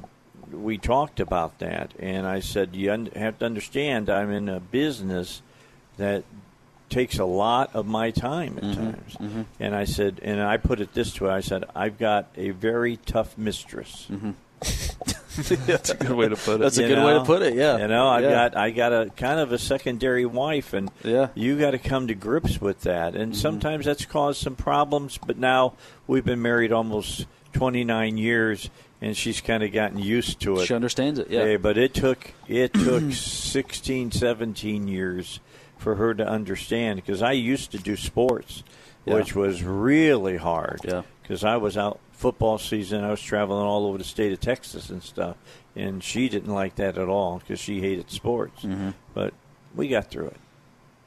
[0.51, 4.59] we talked about that, and I said you un- have to understand I'm in a
[4.59, 5.41] business
[5.97, 6.23] that
[6.89, 9.15] takes a lot of my time at times.
[9.19, 9.45] mhm.
[9.59, 12.97] And I said, and I put it this way: I said I've got a very
[12.97, 14.07] tough mistress.
[15.65, 16.59] That's a good way to put it.
[16.59, 17.55] That's a You good way to put it.
[17.55, 18.31] Yeah, You know, I've Yeah.
[18.49, 21.27] got I got a kind of a secondary wife, and Yeah.
[21.35, 23.13] you got to come to grips with that.
[23.13, 23.21] Mm-hmm.
[23.21, 25.17] And sometimes that's caused some problems.
[25.25, 25.73] But now
[26.07, 28.69] we've been married almost 29 years,
[29.01, 30.65] and she's kind of gotten used to it.
[30.67, 31.29] She understands it.
[31.29, 31.41] Yeah.
[31.43, 35.39] Hey, but it took it took 16, 17 years
[35.77, 38.63] for her to understand because I used to do sports,
[39.05, 39.15] Yeah.
[39.15, 40.79] which was really hard.
[40.85, 41.01] Yeah.
[41.23, 44.89] Because I was out football season, I was traveling all over the state of Texas
[44.89, 45.37] and stuff,
[45.75, 48.63] and she didn't like that at all because she hated sports.
[48.63, 48.89] Mm-hmm.
[49.13, 49.33] But
[49.73, 50.37] we got through it.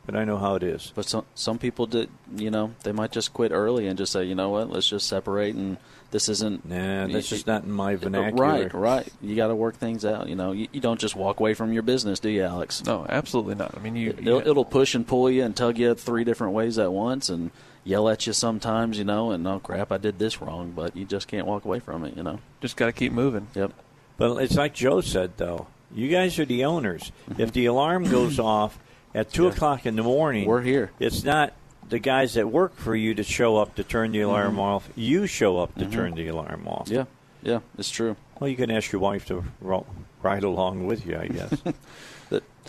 [0.07, 0.93] But I know how it is.
[0.95, 4.25] But some some people did, you know, they might just quit early and just say,
[4.25, 5.79] you know what, let's just separate, and
[6.13, 6.65] this isn't.
[6.65, 8.41] Nah, that's you- just not in my vernacular.
[8.41, 9.09] Right, right.
[9.21, 10.29] You got to work things out.
[10.29, 12.85] You know, you, you don't just walk away from your business, do you, Alex?
[12.85, 13.77] No, absolutely not.
[13.77, 16.79] I mean, you, It'll, it'll push and pull you and tug you three different ways
[16.79, 17.51] at once, and
[17.87, 18.99] yell at you sometimes.
[18.99, 21.79] You know, and oh crap, I did this wrong, but you just can't walk away
[21.79, 22.17] from it.
[22.17, 22.41] You know.
[22.61, 23.47] just got to keep moving.
[23.55, 23.73] Yep.
[24.19, 25.69] But it's like Joe said, though.
[25.95, 27.13] You guys are the owners.
[27.31, 27.41] Mm-hmm.
[27.41, 28.79] If the alarm goes off
[29.15, 30.91] at two o'clock in the morning, We're here.
[30.99, 31.53] It's not
[31.89, 34.61] the guys that work for you to show up to turn the alarm Mhm.
[34.61, 34.89] off.
[34.97, 35.93] You show up to Mhm.
[35.93, 36.89] turn the alarm off.
[36.89, 37.05] Yeah,
[37.43, 38.17] yeah, it's true.
[38.41, 39.87] Well, you can ask your wife to ro-
[40.23, 41.63] ride along with you, I guess.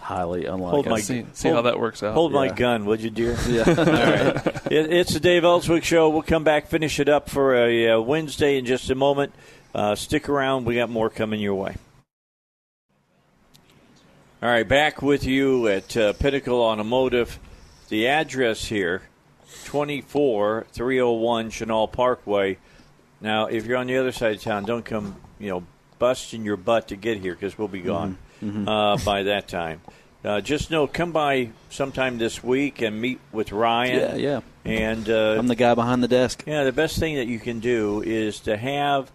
[0.07, 0.69] that highly unlikely.
[0.71, 2.13] Hold my See- see how that works out.
[2.13, 3.37] Hold my gun, would you, dear?
[3.47, 3.63] Yeah.
[3.67, 4.71] All right.
[4.71, 6.09] It, it's the Dave Elswick Show.
[6.09, 9.33] We'll come back, finish it up for a uh, Wednesday in just a moment.
[9.73, 10.65] Uh, stick around.
[10.65, 11.75] We got more coming your way.
[14.41, 17.39] All right, back with you at uh, Pinnacle Automotive.
[17.89, 19.01] The address here,
[19.65, 22.57] 24301 Chenal Parkway.
[23.19, 25.63] Now, if you're on the other side of town, don't come, you know,
[25.97, 28.67] busting your butt to get here because we'll be gone Mhm.
[28.67, 29.81] Uh, by that time.
[30.27, 34.19] Uh, just know, come by sometime this week and meet with Ryan.
[34.19, 34.41] Yeah, yeah.
[34.65, 36.43] And uh, I'm the guy behind the desk.
[36.45, 39.09] yeah, the best thing that you can do is to have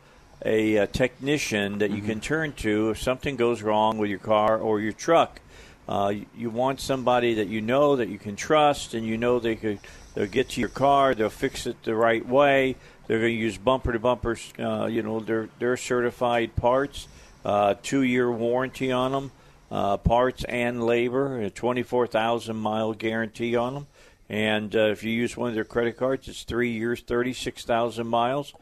[0.44, 2.07] a, uh technician that you Mm-hmm.
[2.07, 5.41] can turn to if something goes wrong with your car or your truck.
[5.86, 9.39] Uh, you, you want somebody that you know that you can trust, and you know
[9.39, 9.81] they could
[10.15, 12.74] they'll get to your car, they'll fix it the right way.
[13.07, 17.07] They're going to use bumper to bumper, uh, you know, they're they're certified parts,
[17.44, 19.32] uh, two year warranty on them,
[19.73, 23.86] uh, parts and labor, a twenty four thousand mile guarantee on them.
[24.28, 28.55] And uh, if you use one of their credit cards, it's three years, 36,000 miles.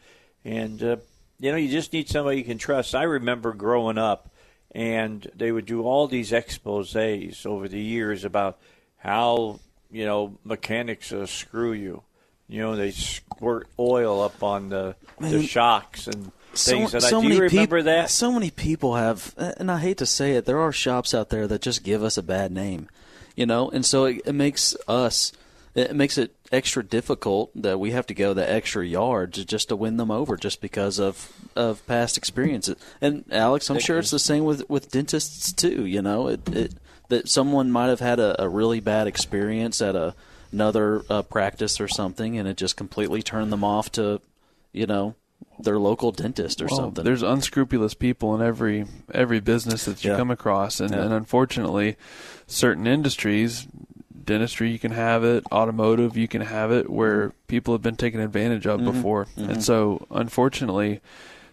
[0.43, 0.97] And, uh,
[1.39, 2.93] you know, you just need somebody you can trust.
[2.93, 4.29] I remember growing up,
[4.71, 8.59] and they would do all these exposes over the years about
[8.97, 12.03] how, you know, mechanics uh, screw you.
[12.49, 16.91] You know, they squirt oil up on the, the shocks and things.
[16.91, 18.09] So, that I, do many remember peop- that?
[18.09, 21.47] So many people have, and I hate to say it, there are shops out there
[21.47, 22.89] that just give us a bad name,
[23.35, 25.31] you know, and so it, it makes us,
[25.75, 29.75] it makes it extra difficult that we have to go the extra yards just to
[29.75, 32.75] win them over, just because of of past experiences.
[32.99, 35.85] And Alex, I'm sure it's the same with with dentists too.
[35.85, 36.73] You know, it, it
[37.07, 40.13] that someone might have had a, a really bad experience at a
[40.51, 44.19] another uh, practice or something, and it just completely turned them off to,
[44.73, 45.15] you know,
[45.59, 47.03] their local dentist or Well, something.
[47.03, 50.17] There's unscrupulous people in every every business that you Yeah.
[50.17, 51.01] come across, and, Yeah.
[51.03, 51.97] and unfortunately,
[52.47, 53.67] certain industries,
[54.23, 58.19] dentistry, you can have it, automotive, you can have it, where people have been taken
[58.19, 58.85] advantage of Mhm.
[58.93, 59.49] before, Mhm.
[59.49, 60.99] and so unfortunately.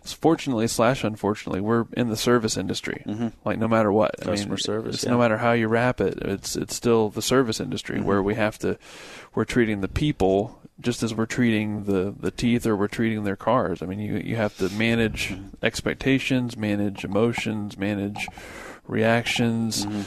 [0.05, 3.03] Fortunately slash unfortunately, we're in the service industry.
[3.07, 3.33] Mhm.
[3.45, 5.11] Like no matter what, I Customer mean, service, yeah.
[5.11, 8.05] no matter how you wrap it, it's it's still the service industry Mhm.
[8.05, 8.79] where we have to,
[9.35, 13.37] we're treating the people just as we're treating the, the teeth or we're treating their
[13.37, 13.83] cars.
[13.83, 15.65] I mean, you you have to manage Mm-hmm.
[15.65, 18.29] expectations, manage emotions, manage
[18.87, 20.03] reactions, Mm-hmm.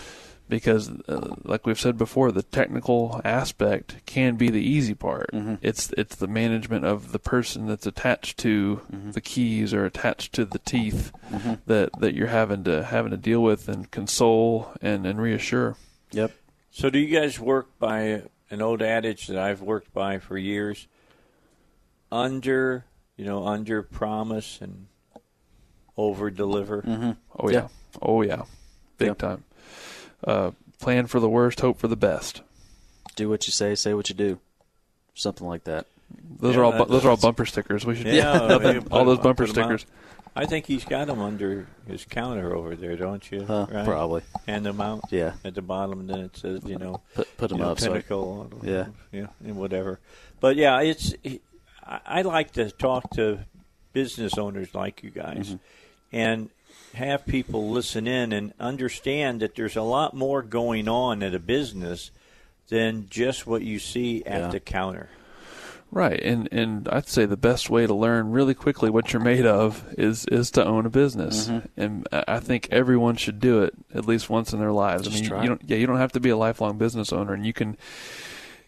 [0.49, 5.29] because, uh, like we've said before, the technical aspect can be the easy part.
[5.31, 5.59] Mhm.
[5.61, 9.11] It's it's the management of the person that's attached to Mm-hmm.
[9.11, 11.59] the keys or attached to the teeth Mhm.
[11.67, 15.75] that that you're having to having to deal with and console and and reassure.
[16.11, 16.31] Yep.
[16.71, 20.87] So, do you guys work by an old adage that I've worked by for years?
[22.11, 24.87] Under, you know, under promise and
[25.97, 26.81] over deliver.
[26.81, 27.11] Mm-hmm.
[27.39, 27.67] Oh yeah.
[28.01, 28.43] Oh yeah.
[28.97, 29.17] Big Yep.
[29.17, 29.43] time.
[30.25, 32.41] Uh, plan for the worst, hope for the best.
[33.15, 34.39] Do what you say, say what you do,
[35.13, 35.85] something like that.
[36.39, 37.85] Those Yeah, are all bu- those are all bumper stickers.
[37.85, 39.79] We should Yeah, nothing- all those bumper put 'em out.
[39.79, 39.85] stickers.
[40.35, 43.41] I think he's got them under his counter over there, don't you?
[43.41, 43.85] Uh, Right?
[43.85, 44.21] probably.
[44.47, 45.01] Hand them out.
[45.11, 45.33] Yeah.
[45.43, 47.93] At the bottom, and then it says, you know, Put- them you know, up so
[47.93, 48.85] I- Yeah.
[49.11, 49.99] yeah, and whatever.
[50.39, 51.13] But yeah, it's.
[51.85, 53.39] I, I like to talk to
[53.93, 55.55] business owners like you guys, Mm-hmm.
[56.15, 56.49] and
[56.93, 61.39] have people listen in and understand that there's a lot more going on at a
[61.39, 62.11] business
[62.69, 64.47] than just what you see at Yeah.
[64.49, 65.09] the counter.
[65.93, 69.45] Right, and and I'd say the best way to learn really quickly what you're made
[69.45, 71.67] of is is to own a business, Mhm.
[71.75, 75.03] and I I think everyone should do it at least once in their lives.
[75.03, 77.11] Just I mean, try you don't yeah you don't have to be a lifelong business
[77.11, 77.75] owner, and you can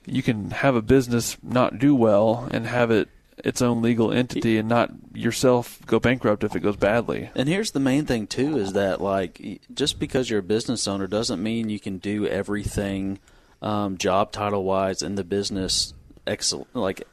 [0.06, 3.08] you can have a business not do well and have it
[3.44, 7.30] its own legal entity and not yourself go bankrupt if it goes badly.
[7.36, 11.08] And here's the main thing too is that like just because you're a business owner
[11.08, 13.20] doesn't mean you can do everything
[13.62, 15.94] um, job title wise in the business
[16.28, 17.04] excellent like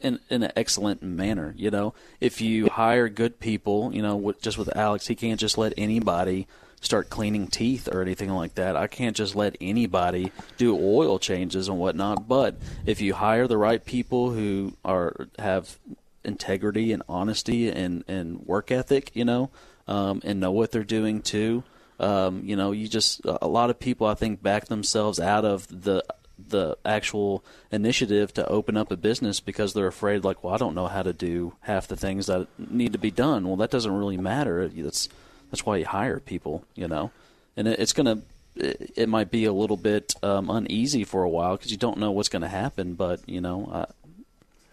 [0.00, 1.54] in in an excellent manner.
[1.56, 5.58] You know, if you hire good people, you know, just with Alex, he can't just
[5.58, 6.46] let anybody
[6.80, 8.76] start cleaning teeth or anything like that.
[8.76, 12.28] I can't just let anybody do oil changes and whatnot.
[12.28, 15.78] But if you hire the right people who are have
[16.24, 19.50] integrity and honesty and, and work ethic, you know,
[19.88, 21.62] um, and know what they're doing too.
[21.98, 25.66] Um, you know, you just a lot of people I think back themselves out of
[25.68, 26.04] the
[26.38, 30.74] the actual initiative to open up a business because they're afraid like, well, I don't
[30.74, 33.46] know how to do half the things that need to be done.
[33.46, 34.68] Well, that doesn't really matter.
[34.68, 35.08] That's
[35.50, 37.10] that's why you hire people, you know.
[37.56, 38.22] And it, it's going to
[38.56, 41.98] it, it might be a little bit um, uneasy for a while because you don't
[41.98, 42.94] know what's going to happen.
[42.94, 43.86] But you know,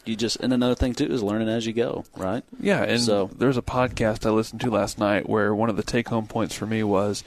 [0.06, 2.44] you just and another thing too is learning as you go, right?
[2.60, 5.84] Yeah, and so there's a podcast I listened to last night where one of the
[5.84, 7.24] take home points for me was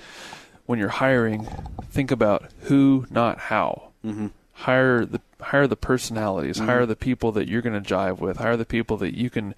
[0.67, 1.49] when you're hiring,
[1.91, 3.91] think about who, not how.
[4.07, 4.26] Mm-hmm.
[4.52, 6.65] Hire the hire the personalities, Mhm.
[6.65, 9.55] hire the people that you're going to jive with, hire the people that you can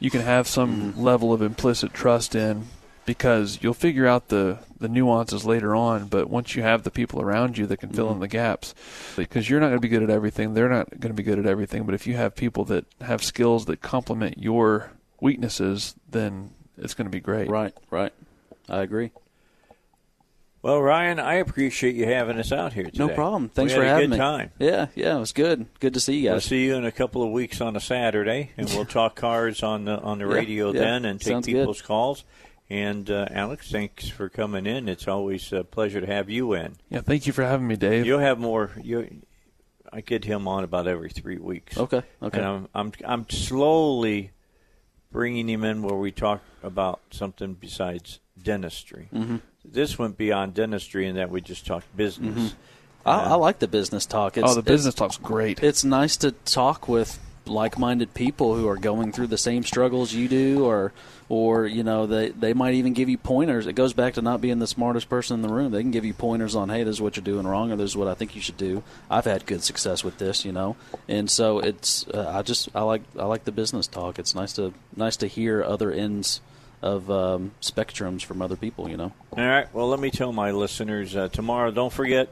[0.00, 1.02] you can have some Mm-hmm.
[1.02, 2.64] level of implicit trust in
[3.04, 7.20] because you'll figure out the the nuances later on, but once you have the people
[7.20, 8.20] around you that can fill in Mhm.
[8.20, 8.74] the gaps
[9.16, 11.38] because you're not going to be good at everything, they're not going to be good
[11.38, 16.50] at everything, but if you have people that have skills that complement your weaknesses, then
[16.78, 17.50] it's going to be great.
[17.50, 18.12] Right, right.
[18.68, 19.10] I agree.
[20.60, 22.98] Well, Ryan, I appreciate you having us out here today.
[22.98, 23.48] No problem.
[23.48, 24.18] Thanks we for had a having good me.
[24.18, 24.50] time.
[24.58, 25.66] Yeah, yeah, it was good.
[25.78, 26.32] Good to see you guys.
[26.32, 29.62] We'll see you in a couple of weeks on a Saturday, and we'll talk cars
[29.62, 30.80] on the on the Yeah, radio yeah.
[30.80, 31.54] then, and take Sounds good.
[31.54, 32.24] people's calls.
[32.70, 34.88] And uh, Alex, thanks for coming in.
[34.90, 36.74] It's always a pleasure to have you in.
[36.90, 38.04] Yeah, thank you for having me, Dave.
[38.04, 38.72] You'll have more.
[38.82, 39.22] You,
[39.90, 41.78] I get him on about every three weeks.
[41.78, 42.38] Okay, okay.
[42.38, 44.32] And I'm I'm I'm slowly
[45.12, 49.08] bringing him in where we talk about something besides dentistry.
[49.14, 49.40] Mhm.
[49.72, 52.52] This went beyond dentistry in that we just talked business.
[52.52, 52.54] Mhm.
[53.06, 54.36] I, I like the business talk.
[54.36, 55.62] It's, oh, the business it's, talk's great.
[55.62, 60.28] It's nice to talk with like-minded people who are going through the same struggles you
[60.28, 60.92] do, or,
[61.30, 63.66] or you know, they they might even give you pointers.
[63.66, 65.72] It goes back to not being the smartest person in the room.
[65.72, 67.90] They can give you pointers on, hey, this is what you're doing wrong, or this
[67.90, 68.82] is what I think you should do.
[69.10, 70.76] I've had good success with this, you know,
[71.08, 74.18] and so it's uh, I just I like I like the business talk.
[74.18, 76.42] It's nice to nice to hear other ends
[76.82, 79.12] of um, spectrums from other people, you know.
[79.32, 79.72] All right.
[79.74, 81.70] Well, let me tell my listeners uh, tomorrow.
[81.70, 82.28] Don't forget,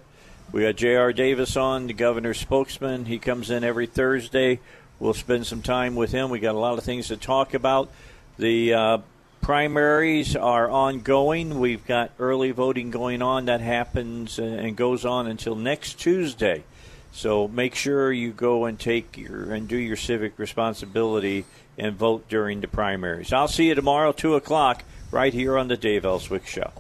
[0.53, 1.13] we got J.R.
[1.13, 3.07] Davis on, the governor's spokesman.
[3.07, 4.61] He comes in every Thursday.
[4.99, 6.31] We'll spend some time with him.
[6.31, 7.91] We got a lot of things to talk about.
[8.39, 8.99] The uh,
[9.43, 11.59] primaries are ongoing.
[11.61, 13.47] We've got early voting going on.
[13.47, 16.65] That happens and and goes on until next Tuesday.
[17.13, 21.45] So make sure you go and take your and do your civic responsibility
[21.79, 23.33] and vote during the primaries.
[23.33, 26.73] I'll see you tomorrow, two o'clock, right here on the Dave Elswick Show.